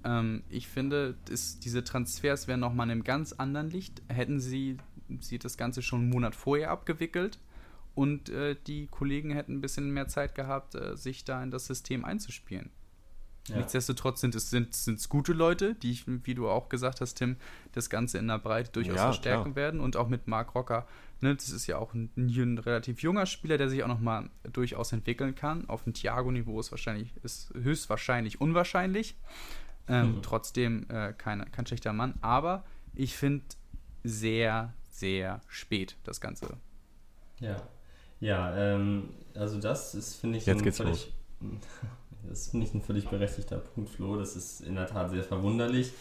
ähm, 0.04 0.41
ich 0.50 0.68
finde, 0.68 1.18
ist, 1.30 1.64
diese 1.66 1.84
Transfers 1.84 2.48
wären 2.48 2.62
nochmal 2.62 2.88
in 2.88 2.93
einem 2.93 3.04
ganz 3.04 3.32
anderen 3.34 3.70
Licht. 3.70 4.02
Hätten 4.08 4.39
sie, 4.39 4.78
sie 5.20 5.38
das 5.38 5.56
Ganze 5.56 5.84
schon 5.84 6.00
einen 6.00 6.10
Monat 6.10 6.34
vorher 6.34 6.72
abgewickelt 6.72 7.38
und 7.93 8.30
äh, 8.30 8.56
die 8.66 8.88
Kollegen 8.88 9.30
hätten 9.30 9.58
ein 9.58 9.62
bisschen 9.62 9.91
mehr 9.91 10.08
Zeit 10.08 10.34
gehabt, 10.34 10.74
äh, 10.74 10.98
sich 10.98 11.26
da 11.26 11.43
in 11.43 11.52
das 11.52 11.68
System 11.68 12.06
einzuspielen. 12.06 12.72
Ja. 13.48 13.58
Nichtsdestotrotz 13.58 14.22
sind 14.22 14.34
es 14.34 14.50
sind, 14.50 14.74
sind's 14.74 15.08
gute 15.08 15.34
Leute, 15.34 15.76
die, 15.76 16.00
wie 16.06 16.34
du 16.34 16.50
auch 16.50 16.68
gesagt 16.68 17.02
hast, 17.02 17.16
Tim, 17.16 17.36
das 17.74 17.89
Ganze 17.89 18.18
in 18.18 18.28
der 18.28 18.39
Breite 18.39 18.72
durchaus 18.72 18.96
ja, 18.96 19.04
verstärken 19.04 19.54
klar. 19.54 19.56
werden. 19.56 19.80
Und 19.82 19.98
auch 19.98 20.08
mit 20.08 20.28
Mark 20.28 20.56
Rocker, 20.56 20.88
ne, 21.22 21.36
das 21.36 21.50
ist 21.50 21.68
ja 21.68 21.78
auch 21.78 21.93
ein, 21.93 22.10
ein, 22.18 22.58
relativ 22.58 23.02
junger 23.02 23.26
Spieler, 23.28 23.58
der 23.58 23.70
sich 23.70 23.84
auch 23.84 23.88
nochmal 23.88 24.30
durchaus 24.52 24.91
entwickeln 24.93 25.36
kann. 25.36 25.70
Auf 25.70 25.84
dem 25.84 25.93
Thiago-Niveau 25.93 26.60
ist 26.60 26.72
wahrscheinlich, 26.72 27.14
ist 27.24 27.54
höchstwahrscheinlich 27.54 28.41
unwahrscheinlich. 28.41 29.16
Ähm, 29.88 30.16
mhm. 30.16 30.22
Trotzdem 30.24 30.88
äh, 30.89 31.14
kein, 31.14 31.52
kein 31.52 31.68
schlechter 31.68 31.93
Mann. 31.93 32.16
Aber 32.22 32.66
ich 32.96 33.16
finde 33.16 33.46
sehr, 34.04 34.74
sehr 34.89 35.41
spät 35.48 35.98
das 36.04 36.20
Ganze. 36.20 36.58
Ja. 37.39 37.62
Ja, 38.20 38.56
ähm, 38.58 39.10
also 39.36 39.60
das 39.60 39.93
ist, 39.93 40.16
finde 40.16 40.38
ich, 40.38 40.46
Jetzt 40.46 40.64
geht's 40.64 40.78
völlig, 40.78 41.14
das 42.30 42.50
finde 42.50 42.66
ich 42.66 42.74
ein 42.74 42.82
völlig 42.82 43.08
berechtigter 43.08 43.58
Punkt, 43.58 43.90
Flo. 43.90 44.18
Das 44.18 44.36
ist 44.36 44.62
in 44.62 44.76
der 44.76 44.88
Tat 44.88 45.10
sehr 45.12 45.24
verwunderlich. 45.24 45.92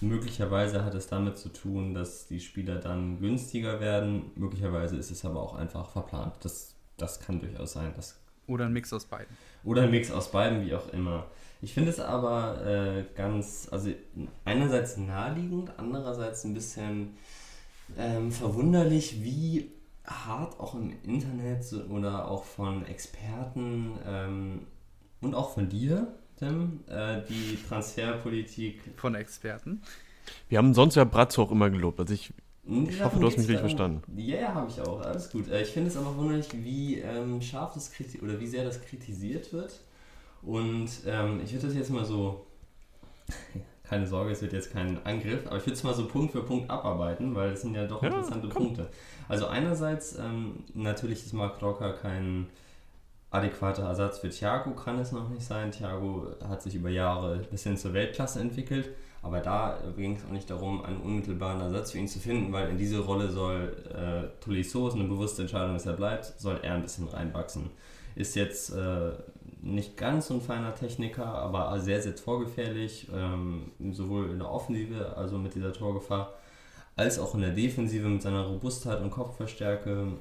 Möglicherweise 0.00 0.84
hat 0.84 0.94
es 0.94 1.06
damit 1.06 1.38
zu 1.38 1.48
tun, 1.48 1.94
dass 1.94 2.26
die 2.26 2.40
Spieler 2.40 2.76
dann 2.76 3.18
günstiger 3.18 3.80
werden. 3.80 4.30
Möglicherweise 4.34 4.96
ist 4.96 5.10
es 5.10 5.24
aber 5.24 5.40
auch 5.40 5.54
einfach 5.54 5.88
verplant. 5.90 6.34
Das, 6.42 6.74
das 6.98 7.20
kann 7.20 7.40
durchaus 7.40 7.72
sein. 7.72 7.92
Das 7.96 8.18
Oder 8.46 8.66
ein 8.66 8.72
Mix 8.72 8.92
aus 8.92 9.06
beiden. 9.06 9.34
Oder 9.64 9.82
ein 9.82 9.90
Mix 9.90 10.10
aus 10.10 10.30
beiden, 10.30 10.66
wie 10.66 10.74
auch 10.74 10.88
immer. 10.92 11.26
Ich 11.62 11.72
finde 11.72 11.90
es 11.90 11.98
aber 11.98 12.64
äh, 12.66 13.04
ganz, 13.16 13.68
also 13.70 13.90
einerseits 14.44 14.98
naheliegend, 14.98 15.72
andererseits 15.78 16.44
ein 16.44 16.52
bisschen 16.52 17.16
ähm, 17.96 18.30
verwunderlich, 18.30 19.22
wie 19.22 19.70
hart 20.04 20.60
auch 20.60 20.74
im 20.74 20.92
Internet 21.02 21.64
oder 21.90 22.28
auch 22.30 22.44
von 22.44 22.84
Experten 22.86 23.92
ähm, 24.06 24.66
und 25.20 25.34
auch 25.34 25.54
von 25.54 25.68
dir, 25.68 26.08
Tim, 26.38 26.80
äh, 26.88 27.22
die 27.28 27.58
Transferpolitik. 27.68 28.80
Von 28.96 29.14
Experten? 29.14 29.82
Wir 30.48 30.58
haben 30.58 30.74
sonst 30.74 30.96
ja 30.96 31.04
Bratzo 31.04 31.42
auch 31.42 31.50
immer 31.50 31.70
gelobt. 31.70 32.00
Also 32.00 32.12
ich, 32.14 32.32
ich 32.64 33.02
hoffe, 33.02 33.18
du 33.18 33.26
hast 33.26 33.38
mich 33.38 33.48
richtig 33.48 33.60
verstanden. 33.60 34.02
Ja, 34.16 34.36
ja, 34.36 34.54
habe 34.54 34.68
ich 34.68 34.80
auch. 34.80 35.00
Alles 35.00 35.30
gut. 35.30 35.48
Äh, 35.48 35.62
ich 35.62 35.68
finde 35.68 35.88
es 35.88 35.96
aber 35.96 36.16
wunderlich, 36.16 36.48
wie 36.52 36.96
ähm, 36.98 37.40
scharf 37.40 37.74
das 37.74 37.90
oder 38.22 38.38
wie 38.40 38.46
sehr 38.46 38.64
das 38.64 38.82
kritisiert 38.82 39.52
wird. 39.52 39.80
Und 40.42 40.88
ähm, 41.06 41.40
ich 41.42 41.52
würde 41.52 41.66
das 41.66 41.76
jetzt 41.76 41.90
mal 41.90 42.04
so, 42.04 42.46
keine 43.84 44.06
Sorge, 44.06 44.32
es 44.32 44.42
wird 44.42 44.52
jetzt 44.52 44.72
kein 44.72 45.04
Angriff, 45.06 45.46
aber 45.46 45.56
ich 45.56 45.62
würde 45.66 45.74
es 45.74 45.82
mal 45.84 45.94
so 45.94 46.06
Punkt 46.06 46.32
für 46.32 46.42
Punkt 46.42 46.70
abarbeiten, 46.70 47.34
weil 47.34 47.52
es 47.52 47.62
sind 47.62 47.74
ja 47.74 47.86
doch 47.86 48.02
ja, 48.02 48.08
interessante 48.08 48.48
komm. 48.48 48.64
Punkte. 48.64 48.90
Also 49.28 49.46
einerseits, 49.46 50.18
ähm, 50.18 50.64
natürlich 50.74 51.24
ist 51.24 51.32
Mark 51.32 51.62
Rocker 51.62 51.94
kein 51.94 52.48
adäquater 53.30 53.84
Ersatz 53.84 54.18
für 54.18 54.30
Thiago, 54.30 54.72
kann 54.72 54.98
es 54.98 55.12
noch 55.12 55.28
nicht 55.28 55.44
sein. 55.44 55.70
Thiago 55.70 56.28
hat 56.48 56.62
sich 56.62 56.74
über 56.74 56.90
Jahre 56.90 57.38
bis 57.50 57.64
hin 57.64 57.76
zur 57.76 57.92
Weltklasse 57.92 58.40
entwickelt, 58.40 58.90
aber 59.22 59.40
da 59.40 59.78
ging 59.96 60.16
es 60.16 60.24
auch 60.24 60.30
nicht 60.30 60.48
darum, 60.48 60.84
einen 60.84 61.00
unmittelbaren 61.00 61.60
Ersatz 61.60 61.92
für 61.92 61.98
ihn 61.98 62.08
zu 62.08 62.20
finden, 62.20 62.52
weil 62.52 62.70
in 62.70 62.78
diese 62.78 63.00
Rolle 63.00 63.30
soll 63.30 63.76
äh, 63.92 64.42
Tolisso, 64.42 64.88
ist 64.88 64.94
eine 64.94 65.04
bewusste 65.04 65.42
Entscheidung, 65.42 65.74
dass 65.74 65.86
er 65.86 65.94
bleibt, 65.94 66.24
soll 66.38 66.60
er 66.62 66.74
ein 66.74 66.82
bisschen 66.82 67.08
reinwachsen. 67.08 67.70
Ist 68.14 68.36
jetzt 68.36 68.70
äh, 68.70 69.12
nicht 69.60 69.96
ganz 69.96 70.28
so 70.28 70.34
ein 70.34 70.40
feiner 70.40 70.74
Techniker, 70.74 71.26
aber 71.26 71.78
sehr, 71.80 72.00
sehr 72.00 72.14
torgefährlich, 72.14 73.08
ähm, 73.12 73.72
sowohl 73.90 74.30
in 74.30 74.38
der 74.38 74.50
Offensive, 74.50 75.16
also 75.16 75.38
mit 75.38 75.54
dieser 75.54 75.72
Torgefahr, 75.72 76.34
als 76.94 77.18
auch 77.18 77.34
in 77.34 77.40
der 77.42 77.50
Defensive 77.50 78.08
mit 78.08 78.22
seiner 78.22 78.46
Robustheit 78.46 79.00
und 79.00 79.10
Kopfverstärke 79.10 80.12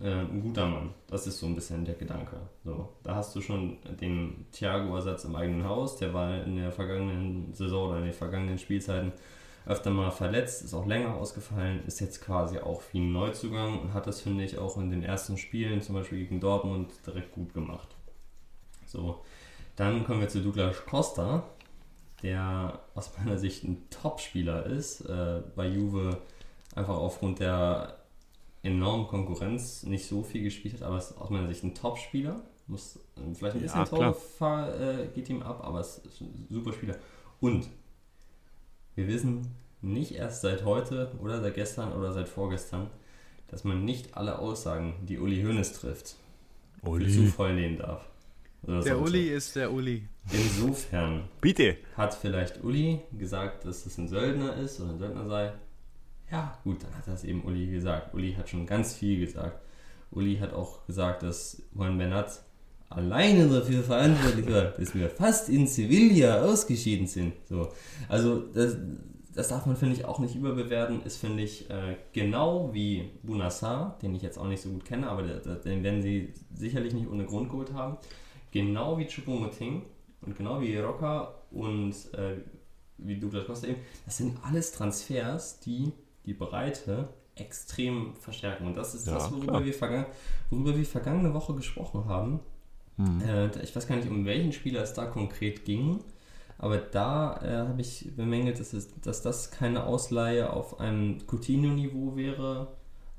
äh, 0.00 0.10
ein 0.10 0.42
guter 0.42 0.66
Mann. 0.66 0.90
Das 1.06 1.26
ist 1.26 1.38
so 1.38 1.46
ein 1.46 1.54
bisschen 1.54 1.84
der 1.84 1.94
Gedanke. 1.94 2.36
So, 2.64 2.88
da 3.02 3.14
hast 3.14 3.34
du 3.36 3.40
schon 3.40 3.78
den 4.00 4.46
Thiago-Ersatz 4.52 5.24
im 5.24 5.36
eigenen 5.36 5.64
Haus, 5.64 5.96
der 5.96 6.12
war 6.12 6.42
in 6.42 6.56
der 6.56 6.72
vergangenen 6.72 7.52
Saison 7.52 7.88
oder 7.88 7.98
in 7.98 8.04
den 8.04 8.12
vergangenen 8.12 8.58
Spielzeiten 8.58 9.12
öfter 9.66 9.90
mal 9.90 10.10
verletzt, 10.10 10.62
ist 10.62 10.74
auch 10.74 10.86
länger 10.86 11.14
ausgefallen, 11.14 11.84
ist 11.86 12.00
jetzt 12.00 12.20
quasi 12.20 12.58
auch 12.58 12.82
wie 12.92 12.98
ein 12.98 13.12
Neuzugang 13.12 13.80
und 13.80 13.94
hat 13.94 14.06
das, 14.06 14.20
finde 14.20 14.44
ich, 14.44 14.58
auch 14.58 14.76
in 14.76 14.90
den 14.90 15.02
ersten 15.02 15.38
Spielen, 15.38 15.80
zum 15.80 15.94
Beispiel 15.94 16.18
gegen 16.18 16.40
Dortmund, 16.40 16.92
direkt 17.06 17.32
gut 17.32 17.54
gemacht. 17.54 17.88
So, 18.86 19.22
dann 19.76 20.04
kommen 20.04 20.20
wir 20.20 20.28
zu 20.28 20.42
Douglas 20.42 20.84
Costa, 20.84 21.44
der 22.22 22.80
aus 22.94 23.10
meiner 23.16 23.38
Sicht 23.38 23.64
ein 23.64 23.88
Top-Spieler 23.90 24.66
ist, 24.66 25.00
äh, 25.02 25.42
bei 25.56 25.66
Juve 25.66 26.18
einfach 26.74 26.96
aufgrund 26.96 27.40
der 27.40 28.03
enormen 28.64 29.06
Konkurrenz 29.06 29.84
nicht 29.84 30.06
so 30.06 30.22
viel 30.22 30.42
gespielt 30.42 30.74
hat, 30.74 30.82
aber 30.82 30.98
ist 30.98 31.16
aus 31.18 31.30
meiner 31.30 31.48
Sicht 31.48 31.62
ein 31.62 31.74
Top-Spieler. 31.74 32.42
Muss 32.66 32.96
äh, 32.96 33.34
vielleicht 33.34 33.56
ein 33.56 33.62
bisschen 33.62 33.80
ja, 33.80 33.84
Torgefahr 33.84 34.80
äh, 34.80 35.06
geht 35.14 35.28
ihm 35.28 35.42
ab, 35.42 35.62
aber 35.62 35.80
es 35.80 35.98
ist 35.98 36.22
ein 36.22 36.46
super 36.50 36.72
Spieler. 36.72 36.96
Und 37.40 37.68
wir 38.94 39.06
wissen 39.06 39.54
nicht 39.82 40.12
erst 40.12 40.40
seit 40.40 40.64
heute 40.64 41.12
oder 41.20 41.42
seit 41.42 41.54
gestern 41.54 41.92
oder 41.92 42.12
seit 42.12 42.28
vorgestern, 42.28 42.88
dass 43.48 43.64
man 43.64 43.84
nicht 43.84 44.16
alle 44.16 44.38
Aussagen, 44.38 44.94
die 45.06 45.18
Uli 45.18 45.42
Hoeneß 45.42 45.74
trifft, 45.74 46.16
Uli. 46.82 47.04
für 47.04 47.10
zu 47.10 47.26
voll 47.26 47.54
nehmen 47.54 47.78
darf. 47.78 48.06
Der 48.62 48.82
sollte. 48.82 48.98
Uli 48.98 49.28
ist 49.28 49.56
der 49.56 49.70
Uli. 49.70 50.08
Insofern 50.32 51.28
Bitte. 51.42 51.76
hat 51.96 52.14
vielleicht 52.14 52.64
Uli 52.64 53.00
gesagt, 53.12 53.66
dass 53.66 53.84
es 53.84 53.98
ein 53.98 54.08
Söldner 54.08 54.56
ist 54.56 54.80
oder 54.80 54.92
ein 54.92 54.98
Söldner 54.98 55.28
sei. 55.28 55.52
Ja, 56.34 56.58
gut, 56.64 56.82
dann 56.82 56.94
hat 56.96 57.06
das 57.06 57.24
eben 57.24 57.44
Uli 57.44 57.66
gesagt. 57.66 58.14
Uli 58.14 58.34
hat 58.34 58.48
schon 58.48 58.66
ganz 58.66 58.94
viel 58.94 59.20
gesagt. 59.20 59.60
Uli 60.10 60.36
hat 60.36 60.52
auch 60.52 60.86
gesagt, 60.86 61.22
dass 61.22 61.62
Juan 61.74 61.96
Bernat 61.98 62.42
alleine 62.88 63.48
dafür 63.48 63.82
verantwortlich 63.82 64.52
war, 64.52 64.64
dass 64.64 64.94
wir 64.94 65.08
fast 65.10 65.48
in 65.48 65.66
Sevilla 65.66 66.42
ausgeschieden 66.42 67.06
sind. 67.06 67.34
So. 67.48 67.68
Also 68.08 68.40
das, 68.40 68.76
das 69.34 69.48
darf 69.48 69.66
man, 69.66 69.76
finde 69.76 69.94
ich, 69.94 70.04
auch 70.04 70.18
nicht 70.18 70.34
überbewerten. 70.36 71.02
Ist, 71.02 71.16
finde 71.16 71.42
ich, 71.42 71.70
äh, 71.70 71.96
genau 72.12 72.72
wie 72.72 73.10
Bunassar, 73.22 73.98
den 74.02 74.14
ich 74.14 74.22
jetzt 74.22 74.38
auch 74.38 74.48
nicht 74.48 74.62
so 74.62 74.70
gut 74.70 74.84
kenne, 74.84 75.08
aber 75.08 75.22
den 75.22 75.82
werden 75.82 76.02
sie 76.02 76.34
sicherlich 76.54 76.94
nicht 76.94 77.08
ohne 77.08 77.24
Grund 77.24 77.48
geholt 77.48 77.72
haben 77.72 77.98
genau 78.54 78.96
wie 78.96 79.06
Choupo-Moting 79.06 79.82
und 80.22 80.36
genau 80.36 80.60
wie 80.60 80.78
Rocker 80.78 81.42
und 81.50 81.92
äh, 82.14 82.36
wie 82.98 83.18
Douglas 83.18 83.46
Costa 83.46 83.66
eben, 83.66 83.80
das 84.06 84.16
sind 84.16 84.38
alles 84.44 84.70
Transfers, 84.70 85.58
die 85.58 85.92
die 86.26 86.34
Breite 86.34 87.08
extrem 87.36 88.14
verstärken. 88.16 88.66
Und 88.66 88.76
das 88.76 88.94
ist 88.94 89.06
ja, 89.06 89.14
das, 89.14 89.32
worüber 89.32 89.64
wir, 89.64 90.06
worüber 90.50 90.76
wir 90.76 90.84
vergangene 90.84 91.34
Woche 91.34 91.54
gesprochen 91.54 92.06
haben. 92.06 92.40
Hm. 92.96 93.20
Äh, 93.22 93.62
ich 93.62 93.74
weiß 93.74 93.86
gar 93.86 93.96
nicht, 93.96 94.08
um 94.08 94.24
welchen 94.24 94.52
Spieler 94.52 94.82
es 94.82 94.94
da 94.94 95.06
konkret 95.06 95.64
ging. 95.64 96.00
Aber 96.58 96.78
da 96.78 97.40
äh, 97.42 97.68
habe 97.68 97.80
ich 97.80 98.12
bemängelt, 98.16 98.60
dass, 98.60 98.72
es, 98.72 98.88
dass 99.00 99.22
das 99.22 99.50
keine 99.50 99.84
Ausleihe 99.84 100.52
auf 100.52 100.78
einem 100.78 101.18
Coutinho-Niveau 101.26 102.16
wäre. 102.16 102.68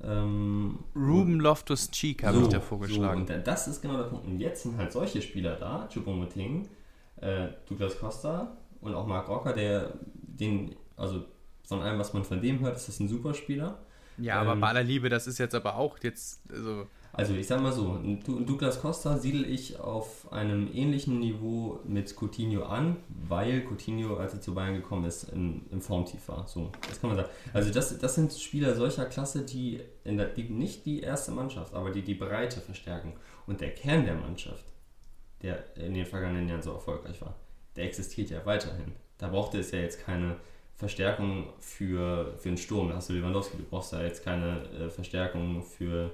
Ähm, 0.02 0.78
Ruben 0.94 1.40
Loftus 1.40 1.90
Cheek 1.90 2.24
habe 2.24 2.38
so, 2.38 2.42
ich 2.44 2.48
da 2.48 2.60
vorgeschlagen. 2.60 3.26
So, 3.26 3.34
und 3.34 3.46
das 3.46 3.68
ist 3.68 3.82
genau 3.82 3.98
der 3.98 4.04
Punkt. 4.04 4.26
Und 4.26 4.40
jetzt 4.40 4.62
sind 4.62 4.76
halt 4.78 4.92
solche 4.92 5.20
Spieler 5.20 5.56
da, 5.56 5.88
Choupo-Moting, 5.92 6.68
äh, 7.20 7.48
Douglas 7.68 7.98
Costa 7.98 8.56
und 8.80 8.94
auch 8.94 9.06
Mark 9.06 9.28
Rocker, 9.28 9.52
der 9.52 9.92
den, 10.14 10.74
also 10.96 11.24
von 11.66 11.82
allem, 11.82 11.98
was 11.98 12.12
man 12.12 12.24
von 12.24 12.40
dem 12.40 12.60
hört, 12.60 12.76
ist 12.76 12.88
das 12.88 13.00
ein 13.00 13.08
super 13.08 13.34
Spieler. 13.34 13.78
Ja, 14.18 14.40
aber 14.40 14.52
ähm, 14.52 14.60
bei 14.60 14.68
aller 14.68 14.82
Liebe, 14.82 15.08
das 15.08 15.26
ist 15.26 15.38
jetzt 15.38 15.54
aber 15.54 15.76
auch 15.76 15.98
jetzt, 16.02 16.40
also 16.50 16.86
also 17.16 17.32
ich 17.32 17.46
sag 17.46 17.62
mal 17.62 17.72
so, 17.72 17.98
Douglas 18.26 18.82
Costa 18.82 19.16
siedel 19.16 19.48
ich 19.48 19.80
auf 19.80 20.30
einem 20.30 20.68
ähnlichen 20.70 21.18
Niveau 21.18 21.80
mit 21.86 22.14
Coutinho 22.14 22.64
an, 22.64 22.98
weil 23.08 23.62
Coutinho, 23.62 24.18
als 24.18 24.34
er 24.34 24.42
zu 24.42 24.52
Bayern 24.52 24.74
gekommen 24.74 25.06
ist, 25.06 25.30
im, 25.30 25.62
im 25.70 25.80
Formtief 25.80 26.28
war. 26.28 26.46
So, 26.46 26.70
das 26.86 27.00
kann 27.00 27.08
man 27.08 27.16
sagen. 27.16 27.30
Also 27.54 27.72
das, 27.72 27.96
das 27.98 28.14
sind 28.16 28.34
Spieler 28.34 28.74
solcher 28.74 29.06
Klasse, 29.06 29.46
die, 29.46 29.80
in 30.04 30.18
der, 30.18 30.26
die 30.26 30.42
nicht 30.42 30.84
die 30.84 31.00
erste 31.00 31.32
Mannschaft, 31.32 31.72
aber 31.72 31.90
die 31.90 32.02
die 32.02 32.14
Breite 32.14 32.60
verstärken. 32.60 33.14
Und 33.46 33.62
der 33.62 33.70
Kern 33.70 34.04
der 34.04 34.16
Mannschaft, 34.16 34.66
der 35.40 35.74
in 35.76 35.94
den 35.94 36.04
vergangenen 36.04 36.50
Jahren 36.50 36.62
so 36.62 36.72
erfolgreich 36.72 37.18
war, 37.22 37.34
der 37.76 37.86
existiert 37.86 38.28
ja 38.28 38.44
weiterhin. 38.44 38.92
Da 39.16 39.28
brauchte 39.28 39.58
es 39.58 39.70
ja 39.70 39.78
jetzt 39.78 40.04
keine 40.04 40.36
Verstärkung 40.76 41.46
für, 41.58 42.34
für 42.38 42.48
einen 42.48 42.58
Sturm. 42.58 42.90
Da 42.90 42.96
hast 42.96 43.08
du 43.08 43.14
Lewandowski, 43.14 43.56
du 43.56 43.64
brauchst 43.64 43.92
da 43.92 44.02
jetzt 44.02 44.22
keine 44.22 44.62
äh, 44.78 44.90
Verstärkung 44.90 45.62
für 45.62 46.10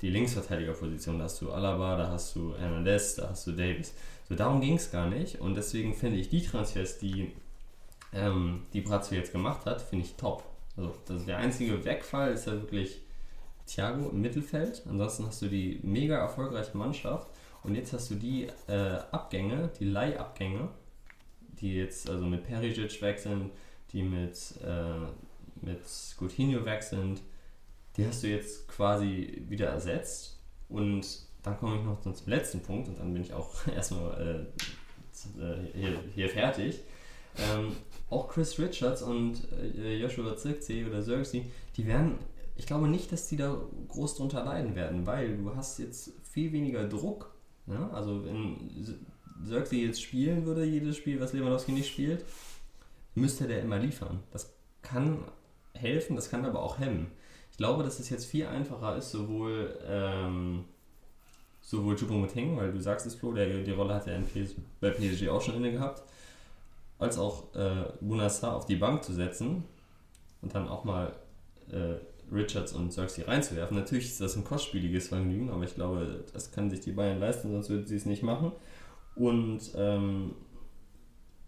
die 0.00 0.10
Linksverteidigerposition. 0.10 1.18
Da 1.18 1.24
hast 1.24 1.40
du 1.40 1.52
Alaba, 1.52 1.96
da 1.96 2.08
hast 2.08 2.34
du 2.34 2.56
Hernandez, 2.56 3.14
da 3.14 3.30
hast 3.30 3.46
du 3.46 3.52
Davis. 3.52 3.94
So 4.28 4.34
darum 4.34 4.60
ging 4.60 4.74
es 4.74 4.90
gar 4.90 5.08
nicht. 5.08 5.40
Und 5.40 5.54
deswegen 5.54 5.94
finde 5.94 6.18
ich 6.18 6.28
die 6.28 6.44
Transfers, 6.44 6.98
die, 6.98 7.32
ähm, 8.12 8.62
die 8.72 8.80
Brazzo 8.80 9.14
jetzt 9.14 9.30
gemacht 9.30 9.66
hat, 9.66 9.80
finde 9.80 10.04
ich 10.04 10.14
top. 10.16 10.42
Also 10.76 10.94
das 11.06 11.24
der 11.24 11.38
einzige 11.38 11.84
Wegfall 11.84 12.32
ist 12.32 12.46
ja 12.46 12.54
wirklich 12.54 13.02
Thiago 13.66 14.10
im 14.10 14.20
Mittelfeld. 14.20 14.82
Ansonsten 14.88 15.26
hast 15.26 15.42
du 15.42 15.46
die 15.46 15.78
mega 15.84 16.16
erfolgreiche 16.16 16.76
Mannschaft. 16.76 17.30
Und 17.62 17.76
jetzt 17.76 17.92
hast 17.92 18.10
du 18.10 18.16
die 18.16 18.48
äh, 18.66 18.98
Abgänge, 19.12 19.70
die 19.78 19.84
Leihabgänge, 19.84 20.68
die 21.60 21.76
jetzt 21.76 22.10
also 22.10 22.26
mit 22.26 22.44
Perisic 22.44 23.20
sind, 23.20 23.52
die 23.92 24.02
mit, 24.02 24.54
äh, 24.64 25.64
mit 25.64 25.80
Coutinho 26.18 26.64
weg 26.64 26.82
sind, 26.82 27.20
die 27.96 28.06
hast 28.06 28.22
du 28.22 28.28
jetzt 28.28 28.68
quasi 28.68 29.42
wieder 29.48 29.68
ersetzt. 29.68 30.38
Und 30.68 31.06
dann 31.42 31.58
komme 31.58 31.76
ich 31.76 31.82
noch 31.82 32.00
zum 32.00 32.14
letzten 32.26 32.60
Punkt 32.60 32.88
und 32.88 32.98
dann 32.98 33.12
bin 33.12 33.22
ich 33.22 33.32
auch 33.32 33.66
erstmal 33.74 34.46
äh, 35.38 35.78
hier, 35.78 36.00
hier, 36.14 36.28
fertig. 36.28 36.80
Ähm, 37.36 37.72
auch 38.10 38.28
Chris 38.28 38.58
Richards 38.58 39.02
und 39.02 39.40
äh, 39.52 39.96
Joshua 39.96 40.36
Zirkzee 40.36 40.84
oder 40.84 41.00
Xerxes, 41.00 41.42
die 41.76 41.86
werden, 41.86 42.18
ich 42.56 42.66
glaube 42.66 42.88
nicht, 42.88 43.10
dass 43.12 43.28
die 43.28 43.36
da 43.36 43.58
groß 43.88 44.16
drunter 44.16 44.44
leiden 44.44 44.74
werden, 44.74 45.06
weil 45.06 45.36
du 45.36 45.54
hast 45.54 45.78
jetzt 45.78 46.12
viel 46.22 46.52
weniger 46.52 46.86
Druck. 46.88 47.34
Ja? 47.66 47.90
Also 47.90 48.24
wenn 48.24 48.70
Xerxes 49.44 49.78
jetzt 49.78 50.02
spielen 50.02 50.44
würde, 50.44 50.64
jedes 50.64 50.96
Spiel, 50.96 51.20
was 51.20 51.32
Lewandowski 51.32 51.72
nicht 51.72 51.90
spielt, 51.90 52.24
müsste 53.14 53.46
der 53.46 53.60
immer 53.60 53.78
liefern. 53.78 54.20
Das 54.30 54.52
kann 54.82 55.24
helfen, 55.74 56.16
das 56.16 56.30
kann 56.30 56.44
aber 56.44 56.62
auch 56.62 56.78
hemmen. 56.78 57.10
Ich 57.50 57.56
glaube, 57.56 57.82
dass 57.82 58.00
es 58.00 58.08
jetzt 58.10 58.24
viel 58.24 58.46
einfacher 58.46 58.96
ist, 58.96 59.10
sowohl, 59.10 59.78
ähm, 59.86 60.64
sowohl 61.60 61.96
Choupo-Moting, 61.96 62.56
weil 62.56 62.72
du 62.72 62.80
sagst 62.80 63.06
es, 63.06 63.14
Flo, 63.14 63.32
der, 63.32 63.62
die 63.62 63.70
Rolle 63.70 63.94
hat 63.94 64.06
er 64.06 64.20
bei 64.80 64.90
PSG 64.90 65.28
auch 65.28 65.42
schon 65.42 65.56
inne 65.56 65.72
gehabt, 65.72 66.02
als 66.98 67.18
auch 67.18 67.54
äh, 67.54 67.84
Bunassar 68.00 68.56
auf 68.56 68.66
die 68.66 68.76
Bank 68.76 69.04
zu 69.04 69.12
setzen 69.12 69.64
und 70.40 70.54
dann 70.54 70.68
auch 70.68 70.84
mal 70.84 71.12
äh, 71.70 71.96
Richards 72.32 72.72
und 72.72 72.88
Xerxes 72.88 73.28
reinzuwerfen. 73.28 73.76
Natürlich 73.76 74.06
ist 74.06 74.20
das 74.20 74.36
ein 74.36 74.44
kostspieliges 74.44 75.08
Vergnügen, 75.08 75.50
aber 75.50 75.64
ich 75.64 75.74
glaube, 75.74 76.24
das 76.32 76.52
können 76.52 76.70
sich 76.70 76.80
die 76.80 76.92
Bayern 76.92 77.20
leisten, 77.20 77.50
sonst 77.50 77.68
würden 77.68 77.86
sie 77.86 77.96
es 77.96 78.06
nicht 78.06 78.22
machen. 78.22 78.52
Und 79.14 79.60
ähm, 79.76 80.34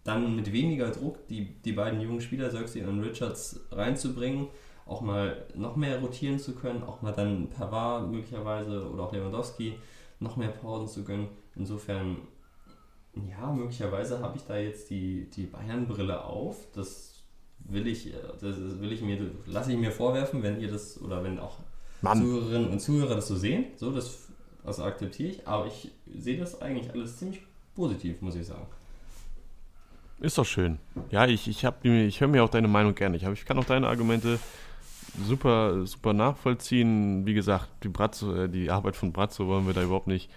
dann 0.04 0.36
mit 0.36 0.52
weniger 0.52 0.90
Druck 0.90 1.26
die, 1.28 1.46
die 1.62 1.72
beiden 1.72 2.00
jungen 2.00 2.20
Spieler, 2.20 2.48
Xerxes 2.48 2.86
und 2.86 3.00
Richards, 3.00 3.60
reinzubringen 3.70 4.48
auch 4.86 5.00
mal 5.00 5.46
noch 5.54 5.76
mehr 5.76 6.00
rotieren 6.00 6.38
zu 6.38 6.54
können, 6.54 6.82
auch 6.82 7.02
mal 7.02 7.12
dann 7.12 7.48
Pavard 7.48 8.10
möglicherweise 8.10 8.88
oder 8.90 9.04
auch 9.04 9.12
Lewandowski 9.12 9.78
noch 10.20 10.36
mehr 10.36 10.50
Pausen 10.50 10.88
zu 10.88 11.04
gönnen. 11.04 11.28
Insofern, 11.56 12.18
ja, 13.28 13.50
möglicherweise 13.50 14.20
habe 14.20 14.36
ich 14.36 14.44
da 14.44 14.56
jetzt 14.56 14.90
die, 14.90 15.28
die 15.30 15.44
Bayern-Brille 15.44 16.24
auf. 16.24 16.66
Das 16.74 17.22
will 17.60 17.86
ich, 17.86 18.12
das 18.40 18.56
will 18.80 18.92
ich 18.92 19.00
mir, 19.00 19.30
lasse 19.46 19.72
ich 19.72 19.78
mir 19.78 19.90
vorwerfen, 19.90 20.42
wenn 20.42 20.60
ihr 20.60 20.70
das 20.70 21.00
oder 21.00 21.22
wenn 21.24 21.38
auch 21.38 21.58
Mann. 22.02 22.18
Zuhörerinnen 22.18 22.70
und 22.70 22.80
Zuhörer 22.80 23.14
das 23.14 23.28
so 23.28 23.36
sehen. 23.36 23.66
So, 23.76 23.90
das, 23.90 24.28
das 24.64 24.80
akzeptiere 24.80 25.30
ich, 25.30 25.48
aber 25.48 25.66
ich 25.66 25.90
sehe 26.14 26.38
das 26.38 26.60
eigentlich 26.60 26.92
alles 26.92 27.16
ziemlich 27.16 27.40
positiv, 27.74 28.20
muss 28.20 28.36
ich 28.36 28.46
sagen. 28.46 28.66
Ist 30.20 30.38
doch 30.38 30.46
schön. 30.46 30.78
Ja, 31.10 31.26
ich, 31.26 31.48
ich, 31.48 31.64
ich 31.64 32.20
höre 32.20 32.28
mir 32.28 32.44
auch 32.44 32.48
deine 32.50 32.68
Meinung 32.68 32.94
gerne. 32.94 33.16
Ich, 33.16 33.24
hab, 33.24 33.32
ich 33.32 33.44
kann 33.44 33.58
auch 33.58 33.64
deine 33.64 33.88
Argumente 33.88 34.38
super, 35.26 35.86
super 35.86 36.12
nachvollziehen. 36.12 37.26
Wie 37.26 37.34
gesagt, 37.34 37.68
die, 37.82 37.88
Brazzo, 37.88 38.34
äh, 38.34 38.48
die 38.48 38.70
Arbeit 38.70 38.96
von 38.96 39.12
Brazzo 39.12 39.46
wollen 39.46 39.66
wir 39.66 39.74
da 39.74 39.82
überhaupt 39.82 40.06
nicht 40.06 40.30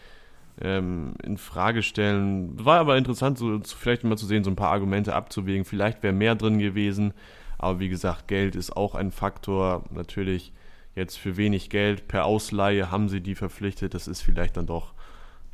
ähm, 0.61 1.13
in 1.23 1.37
Frage 1.37 1.83
stellen. 1.83 2.63
War 2.63 2.79
aber 2.79 2.97
interessant, 2.97 3.37
so, 3.37 3.59
vielleicht 3.63 4.03
mal 4.03 4.17
zu 4.17 4.25
sehen, 4.25 4.43
so 4.43 4.49
ein 4.49 4.55
paar 4.55 4.71
Argumente 4.71 5.13
abzuwägen. 5.13 5.65
Vielleicht 5.65 6.03
wäre 6.03 6.13
mehr 6.13 6.35
drin 6.35 6.59
gewesen. 6.59 7.13
Aber 7.57 7.79
wie 7.79 7.89
gesagt, 7.89 8.27
Geld 8.27 8.55
ist 8.55 8.75
auch 8.75 8.95
ein 8.95 9.11
Faktor. 9.11 9.83
Natürlich 9.91 10.53
jetzt 10.95 11.17
für 11.17 11.37
wenig 11.37 11.69
Geld 11.69 12.07
per 12.07 12.25
Ausleihe 12.25 12.91
haben 12.91 13.09
sie 13.09 13.21
die 13.21 13.35
verpflichtet. 13.35 13.93
Das 13.93 14.07
ist 14.07 14.21
vielleicht 14.21 14.57
dann 14.57 14.65
doch 14.65 14.93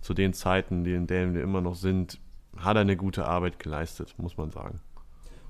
zu 0.01 0.13
den 0.13 0.33
Zeiten, 0.33 0.85
in 0.85 1.07
denen 1.07 1.33
wir 1.33 1.43
immer 1.43 1.61
noch 1.61 1.75
sind, 1.75 2.19
hat 2.63 2.77
er 2.77 2.81
eine 2.81 2.97
gute 2.97 3.25
Arbeit 3.25 3.59
geleistet, 3.59 4.15
muss 4.17 4.37
man 4.37 4.51
sagen. 4.51 4.79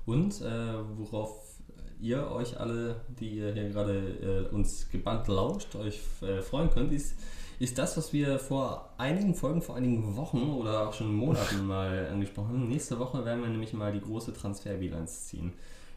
Und 0.06 0.40
äh, 0.42 0.74
worauf 0.96 1.60
ihr 2.00 2.30
euch 2.30 2.60
alle, 2.60 3.00
die 3.18 3.38
ihr 3.38 3.52
hier 3.52 3.70
gerade 3.70 4.48
äh, 4.50 4.54
uns 4.54 4.88
gebannt 4.90 5.28
lauscht, 5.28 5.74
euch 5.76 6.00
äh, 6.22 6.42
freuen 6.42 6.70
könnt, 6.70 6.92
ist, 6.92 7.18
ist 7.58 7.78
das, 7.78 7.96
was 7.96 8.12
wir 8.12 8.38
vor 8.38 8.94
einigen 8.98 9.34
Folgen, 9.34 9.62
vor 9.62 9.76
einigen 9.76 10.16
Wochen 10.16 10.50
oder 10.50 10.88
auch 10.88 10.92
schon 10.92 11.14
Monaten 11.14 11.66
mal 11.66 12.08
angesprochen 12.12 12.48
haben. 12.48 12.68
Nächste 12.68 12.98
Woche 12.98 13.24
werden 13.24 13.42
wir 13.42 13.48
nämlich 13.48 13.72
mal 13.72 13.92
die 13.92 14.00
große 14.00 14.32
Transferbilanz 14.32 15.26
ziehen. 15.26 15.52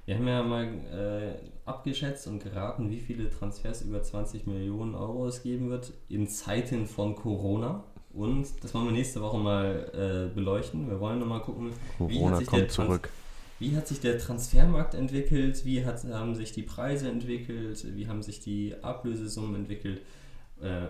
Wir 0.06 0.16
haben 0.16 0.28
ja 0.28 0.42
mal 0.42 0.64
äh, 0.66 1.36
abgeschätzt 1.66 2.28
und 2.28 2.42
geraten, 2.42 2.90
wie 2.90 3.02
viele 3.02 3.30
Transfers 3.30 3.82
über 3.82 4.02
20 4.02 4.48
Millionen 4.48 4.96
Euro 4.96 5.28
es 5.28 5.44
geben 5.44 5.70
wird 5.70 5.92
in 6.08 6.30
Zeiten 6.30 6.88
von 6.88 7.16
Corona. 7.16 7.84
Und 8.18 8.48
das 8.64 8.74
wollen 8.74 8.86
wir 8.86 8.92
nächste 8.92 9.22
Woche 9.22 9.38
mal 9.38 10.30
äh, 10.32 10.34
beleuchten. 10.34 10.90
Wir 10.90 11.00
wollen 11.00 11.20
nochmal 11.20 11.42
gucken, 11.42 11.72
Corona 11.98 12.12
wie 12.12 12.26
hat 12.26 12.38
sich 12.40 12.48
kommt 12.48 12.72
zurück 12.72 13.10
wie 13.60 13.76
hat 13.76 13.88
sich 13.88 14.00
der 14.00 14.20
Transfermarkt 14.20 14.94
entwickelt? 14.94 15.66
Wie 15.66 15.84
hat, 15.86 16.04
haben 16.06 16.36
sich 16.36 16.52
die 16.52 16.62
Preise 16.62 17.10
entwickelt? 17.10 17.86
Wie 17.96 18.08
haben 18.08 18.22
sich 18.22 18.40
die 18.40 18.76
Ablösesummen 18.82 19.56
entwickelt? 19.56 20.02
Äh, 20.62 20.88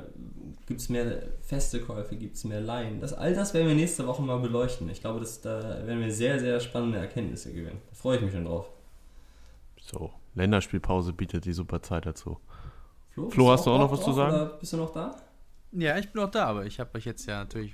gibt 0.65 0.81
es 0.81 0.89
mehr 0.89 1.23
feste 1.41 1.81
Käufe? 1.81 2.15
Gibt 2.15 2.35
es 2.35 2.43
mehr 2.43 2.61
Laien? 2.61 2.99
Das, 2.99 3.13
all 3.13 3.33
das 3.33 3.53
werden 3.53 3.67
wir 3.67 3.75
nächste 3.75 4.05
Woche 4.05 4.21
mal 4.21 4.39
beleuchten. 4.39 4.89
Ich 4.89 5.01
glaube, 5.01 5.19
dass, 5.19 5.41
da 5.41 5.85
werden 5.85 6.01
wir 6.01 6.11
sehr, 6.11 6.39
sehr 6.39 6.59
spannende 6.59 6.97
Erkenntnisse 6.97 7.53
gewinnen. 7.53 7.81
Da 7.89 7.95
freue 7.95 8.17
ich 8.17 8.23
mich 8.23 8.33
schon 8.33 8.45
drauf. 8.45 8.69
So, 9.79 10.11
Länderspielpause 10.35 11.13
bietet 11.13 11.45
die 11.45 11.53
super 11.53 11.81
Zeit 11.81 12.05
dazu. 12.05 12.37
Flo, 13.11 13.29
Flo 13.29 13.51
hast 13.51 13.65
du 13.65 13.71
auch 13.71 13.79
noch 13.79 13.91
was 13.91 14.03
zu 14.03 14.11
sagen? 14.11 14.51
Bist 14.59 14.73
du 14.73 14.77
noch 14.77 14.91
da? 14.91 15.15
Ja, 15.79 15.95
ich 15.99 16.09
bin 16.09 16.23
noch 16.23 16.31
da, 16.31 16.45
aber 16.45 16.65
ich 16.65 16.79
habe 16.79 16.97
euch 16.97 17.05
jetzt 17.05 17.27
ja 17.27 17.37
natürlich 17.37 17.71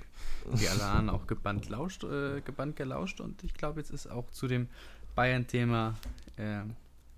wie 0.52 0.68
alle 0.68 0.84
anderen 0.84 1.08
auch 1.08 1.26
gebannt, 1.26 1.70
lauscht, 1.70 2.04
äh, 2.04 2.42
gebannt 2.42 2.76
gelauscht 2.76 3.18
und 3.22 3.42
ich 3.42 3.54
glaube, 3.54 3.80
jetzt 3.80 3.88
ist 3.88 4.08
auch 4.08 4.30
zu 4.30 4.46
dem 4.46 4.68
Bayern-Thema 5.14 5.94
äh, 6.36 6.64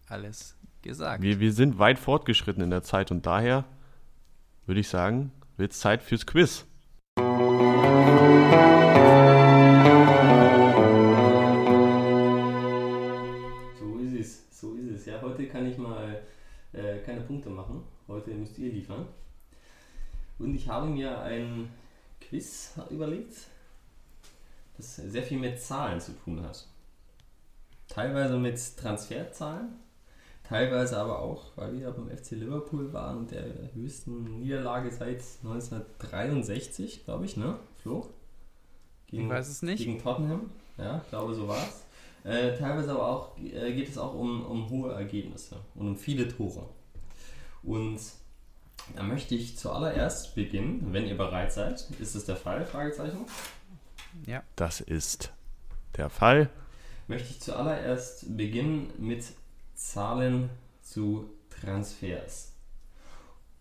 alles 0.06 0.54
gesagt. 0.82 1.24
Wir, 1.24 1.40
wir 1.40 1.52
sind 1.52 1.80
weit 1.80 1.98
fortgeschritten 1.98 2.62
in 2.62 2.70
der 2.70 2.84
Zeit 2.84 3.10
und 3.10 3.26
daher 3.26 3.64
würde 4.66 4.80
ich 4.80 4.88
sagen, 4.88 5.32
wird 5.56 5.72
es 5.72 5.80
Zeit 5.80 6.04
fürs 6.04 6.24
Quiz. 6.24 6.64
So 13.76 13.98
ist 13.98 14.14
es, 14.20 14.60
so 14.60 14.74
ist 14.74 14.90
es. 14.94 15.06
Ja, 15.06 15.20
heute 15.20 15.48
kann 15.48 15.66
ich 15.66 15.76
mal 15.78 16.22
äh, 16.72 16.98
keine 16.98 17.22
Punkte 17.22 17.50
machen. 17.50 17.82
Heute 18.06 18.30
müsst 18.30 18.56
ihr 18.58 18.72
liefern. 18.72 19.06
Und 20.38 20.54
ich 20.54 20.68
habe 20.68 20.86
mir 20.86 21.18
ein 21.20 21.70
Quiz 22.20 22.74
überlegt, 22.90 23.36
das 24.76 24.96
sehr 24.96 25.22
viel 25.22 25.38
mit 25.38 25.60
Zahlen 25.60 26.00
zu 26.00 26.12
tun 26.12 26.42
hat. 26.42 26.66
Teilweise 27.88 28.36
mit 28.36 28.58
Transferzahlen, 28.76 29.68
teilweise 30.44 30.98
aber 30.98 31.20
auch, 31.20 31.56
weil 31.56 31.78
wir 31.78 31.90
beim 31.92 32.10
FC 32.10 32.32
Liverpool 32.32 32.92
waren 32.92 33.18
und 33.18 33.30
der 33.30 33.72
höchsten 33.74 34.40
Niederlage 34.40 34.90
seit 34.90 35.22
1963, 35.42 37.04
glaube 37.04 37.24
ich, 37.24 37.36
ne, 37.36 37.58
Flo? 37.76 38.10
Gegen, 39.06 39.24
ich 39.24 39.28
weiß 39.30 39.48
es 39.48 39.62
nicht. 39.62 39.84
Gegen 39.84 39.98
Tottenham, 40.00 40.50
ja, 40.76 41.02
glaube 41.08 41.34
so 41.34 41.48
war 41.48 41.58
es. 41.58 41.84
Äh, 42.24 42.58
teilweise 42.58 42.90
aber 42.90 43.08
auch 43.08 43.38
äh, 43.38 43.72
geht 43.72 43.88
es 43.88 43.96
auch 43.96 44.14
um, 44.14 44.44
um 44.44 44.68
hohe 44.68 44.92
Ergebnisse 44.92 45.60
und 45.76 45.86
um 45.86 45.96
viele 45.96 46.26
Tore. 46.28 46.68
Und 47.62 48.00
da 48.94 49.02
möchte 49.02 49.34
ich 49.34 49.58
zuallererst 49.58 50.34
beginnen, 50.34 50.92
wenn 50.92 51.06
ihr 51.06 51.16
bereit 51.16 51.52
seid. 51.52 51.88
Ist 51.98 52.14
es 52.14 52.24
der 52.24 52.36
Fall? 52.36 52.64
Fragezeichen. 52.64 53.26
Ja. 54.26 54.42
Das 54.54 54.80
ist 54.80 55.32
der 55.96 56.08
Fall. 56.08 56.50
Möchte 57.08 57.30
ich 57.30 57.40
zuallererst 57.40 58.36
beginnen 58.36 58.92
mit 58.98 59.24
Zahlen 59.74 60.50
zu 60.82 61.30
Transfers. 61.50 62.52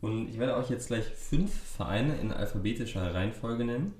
Und 0.01 0.29
ich 0.29 0.37
werde 0.37 0.55
euch 0.55 0.69
jetzt 0.69 0.87
gleich 0.87 1.05
fünf 1.05 1.53
Vereine 1.53 2.17
in 2.17 2.31
alphabetischer 2.31 3.13
Reihenfolge 3.13 3.65
nennen. 3.65 3.93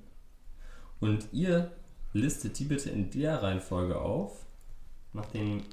Und 1.00 1.28
ihr 1.32 1.72
listet 2.14 2.60
die 2.60 2.66
bitte 2.66 2.90
in 2.90 3.10
der 3.10 3.42
Reihenfolge 3.42 4.00
auf, 4.00 4.46
nach 5.14 5.26
den 5.28 5.64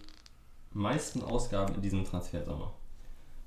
meisten 0.72 1.22
Ausgaben 1.22 1.74
in 1.74 1.82
diesem 1.82 2.04
Transfersommer. 2.04 2.74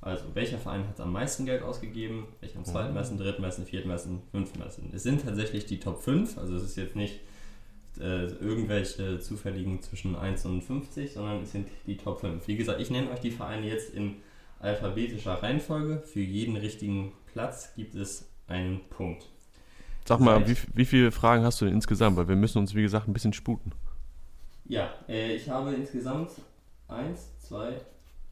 Also, 0.05 0.23
welcher 0.35 0.59
Verein 0.59 0.87
hat 0.87 0.99
am 0.99 1.11
meisten 1.11 1.47
Geld 1.47 1.63
ausgegeben? 1.63 2.27
Welcher 2.39 2.59
am 2.59 2.65
zweiten 2.65 2.93
meisten, 2.93 3.17
dritten 3.17 3.41
meisten, 3.41 3.65
vierten 3.65 3.87
meisten, 3.87 4.21
fünften 4.29 4.59
meisten? 4.59 4.91
Es 4.93 5.01
sind 5.01 5.23
tatsächlich 5.23 5.65
die 5.65 5.79
Top 5.79 6.03
5, 6.03 6.37
also 6.37 6.55
es 6.55 6.61
ist 6.61 6.75
jetzt 6.75 6.95
nicht 6.95 7.21
äh, 7.99 8.25
irgendwelche 8.25 9.19
zufälligen 9.19 9.81
zwischen 9.81 10.15
1 10.15 10.45
und 10.45 10.61
50, 10.61 11.11
sondern 11.11 11.41
es 11.41 11.53
sind 11.53 11.69
die 11.87 11.97
Top 11.97 12.19
5. 12.19 12.47
Wie 12.47 12.55
gesagt, 12.55 12.79
ich 12.79 12.91
nenne 12.91 13.09
euch 13.09 13.19
die 13.19 13.31
Vereine 13.31 13.67
jetzt 13.67 13.95
in 13.95 14.17
alphabetischer 14.59 15.41
Reihenfolge. 15.41 16.03
Für 16.05 16.21
jeden 16.21 16.55
richtigen 16.55 17.13
Platz 17.33 17.73
gibt 17.75 17.95
es 17.95 18.29
einen 18.47 18.81
Punkt. 18.91 19.27
Sag 20.07 20.19
mal, 20.19 20.47
wie, 20.47 20.55
wie 20.75 20.85
viele 20.85 21.11
Fragen 21.11 21.43
hast 21.43 21.61
du 21.61 21.65
denn 21.65 21.73
insgesamt? 21.73 22.15
Weil 22.15 22.27
wir 22.27 22.35
müssen 22.35 22.59
uns, 22.59 22.75
wie 22.75 22.83
gesagt, 22.83 23.07
ein 23.07 23.13
bisschen 23.13 23.33
sputen. 23.33 23.71
Ja, 24.65 24.93
äh, 25.09 25.33
ich 25.33 25.49
habe 25.49 25.73
insgesamt 25.73 26.29
1, 26.89 27.39
2, 27.39 27.81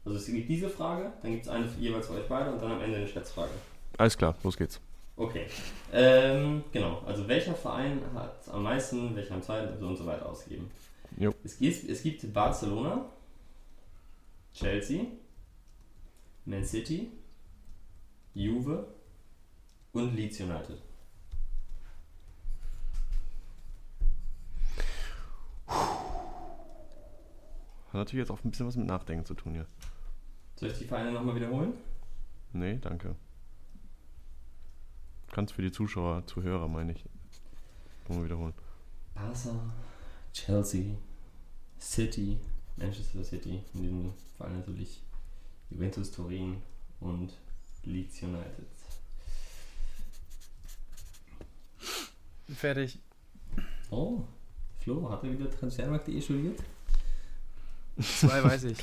also 0.04 0.18
es 0.18 0.26
gibt 0.26 0.48
diese 0.48 0.68
Frage, 0.68 1.12
dann 1.22 1.32
gibt 1.32 1.44
es 1.44 1.48
eine 1.50 1.66
jeweils 1.78 2.06
für 2.06 2.14
euch 2.14 2.28
beide 2.28 2.52
und 2.52 2.60
dann 2.60 2.72
am 2.72 2.80
Ende 2.82 2.98
eine 2.98 3.08
Schätzfrage. 3.08 3.52
Alles 3.96 4.16
klar, 4.18 4.34
los 4.42 4.56
geht's. 4.56 4.80
Okay. 5.16 5.46
Ähm, 5.92 6.64
genau, 6.72 7.02
also 7.06 7.26
welcher 7.28 7.54
Verein 7.54 8.00
hat 8.14 8.48
am 8.48 8.64
meisten, 8.64 9.14
welcher 9.14 9.34
am 9.34 9.42
zweiten 9.42 9.82
und 9.82 9.96
so 9.96 10.04
weiter 10.04 10.28
ausgegeben? 10.28 10.70
Jo. 11.16 11.32
Es, 11.44 11.58
gibt, 11.58 11.88
es 11.88 12.02
gibt 12.02 12.32
Barcelona, 12.32 13.04
Chelsea, 14.52 15.04
Man 16.44 16.64
City, 16.64 17.12
Juve 18.34 18.86
und 19.92 20.14
Leeds 20.16 20.40
United. 20.40 20.82
Hat 27.94 28.00
natürlich 28.00 28.28
jetzt 28.28 28.30
auch 28.32 28.42
ein 28.44 28.50
bisschen 28.50 28.66
was 28.66 28.76
mit 28.76 28.88
Nachdenken 28.88 29.24
zu 29.24 29.34
tun 29.34 29.52
hier. 29.52 29.66
Soll 30.56 30.70
ich 30.70 30.78
die 30.78 30.84
Vereine 30.84 31.12
nochmal 31.12 31.34
wiederholen? 31.34 31.74
Nee, 32.52 32.78
danke. 32.80 33.16
Kannst 35.32 35.54
für 35.54 35.62
die 35.62 35.72
Zuschauer, 35.72 36.24
Zuhörer, 36.26 36.68
meine 36.68 36.92
ich, 36.92 37.04
nochmal 38.08 38.24
wiederholen. 38.24 38.54
Barca, 39.14 39.74
Chelsea, 40.32 40.94
City, 41.80 42.38
Manchester 42.76 43.24
City, 43.24 43.60
in 43.74 43.82
diesem 43.82 44.12
Fall 44.38 44.52
natürlich 44.52 45.02
Juventus 45.70 46.10
Turin 46.12 46.62
und 47.00 47.32
Leeds 47.82 48.22
United. 48.22 48.66
Fertig. 52.54 52.98
Oh, 53.90 54.24
Flo, 54.78 55.10
hat 55.10 55.24
er 55.24 55.32
wieder 55.32 55.50
Transfermarkt.de 55.50 56.20
studiert? 56.20 56.62
Zwei 58.00 58.42
weiß 58.44 58.64
ich. 58.64 58.78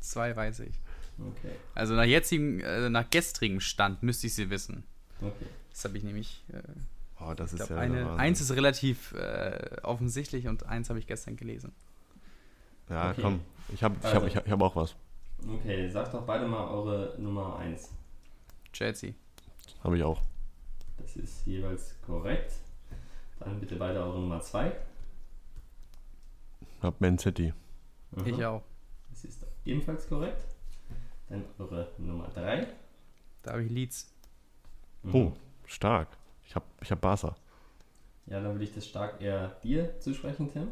Zwei 0.00 0.34
weiß 0.34 0.60
ich. 0.60 0.74
Okay. 1.18 1.52
Also 1.74 1.94
nach 1.94 2.04
jetzigem, 2.04 2.60
äh, 2.60 2.88
nach 2.90 3.10
gestrigem 3.10 3.60
Stand 3.60 4.02
müsste 4.02 4.28
ich 4.28 4.34
sie 4.34 4.50
wissen. 4.50 4.84
Okay. 5.20 5.46
Das 5.70 5.84
habe 5.84 5.98
ich 5.98 6.04
nämlich. 6.04 6.44
Äh, 6.52 6.62
oh, 7.20 7.34
das 7.34 7.52
ist 7.52 7.66
glaub, 7.66 7.70
ja 7.70 7.76
eine, 7.78 8.16
Eins 8.16 8.40
ist 8.40 8.52
relativ 8.52 9.12
äh, 9.12 9.76
offensichtlich 9.82 10.46
und 10.46 10.66
eins 10.66 10.88
habe 10.90 10.98
ich 10.98 11.06
gestern 11.06 11.36
gelesen. 11.36 11.72
Ja, 12.88 13.10
okay. 13.10 13.22
komm. 13.22 13.40
Ich 13.72 13.82
habe 13.82 13.96
also, 14.02 14.26
ich 14.26 14.36
hab, 14.36 14.46
ich 14.46 14.52
hab 14.52 14.62
auch 14.62 14.76
was. 14.76 14.94
Okay, 15.46 15.88
sagt 15.90 16.14
doch 16.14 16.24
beide 16.24 16.46
mal 16.46 16.68
eure 16.68 17.14
Nummer 17.18 17.58
1. 17.58 17.90
Chelsea. 18.72 19.12
Habe 19.84 19.96
ich 19.96 20.02
auch. 20.02 20.22
Das 20.98 21.16
ist 21.16 21.46
jeweils 21.46 21.94
korrekt. 22.04 22.54
Dann 23.38 23.60
bitte 23.60 23.76
beide 23.76 24.00
eure 24.00 24.20
Nummer 24.20 24.40
2. 24.40 24.72
Hab 26.82 27.00
Man 27.00 27.18
City. 27.18 27.52
Aha. 28.16 28.26
Ich 28.26 28.44
auch. 28.44 28.62
Das 29.10 29.24
ist 29.24 29.46
ebenfalls 29.64 30.08
korrekt. 30.08 30.44
Dann 31.28 31.44
eure 31.58 31.88
Nummer 31.98 32.28
3. 32.28 32.66
Da 33.42 33.52
habe 33.52 33.64
ich 33.64 33.70
Leeds. 33.70 34.12
Mhm. 35.02 35.14
Oh, 35.14 35.32
stark. 35.66 36.08
Ich 36.44 36.54
habe 36.54 36.64
ich 36.80 36.90
hab 36.90 37.00
Barca. 37.00 37.36
Ja, 38.26 38.40
dann 38.40 38.52
würde 38.52 38.64
ich 38.64 38.74
das 38.74 38.86
stark 38.86 39.20
eher 39.20 39.56
dir 39.62 39.98
zusprechen, 40.00 40.50
Tim. 40.52 40.68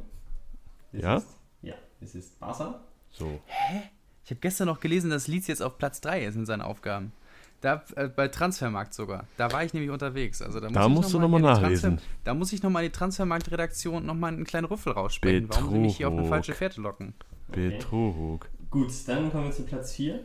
Es 0.92 1.02
ja? 1.02 1.16
Ist, 1.16 1.36
ja, 1.62 1.74
es 2.00 2.14
ist 2.14 2.38
Barca. 2.38 2.80
So. 3.11 3.40
Hä? 3.46 3.82
Ich 4.24 4.30
habe 4.30 4.40
gestern 4.40 4.66
noch 4.66 4.80
gelesen, 4.80 5.11
dass 5.11 5.28
Leeds 5.28 5.46
jetzt 5.46 5.62
auf 5.62 5.78
Platz 5.78 6.00
3 6.00 6.24
ist 6.24 6.36
in 6.36 6.46
seinen 6.46 6.62
Aufgaben. 6.62 7.12
Da, 7.61 7.82
äh, 7.94 8.09
bei 8.09 8.28
Transfermarkt 8.28 8.92
sogar. 8.92 9.26
Da 9.36 9.50
war 9.52 9.64
ich 9.64 9.72
nämlich 9.72 9.90
unterwegs. 9.90 10.42
Also 10.42 10.61
da, 10.61 10.68
da 10.68 10.88
musst 10.88 11.12
noch 11.12 11.20
du 11.20 11.20
nochmal 11.20 11.40
nachlesen. 11.40 11.96
Transfer, 11.96 12.09
da 12.24 12.34
muss 12.34 12.52
ich 12.52 12.62
nochmal 12.62 12.82
die 12.82 12.90
Transfermarkt-Redaktion 12.90 14.04
nochmal 14.04 14.32
einen 14.32 14.44
kleinen 14.44 14.66
Rüffel 14.66 14.92
rausspringen. 14.92 15.48
Warum 15.48 15.70
sie 15.70 15.78
mich 15.78 15.96
hier 15.96 16.09
auf 16.09 16.14
eine 16.14 16.28
falsche 16.28 16.54
Fährte 16.54 16.80
locken? 16.80 17.14
Okay. 17.48 17.70
Betrug. 17.70 18.48
Gut, 18.70 18.92
dann 19.07 19.30
kommen 19.30 19.44
wir 19.44 19.52
zu 19.52 19.62
Platz 19.62 19.94
4. 19.94 20.20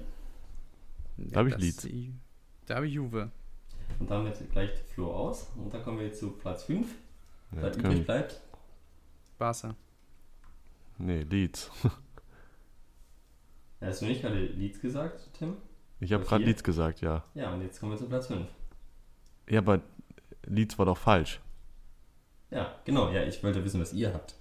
Da 1.30 1.40
habe 1.40 1.50
ich 1.50 1.58
Leeds. 1.58 1.88
Da 2.66 2.76
habe 2.76 2.88
ich 2.88 2.94
Juve. 2.94 3.32
Und 4.00 4.10
damit 4.10 4.52
gleicht 4.52 4.78
Flo 4.90 5.14
aus. 5.14 5.48
Und 5.56 5.74
dann 5.74 5.84
kommen 5.84 6.00
wir 6.00 6.12
zu 6.14 6.32
Platz 6.32 6.64
5. 6.64 6.88
Ja, 7.56 7.62
Was 7.62 7.78
übrig 7.78 8.06
bleibt. 8.06 8.42
Barca. 9.38 9.76
Nee, 10.98 11.24
Leeds. 11.24 11.72
Hast 13.82 14.02
du 14.02 14.06
nicht 14.06 14.22
gerade 14.22 14.46
Leeds 14.46 14.80
gesagt, 14.80 15.30
Tim? 15.34 15.58
Ich 16.00 16.14
habe 16.14 16.24
gerade 16.24 16.44
Leeds 16.44 16.64
gesagt, 16.64 17.02
ja. 17.02 17.24
Ja, 17.34 17.54
und 17.54 17.62
jetzt 17.62 17.80
kommen 17.80 17.92
wir 17.92 17.98
zu 17.98 18.08
Platz 18.08 18.28
5. 18.28 18.48
Ja, 19.50 19.60
aber 19.60 19.82
Leeds 20.46 20.78
war 20.78 20.86
doch 20.86 20.98
falsch. 20.98 21.42
Ja, 22.52 22.76
genau, 22.86 23.12
ja, 23.12 23.24
ich 23.24 23.44
wollte 23.44 23.64
wissen, 23.64 23.82
was 23.82 23.94
ihr 23.94 24.14
habt. 24.14 24.36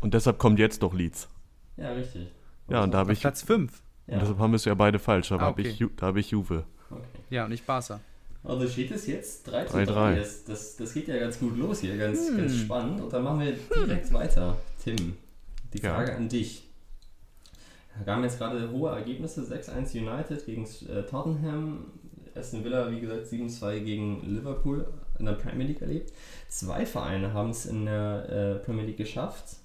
Und 0.00 0.14
deshalb 0.14 0.38
kommt 0.38 0.58
jetzt 0.58 0.82
doch 0.82 0.92
Leeds. 0.92 1.28
Ja, 1.76 1.92
richtig. 1.92 2.28
Und 2.66 2.74
ja, 2.74 2.82
und 2.82 2.92
da 2.92 2.98
habe 2.98 3.12
ich. 3.12 3.20
Platz 3.20 3.42
5. 3.42 3.82
Ja. 4.06 4.14
Und 4.14 4.20
deshalb 4.20 4.38
haben 4.38 4.52
wir 4.52 4.56
es 4.56 4.64
ja 4.64 4.74
beide 4.74 4.98
falsch, 4.98 5.32
aber 5.32 5.44
ah, 5.44 5.48
okay. 5.50 5.64
hab 5.64 5.80
ich, 5.80 5.88
da 5.96 6.06
habe 6.06 6.20
ich 6.20 6.30
Juve. 6.30 6.64
Okay. 6.90 7.02
Ja, 7.30 7.46
und 7.46 7.52
ich 7.52 7.64
Barca. 7.64 8.00
Also 8.42 8.68
steht 8.68 8.90
es 8.90 9.06
jetzt 9.06 9.44
3 9.44 9.64
zu 9.64 9.86
3. 9.86 10.16
Das, 10.16 10.44
das, 10.44 10.76
das, 10.76 10.92
geht 10.92 11.08
ja 11.08 11.18
ganz 11.18 11.38
gut 11.38 11.56
los 11.56 11.80
hier, 11.80 11.96
ganz, 11.96 12.28
hm. 12.28 12.36
ganz 12.36 12.56
spannend. 12.56 13.00
Und 13.00 13.12
dann 13.12 13.22
machen 13.24 13.40
wir 13.40 13.56
direkt 13.86 14.12
weiter. 14.12 14.58
Tim, 14.82 15.16
die 15.72 15.78
Frage 15.78 16.10
ja. 16.12 16.16
an 16.18 16.28
dich. 16.28 16.68
Wir 18.04 18.12
haben 18.12 18.22
jetzt 18.22 18.38
gerade 18.38 18.70
hohe 18.70 18.90
Ergebnisse: 18.90 19.42
6-1 19.42 19.98
United 19.98 20.44
gegen 20.44 20.64
äh, 20.64 21.04
Tottenham, 21.04 21.86
Aston 22.34 22.64
Villa, 22.64 22.90
wie 22.90 23.00
gesagt, 23.00 23.26
7-2 23.26 23.80
gegen 23.80 24.20
Liverpool 24.34 24.86
in 25.18 25.24
der 25.24 25.32
Premier 25.32 25.66
League 25.66 25.80
erlebt. 25.80 26.12
Zwei 26.48 26.84
Vereine 26.84 27.32
haben 27.32 27.50
es 27.50 27.64
in 27.64 27.86
der 27.86 28.28
äh, 28.28 28.54
Premier 28.56 28.84
League 28.84 28.98
geschafft, 28.98 29.56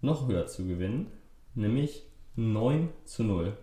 noch 0.00 0.28
höher 0.28 0.46
zu 0.46 0.66
gewinnen, 0.66 1.08
nämlich 1.54 2.06
9 2.36 2.88
zu 3.04 3.24
0. 3.24 3.56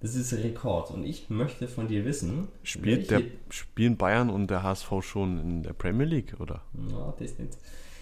Das 0.00 0.16
ist 0.16 0.32
Rekord 0.32 0.90
und 0.90 1.04
ich 1.04 1.30
möchte 1.30 1.68
von 1.68 1.86
dir 1.86 2.04
wissen. 2.04 2.48
Spielt 2.64 3.10
der, 3.10 3.22
spielen 3.50 3.96
Bayern 3.96 4.30
und 4.30 4.48
der 4.48 4.64
HSV 4.64 4.90
schon 5.00 5.38
in 5.38 5.62
der 5.62 5.74
Premier 5.74 6.06
League, 6.06 6.40
oder? 6.40 6.62
Ja, 6.90 7.14
das 7.18 7.38
nicht. 7.38 7.56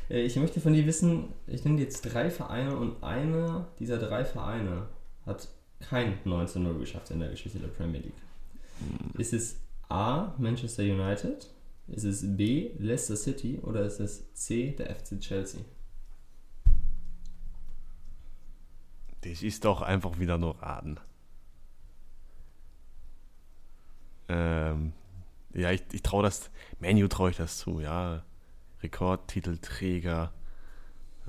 Äh, 0.08 0.22
ich 0.22 0.36
möchte 0.36 0.60
von 0.60 0.72
dir 0.72 0.86
wissen, 0.86 1.24
ich 1.46 1.64
nenne 1.64 1.80
jetzt 1.80 2.02
drei 2.02 2.30
Vereine 2.30 2.76
und 2.76 3.02
einer 3.02 3.68
dieser 3.78 3.98
drei 3.98 4.24
Vereine 4.24 4.86
hat 5.26 5.48
kein 5.78 6.18
19-0 6.24 6.78
geschafft 6.78 7.10
in 7.10 7.20
der 7.20 7.28
Geschichte 7.28 7.58
der 7.58 7.68
Premier 7.68 8.00
League. 8.00 8.12
Hm. 8.78 9.20
Ist 9.20 9.34
es 9.34 9.60
A, 9.90 10.34
Manchester 10.38 10.82
United? 10.82 11.50
Ist 11.88 12.04
es 12.04 12.36
B, 12.36 12.70
Leicester 12.78 13.16
City? 13.16 13.58
Oder 13.62 13.84
ist 13.84 14.00
es 14.00 14.32
C, 14.34 14.70
der 14.70 14.94
FC 14.94 15.20
Chelsea? 15.20 15.60
Das 19.22 19.42
ist 19.42 19.64
doch 19.64 19.82
einfach 19.82 20.18
wieder 20.18 20.38
nur 20.38 20.60
Raten. 20.62 20.98
Ähm, 24.28 24.92
ja, 25.52 25.72
ich, 25.72 25.82
ich 25.92 26.02
traue 26.02 26.22
das, 26.22 26.50
Menu 26.78 27.08
traue 27.08 27.30
ich 27.30 27.36
das 27.36 27.58
zu, 27.58 27.80
ja. 27.80 28.22
Rekordtitelträger. 28.82 30.32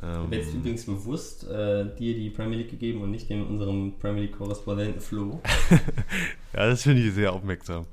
Ähm, 0.01 0.09
ich 0.09 0.17
habe 0.17 0.35
jetzt 0.35 0.53
übrigens 0.53 0.85
bewusst 0.85 1.43
äh, 1.47 1.93
dir 1.95 2.15
die 2.15 2.29
Premier 2.29 2.59
League 2.59 2.69
gegeben 2.69 3.01
und 3.01 3.11
nicht 3.11 3.29
dem 3.29 3.45
unserem 3.45 3.97
Premier 3.99 4.23
League-Korrespondenten 4.23 5.01
Flo. 5.01 5.41
ja, 6.53 6.67
das 6.69 6.83
finde 6.83 7.01
ich 7.01 7.13
sehr 7.13 7.33
aufmerksam. 7.33 7.85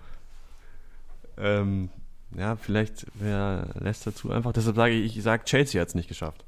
Ähm, 1.37 1.91
ja, 2.37 2.57
vielleicht 2.57 3.07
wer 3.15 3.69
lässt 3.81 4.07
dazu 4.07 4.31
einfach. 4.31 4.53
Deshalb 4.53 4.77
sage 4.77 4.95
ich, 4.95 5.17
ich 5.17 5.23
sage, 5.23 5.45
Chelsea 5.45 5.81
hat 5.81 5.89
es 5.89 5.95
nicht 5.95 6.09
geschafft. 6.09 6.45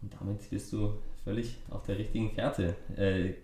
Und 0.00 0.14
damit 0.18 0.48
bist 0.50 0.72
du 0.72 0.94
völlig 1.24 1.56
auf 1.70 1.84
der 1.84 1.98
richtigen 1.98 2.30
Fährte. 2.30 2.74
Äh, 2.96 3.34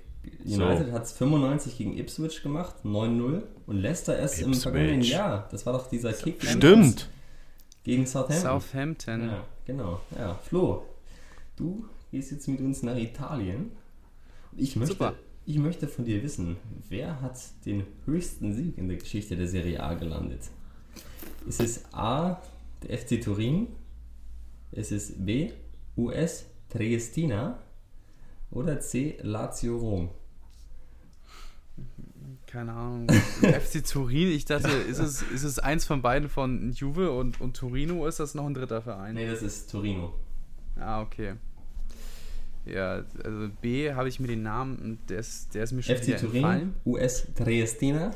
United 0.44 0.88
so. 0.88 0.92
hat 0.92 1.04
es 1.04 1.12
95 1.12 1.78
gegen 1.78 1.96
Ipswich 1.96 2.42
gemacht, 2.42 2.74
9-0. 2.84 3.42
Und 3.66 3.76
Leicester 3.76 4.18
erst 4.18 4.40
Ipswich. 4.40 4.54
im 4.54 4.60
vergangenen 4.60 5.02
Jahr. 5.02 5.48
Das 5.50 5.64
war 5.64 5.72
doch 5.72 5.88
dieser 5.88 6.12
Kick. 6.12 6.42
Stimmt. 6.44 7.08
Gegen 7.84 8.06
Southampton. 8.06 8.42
Southampton. 8.42 9.28
Ja, 9.28 9.44
genau. 9.64 10.00
Ja, 10.18 10.34
Flo, 10.34 10.84
du 11.56 11.84
gehst 12.10 12.32
jetzt 12.32 12.48
mit 12.48 12.60
uns 12.60 12.82
nach 12.82 12.96
Italien. 12.96 13.70
Ich 14.56 14.76
möchte, 14.76 14.94
Super. 14.94 15.14
ich 15.46 15.58
möchte 15.58 15.88
von 15.88 16.04
dir 16.04 16.22
wissen, 16.22 16.56
wer 16.88 17.20
hat 17.20 17.38
den 17.64 17.84
höchsten 18.04 18.52
Sieg 18.54 18.76
in 18.76 18.88
der 18.88 18.98
Geschichte 18.98 19.36
der 19.36 19.48
Serie 19.48 19.82
A 19.82 19.94
gelandet? 19.94 20.40
Ist 21.46 21.60
es 21.60 21.84
A, 21.92 22.42
der 22.82 22.98
FC 22.98 23.22
Turin? 23.22 23.68
Ist 24.72 24.92
es 24.92 25.12
B, 25.16 25.52
US 25.96 26.44
Triestina? 26.68 27.58
Oder 28.50 28.80
C, 28.80 29.18
Lazio 29.22 29.76
Rom? 29.76 30.10
Keine 32.46 32.72
Ahnung. 32.72 33.08
FC 33.10 33.84
Turin, 33.84 34.28
ich 34.28 34.46
dachte, 34.46 34.68
ist 34.88 34.98
es, 34.98 35.22
ist 35.22 35.44
es 35.44 35.58
eins 35.58 35.84
von 35.84 36.00
beiden 36.00 36.28
von 36.28 36.72
Juve 36.72 37.12
und, 37.12 37.40
und 37.40 37.56
Torino? 37.56 38.06
Ist 38.06 38.20
das 38.20 38.34
noch 38.34 38.46
ein 38.46 38.54
dritter 38.54 38.80
Verein? 38.80 39.14
Nee, 39.14 39.30
das 39.30 39.42
ist 39.42 39.70
Torino. 39.70 40.14
Ah, 40.76 41.02
okay. 41.02 41.34
Ja, 42.64 43.04
also 43.24 43.48
B 43.60 43.92
habe 43.92 44.08
ich 44.08 44.20
mir 44.20 44.28
den 44.28 44.42
Namen, 44.42 44.98
der 45.08 45.18
ist, 45.18 45.54
der 45.54 45.64
ist 45.64 45.72
mir 45.72 45.82
schon 45.82 45.96
FC 45.96 46.18
Turin, 46.18 46.36
entfallen. 46.36 46.74
US 46.84 47.26
Triestina 47.34 48.10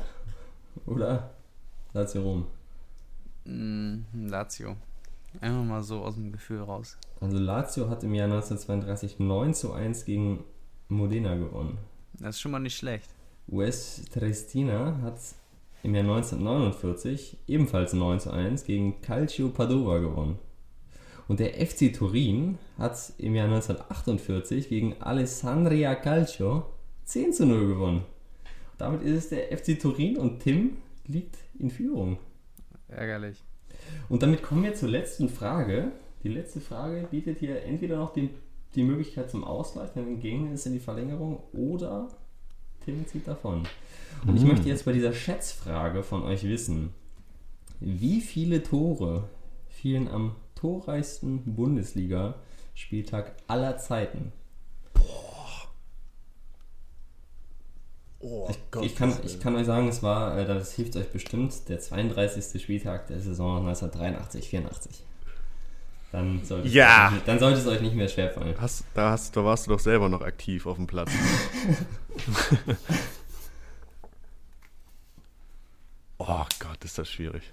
oder 0.85 1.31
Lazio 1.93 2.21
Rom? 2.21 2.47
Mm, 3.45 4.27
Lazio. 4.27 4.77
Einfach 5.41 5.63
mal 5.63 5.83
so 5.83 6.01
aus 6.03 6.15
dem 6.15 6.31
Gefühl 6.31 6.61
raus. 6.61 6.97
Also 7.19 7.37
Lazio 7.37 7.89
hat 7.89 8.03
im 8.03 8.13
Jahr 8.13 8.25
1932 8.25 9.19
9 9.19 9.53
zu 9.53 9.73
1 9.73 10.05
gegen 10.05 10.43
Modena 10.87 11.35
gewonnen. 11.35 11.77
Das 12.19 12.35
ist 12.35 12.41
schon 12.41 12.51
mal 12.51 12.59
nicht 12.59 12.77
schlecht. 12.77 13.09
US 13.49 14.03
Triestina 14.11 14.99
hat 15.01 15.19
im 15.83 15.95
Jahr 15.95 16.03
1949 16.03 17.37
ebenfalls 17.47 17.93
9 17.93 18.19
zu 18.19 18.31
1 18.31 18.63
gegen 18.63 19.01
Calcio 19.01 19.49
Padova 19.49 19.99
gewonnen. 19.99 20.39
Und 21.27 21.39
der 21.39 21.53
FC 21.65 21.93
Turin 21.93 22.57
hat 22.77 23.13
im 23.17 23.35
Jahr 23.35 23.45
1948 23.45 24.69
gegen 24.69 25.01
Alessandria 25.01 25.95
Calcio 25.95 26.65
10 27.05 27.33
zu 27.33 27.45
0 27.45 27.67
gewonnen. 27.67 28.05
Damit 28.77 29.01
ist 29.01 29.17
es 29.17 29.29
der 29.29 29.57
FC 29.57 29.79
Turin 29.79 30.17
und 30.17 30.39
Tim 30.39 30.77
liegt 31.05 31.37
in 31.57 31.69
Führung. 31.69 32.17
Ärgerlich. 32.87 33.43
Und 34.09 34.23
damit 34.23 34.43
kommen 34.43 34.63
wir 34.63 34.73
zur 34.75 34.89
letzten 34.89 35.29
Frage. 35.29 35.91
Die 36.23 36.29
letzte 36.29 36.61
Frage 36.61 37.07
bietet 37.09 37.39
hier 37.39 37.63
entweder 37.63 37.97
noch 37.97 38.13
den, 38.13 38.29
die 38.75 38.83
Möglichkeit 38.83 39.29
zum 39.29 39.43
Ausgleich, 39.43 39.89
wenn 39.95 40.19
gehen 40.19 40.53
ist 40.53 40.65
in 40.65 40.73
die 40.73 40.79
Verlängerung, 40.79 41.43
oder 41.53 42.09
Tim 42.85 43.05
zieht 43.07 43.27
davon. 43.27 43.63
Und 44.25 44.35
ich 44.35 44.43
mm. 44.43 44.47
möchte 44.47 44.69
jetzt 44.69 44.85
bei 44.85 44.93
dieser 44.93 45.13
Schätzfrage 45.13 46.03
von 46.03 46.23
euch 46.23 46.43
wissen, 46.43 46.91
wie 47.79 48.21
viele 48.21 48.63
Tore 48.63 49.29
fielen 49.67 50.07
am 50.07 50.35
torreichsten 50.55 51.55
Bundesliga-Spieltag 51.55 53.35
aller 53.47 53.77
Zeiten? 53.77 54.31
Oh, 58.25 58.47
ich, 58.49 58.57
Gott, 58.71 58.85
ich, 58.85 58.95
kann, 58.95 59.13
ich 59.25 59.37
kann 59.41 59.53
euch 59.57 59.65
sagen, 59.65 59.89
es 59.89 60.01
war, 60.01 60.37
äh, 60.37 60.45
das 60.45 60.71
hilft 60.71 60.95
euch 60.95 61.09
bestimmt, 61.09 61.67
der 61.67 61.81
32. 61.81 62.61
Spieltag 62.61 63.07
der 63.07 63.19
Saison 63.19 63.67
1983-84. 63.67 65.01
Dann 66.13 66.41
sollte, 66.45 66.69
ja. 66.69 67.11
es, 67.17 67.23
dann 67.25 67.37
sollte 67.37 67.59
es 67.59 67.67
euch 67.67 67.81
nicht 67.81 67.95
mehr 67.95 68.07
schwerfallen. 68.07 68.55
Hast, 68.61 68.85
da, 68.93 69.11
hast, 69.11 69.35
da 69.35 69.43
warst 69.43 69.67
du 69.67 69.71
doch 69.71 69.79
selber 69.79 70.07
noch 70.07 70.21
aktiv 70.21 70.65
auf 70.67 70.77
dem 70.77 70.87
Platz. 70.87 71.09
oh 76.19 76.45
Gott, 76.59 76.85
ist 76.85 76.97
das 76.97 77.11
schwierig. 77.11 77.51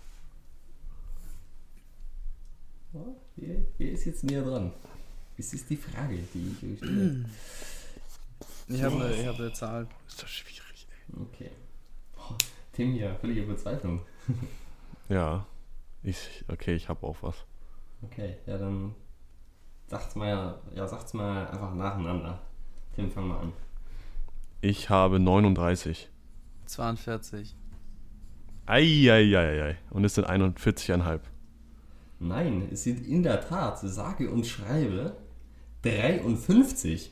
Oh, 2.92 3.16
wer, 3.34 3.56
wer, 3.78 3.90
ist 3.90 4.04
jetzt 4.04 4.22
näher 4.22 4.42
dran? 4.42 4.72
Das 5.36 5.52
ist 5.52 5.68
die 5.68 5.76
Frage, 5.76 6.18
die 6.32 6.54
ich 6.56 6.62
euch 6.70 6.78
stelle. 6.78 7.24
Ich 8.72 8.82
habe 8.84 9.04
eine, 9.04 9.26
hab 9.26 9.38
eine 9.38 9.52
Zahl. 9.52 9.88
Ist 10.06 10.22
das 10.22 10.30
schwierig, 10.30 10.86
ey. 10.88 11.22
Okay. 11.22 11.50
Oh, 12.16 12.34
Tim 12.72 12.92
hier, 12.92 13.16
völlige 13.16 13.44
Verzweiflung. 13.44 14.02
ja. 15.08 15.44
Ich, 16.02 16.44
okay, 16.48 16.74
ich 16.74 16.88
habe 16.88 17.04
auch 17.06 17.16
was. 17.20 17.34
Okay, 18.02 18.36
ja, 18.46 18.56
dann 18.56 18.94
sagt's 19.88 20.14
mal, 20.14 20.60
ja, 20.74 20.86
sagt's 20.86 21.12
mal 21.14 21.48
einfach 21.48 21.74
nacheinander. 21.74 22.40
Tim, 22.94 23.10
fang 23.10 23.28
mal 23.28 23.40
an. 23.40 23.52
Ich 24.60 24.88
habe 24.88 25.18
39. 25.18 26.08
42. 26.66 27.56
Eieieiei. 28.66 29.78
Und 29.90 30.04
es 30.04 30.14
sind 30.14 30.28
41,5. 30.28 31.20
Nein, 32.20 32.68
es 32.70 32.84
sind 32.84 33.04
in 33.04 33.22
der 33.24 33.40
Tat, 33.40 33.80
sage 33.80 34.30
und 34.30 34.46
schreibe, 34.46 35.16
53. 35.82 37.10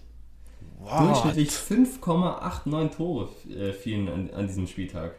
What? 0.81 1.01
Durchschnittlich 1.01 1.51
5,89 1.51 2.97
Tore 2.97 3.29
äh, 3.51 3.73
fielen 3.73 4.09
an, 4.09 4.31
an, 4.31 4.47
diesem 4.47 4.67
Spieltag. 4.67 5.13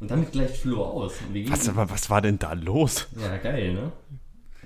Und 0.00 0.10
damit 0.10 0.32
gleich 0.32 0.58
Flo 0.58 0.84
aus. 0.84 1.14
Was, 1.46 1.68
aber 1.68 1.88
was 1.90 2.10
war 2.10 2.20
denn 2.20 2.38
da 2.38 2.52
los? 2.54 3.08
Ja, 3.20 3.36
geil, 3.36 3.74
ne? 3.74 3.92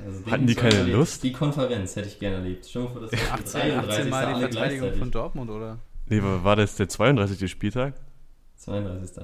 Also 0.05 0.26
Hatten 0.30 0.47
die 0.47 0.55
keine 0.55 0.74
erlebt. 0.76 0.97
Lust? 0.97 1.22
Die 1.22 1.32
Konferenz 1.32 1.95
hätte 1.97 2.09
ich 2.09 2.18
gerne 2.18 2.36
erlebt. 2.36 2.64
Dir 2.74 2.88
vor, 2.88 3.01
das 3.01 3.12
18, 3.12 3.78
18 3.78 4.09
Mal 4.09 4.34
die 4.34 4.40
Verteidigung 4.40 4.95
von 4.95 5.11
Dortmund, 5.11 5.51
oder? 5.51 5.78
Nee, 6.09 6.20
war 6.22 6.57
das 6.57 6.76
der 6.76 6.88
32. 6.88 7.51
Spieltag? 7.51 7.95
32. 8.57 9.16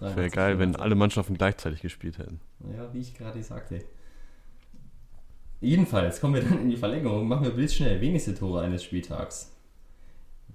ja. 0.00 0.16
Wäre 0.16 0.30
geil, 0.30 0.58
wenn 0.58 0.76
alle 0.76 0.94
Mannschaften 0.94 1.36
gleichzeitig 1.36 1.80
gespielt 1.80 2.18
hätten. 2.18 2.40
Ja, 2.76 2.92
wie 2.92 3.00
ich 3.00 3.14
gerade 3.14 3.42
sagte. 3.42 3.82
Jedenfalls 5.60 6.20
kommen 6.20 6.34
wir 6.34 6.42
dann 6.42 6.62
in 6.62 6.70
die 6.70 6.76
Verlängerung. 6.76 7.26
Machen 7.26 7.44
wir 7.44 7.50
blitzschnell. 7.50 8.00
Wenigste 8.00 8.34
Tore 8.34 8.62
eines 8.62 8.84
Spieltags 8.84 9.52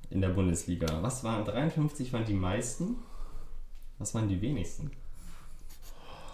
in 0.09 0.21
der 0.21 0.29
Bundesliga. 0.29 1.01
Was 1.01 1.23
waren 1.23 1.45
53 1.45 2.11
waren 2.13 2.25
die 2.25 2.33
meisten? 2.33 2.97
Was 3.97 4.13
waren 4.13 4.27
die 4.27 4.41
wenigsten? 4.41 4.91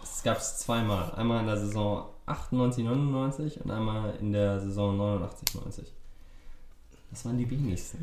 Es 0.03 0.23
gab 0.23 0.37
es 0.37 0.59
zweimal. 0.59 1.11
Einmal 1.15 1.41
in 1.41 1.47
der 1.47 1.57
Saison 1.57 2.09
98, 2.25 2.85
99 2.85 3.61
und 3.61 3.71
einmal 3.71 4.15
in 4.19 4.31
der 4.31 4.59
Saison 4.59 4.97
89, 4.97 5.55
90. 5.55 5.93
Das 7.09 7.25
waren 7.25 7.37
die 7.37 7.49
wenigsten. 7.49 8.01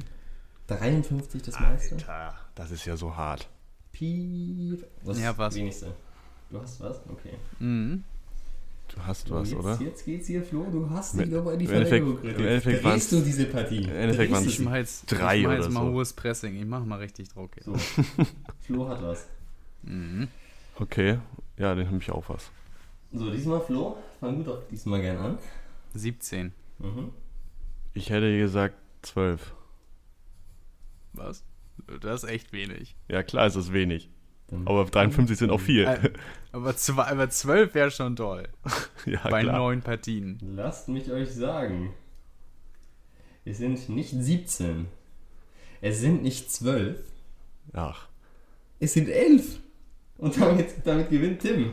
53 0.66 1.42
das 1.42 1.58
meiste. 1.60 1.94
Alter, 1.94 2.34
das 2.54 2.70
ist 2.70 2.84
ja 2.84 2.96
so 2.96 3.16
hart. 3.16 3.48
Piep. 3.92 4.86
Was 5.02 5.18
ja, 5.18 5.36
was? 5.36 5.54
Wenigste. 5.54 5.94
Du 6.50 6.60
hast 6.60 6.80
was? 6.80 7.00
Okay. 7.08 7.34
Mhm. 7.58 8.04
Du 8.98 9.04
hast 9.04 9.30
was, 9.30 9.50
jetzt, 9.50 9.58
oder? 9.58 9.78
Jetzt 9.80 10.04
geht's 10.04 10.26
hier, 10.26 10.42
Flo. 10.42 10.66
Du 10.70 10.90
hast 10.90 11.18
dich 11.18 11.34
aber 11.34 11.52
in 11.54 11.58
die 11.60 11.66
Verlängerung 11.66 12.22
Im 12.22 12.28
Endeffekt 12.28 13.12
du 13.12 13.20
diese 13.20 13.46
Partie. 13.46 13.84
Im 13.84 13.96
Endeffekt 13.96 14.32
waren 14.32 14.44
es 14.74 15.04
drei 15.06 15.38
ich 15.38 15.46
mach 15.46 15.52
jetzt 15.54 15.70
mal 15.70 15.90
hohes 15.90 16.12
Pressing. 16.12 16.56
Ich 16.56 16.66
mach 16.66 16.84
mal 16.84 16.98
richtig 16.98 17.28
Druck. 17.28 17.52
So. 17.64 17.74
Flo 18.60 18.88
hat 18.88 19.02
was. 19.02 19.26
Mhm. 19.82 20.28
Okay. 20.76 21.18
Ja, 21.56 21.74
den 21.74 21.86
habe 21.86 21.98
ich 21.98 22.10
auch 22.10 22.28
was. 22.28 22.50
So, 23.12 23.30
diesmal 23.30 23.60
Flo. 23.60 23.96
Fang 24.20 24.38
du 24.38 24.44
doch 24.44 24.68
diesmal 24.68 25.00
gern 25.00 25.16
an. 25.18 25.38
17. 25.94 26.52
Mhm. 26.78 27.10
Ich 27.94 28.10
hätte 28.10 28.36
gesagt 28.38 28.76
12. 29.02 29.54
Was? 31.12 31.44
Das 32.00 32.24
ist 32.24 32.30
echt 32.30 32.52
wenig. 32.52 32.96
Ja, 33.08 33.22
klar 33.22 33.46
ist 33.46 33.54
es 33.54 33.72
wenig. 33.72 34.10
Aber 34.64 34.84
53 34.84 35.36
sind 35.36 35.50
auch 35.50 35.60
viel. 35.60 35.84
Äh, 35.84 36.10
aber, 36.52 36.74
zwei, 36.76 37.04
aber 37.04 37.28
12 37.28 37.74
wäre 37.74 37.90
schon 37.90 38.16
toll. 38.16 38.48
ja, 39.06 39.20
Bei 39.28 39.42
klar. 39.42 39.58
neun 39.58 39.82
Partien. 39.82 40.38
Lasst 40.56 40.88
mich 40.88 41.10
euch 41.10 41.30
sagen. 41.30 41.92
Es 43.44 43.58
sind 43.58 43.88
nicht 43.88 44.10
17. 44.10 44.86
Es 45.80 46.00
sind 46.00 46.22
nicht 46.22 46.50
12. 46.50 46.98
Ach. 47.72 48.08
Es 48.80 48.94
sind 48.94 49.08
11. 49.08 49.60
Und 50.18 50.40
damit, 50.40 50.66
damit 50.84 51.10
gewinnt 51.10 51.40
Tim. 51.40 51.70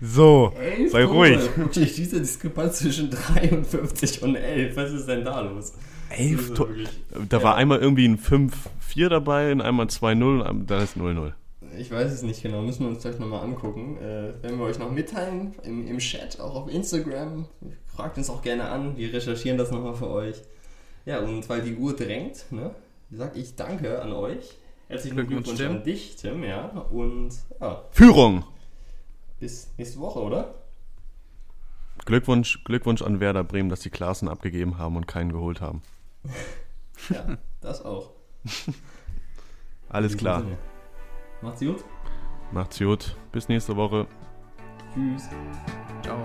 So, 0.00 0.52
sei 0.90 1.04
Tore. 1.04 1.14
ruhig. 1.14 1.40
Diese 1.74 2.20
Diskrepanz 2.20 2.78
zwischen 2.78 3.10
53 3.10 4.22
und 4.22 4.34
11. 4.36 4.76
Was 4.76 4.92
ist 4.92 5.06
denn 5.06 5.24
da 5.24 5.40
los? 5.40 5.72
11 6.10 6.54
Tore. 6.54 6.84
Da 7.28 7.38
ja. 7.38 7.42
war 7.42 7.56
einmal 7.56 7.78
irgendwie 7.78 8.06
ein 8.06 8.18
5-4 8.18 9.08
dabei 9.08 9.52
und 9.52 9.60
einmal 9.60 9.86
2-0, 9.86 10.64
dann 10.66 10.82
ist 10.82 10.96
0-0. 10.96 11.32
Ich 11.76 11.90
weiß 11.90 12.10
es 12.12 12.22
nicht 12.22 12.42
genau, 12.42 12.62
müssen 12.62 12.84
wir 12.84 12.88
uns 12.88 13.02
gleich 13.02 13.18
nochmal 13.18 13.44
angucken. 13.44 13.98
Äh, 13.98 14.42
werden 14.42 14.58
wir 14.58 14.64
euch 14.64 14.78
noch 14.78 14.90
mitteilen 14.90 15.54
im, 15.62 15.86
im 15.86 15.98
Chat, 15.98 16.40
auch 16.40 16.54
auf 16.54 16.72
Instagram. 16.72 17.46
Fragt 17.86 18.18
uns 18.18 18.30
auch 18.30 18.42
gerne 18.42 18.68
an, 18.68 18.96
wir 18.96 19.12
recherchieren 19.12 19.58
das 19.58 19.70
nochmal 19.70 19.94
für 19.94 20.08
euch. 20.08 20.36
Ja, 21.04 21.20
und 21.20 21.48
weil 21.48 21.62
die 21.62 21.76
Uhr 21.76 21.94
drängt, 21.94 22.50
ne, 22.50 22.74
sag 23.10 23.36
ich 23.36 23.56
danke 23.56 24.02
an 24.02 24.12
euch. 24.12 24.56
Herzlichen 24.88 25.16
Glückwunsch, 25.16 25.44
Glückwunsch 25.44 25.70
an 25.70 25.84
dich, 25.84 26.16
Tim, 26.16 26.42
ja. 26.44 26.68
Und 26.90 27.30
ja. 27.60 27.84
Führung! 27.90 28.44
Bis 29.38 29.70
nächste 29.76 30.00
Woche, 30.00 30.20
oder? 30.20 30.54
Glückwunsch, 32.04 32.64
Glückwunsch 32.64 33.02
an 33.02 33.20
Werder 33.20 33.44
Bremen, 33.44 33.68
dass 33.68 33.80
die 33.80 33.90
Klassen 33.90 34.28
abgegeben 34.28 34.78
haben 34.78 34.96
und 34.96 35.06
keinen 35.06 35.32
geholt 35.32 35.60
haben. 35.60 35.82
ja, 37.10 37.36
das 37.60 37.84
auch. 37.84 38.10
Alles 39.88 40.16
klar. 40.16 40.44
Macht's 41.42 41.60
gut. 41.60 41.84
Macht's 42.52 42.78
gut. 42.78 43.16
Bis 43.32 43.48
nächste 43.48 43.76
Woche. 43.76 44.06
Tschüss. 44.94 45.28
Ciao. 46.02 46.22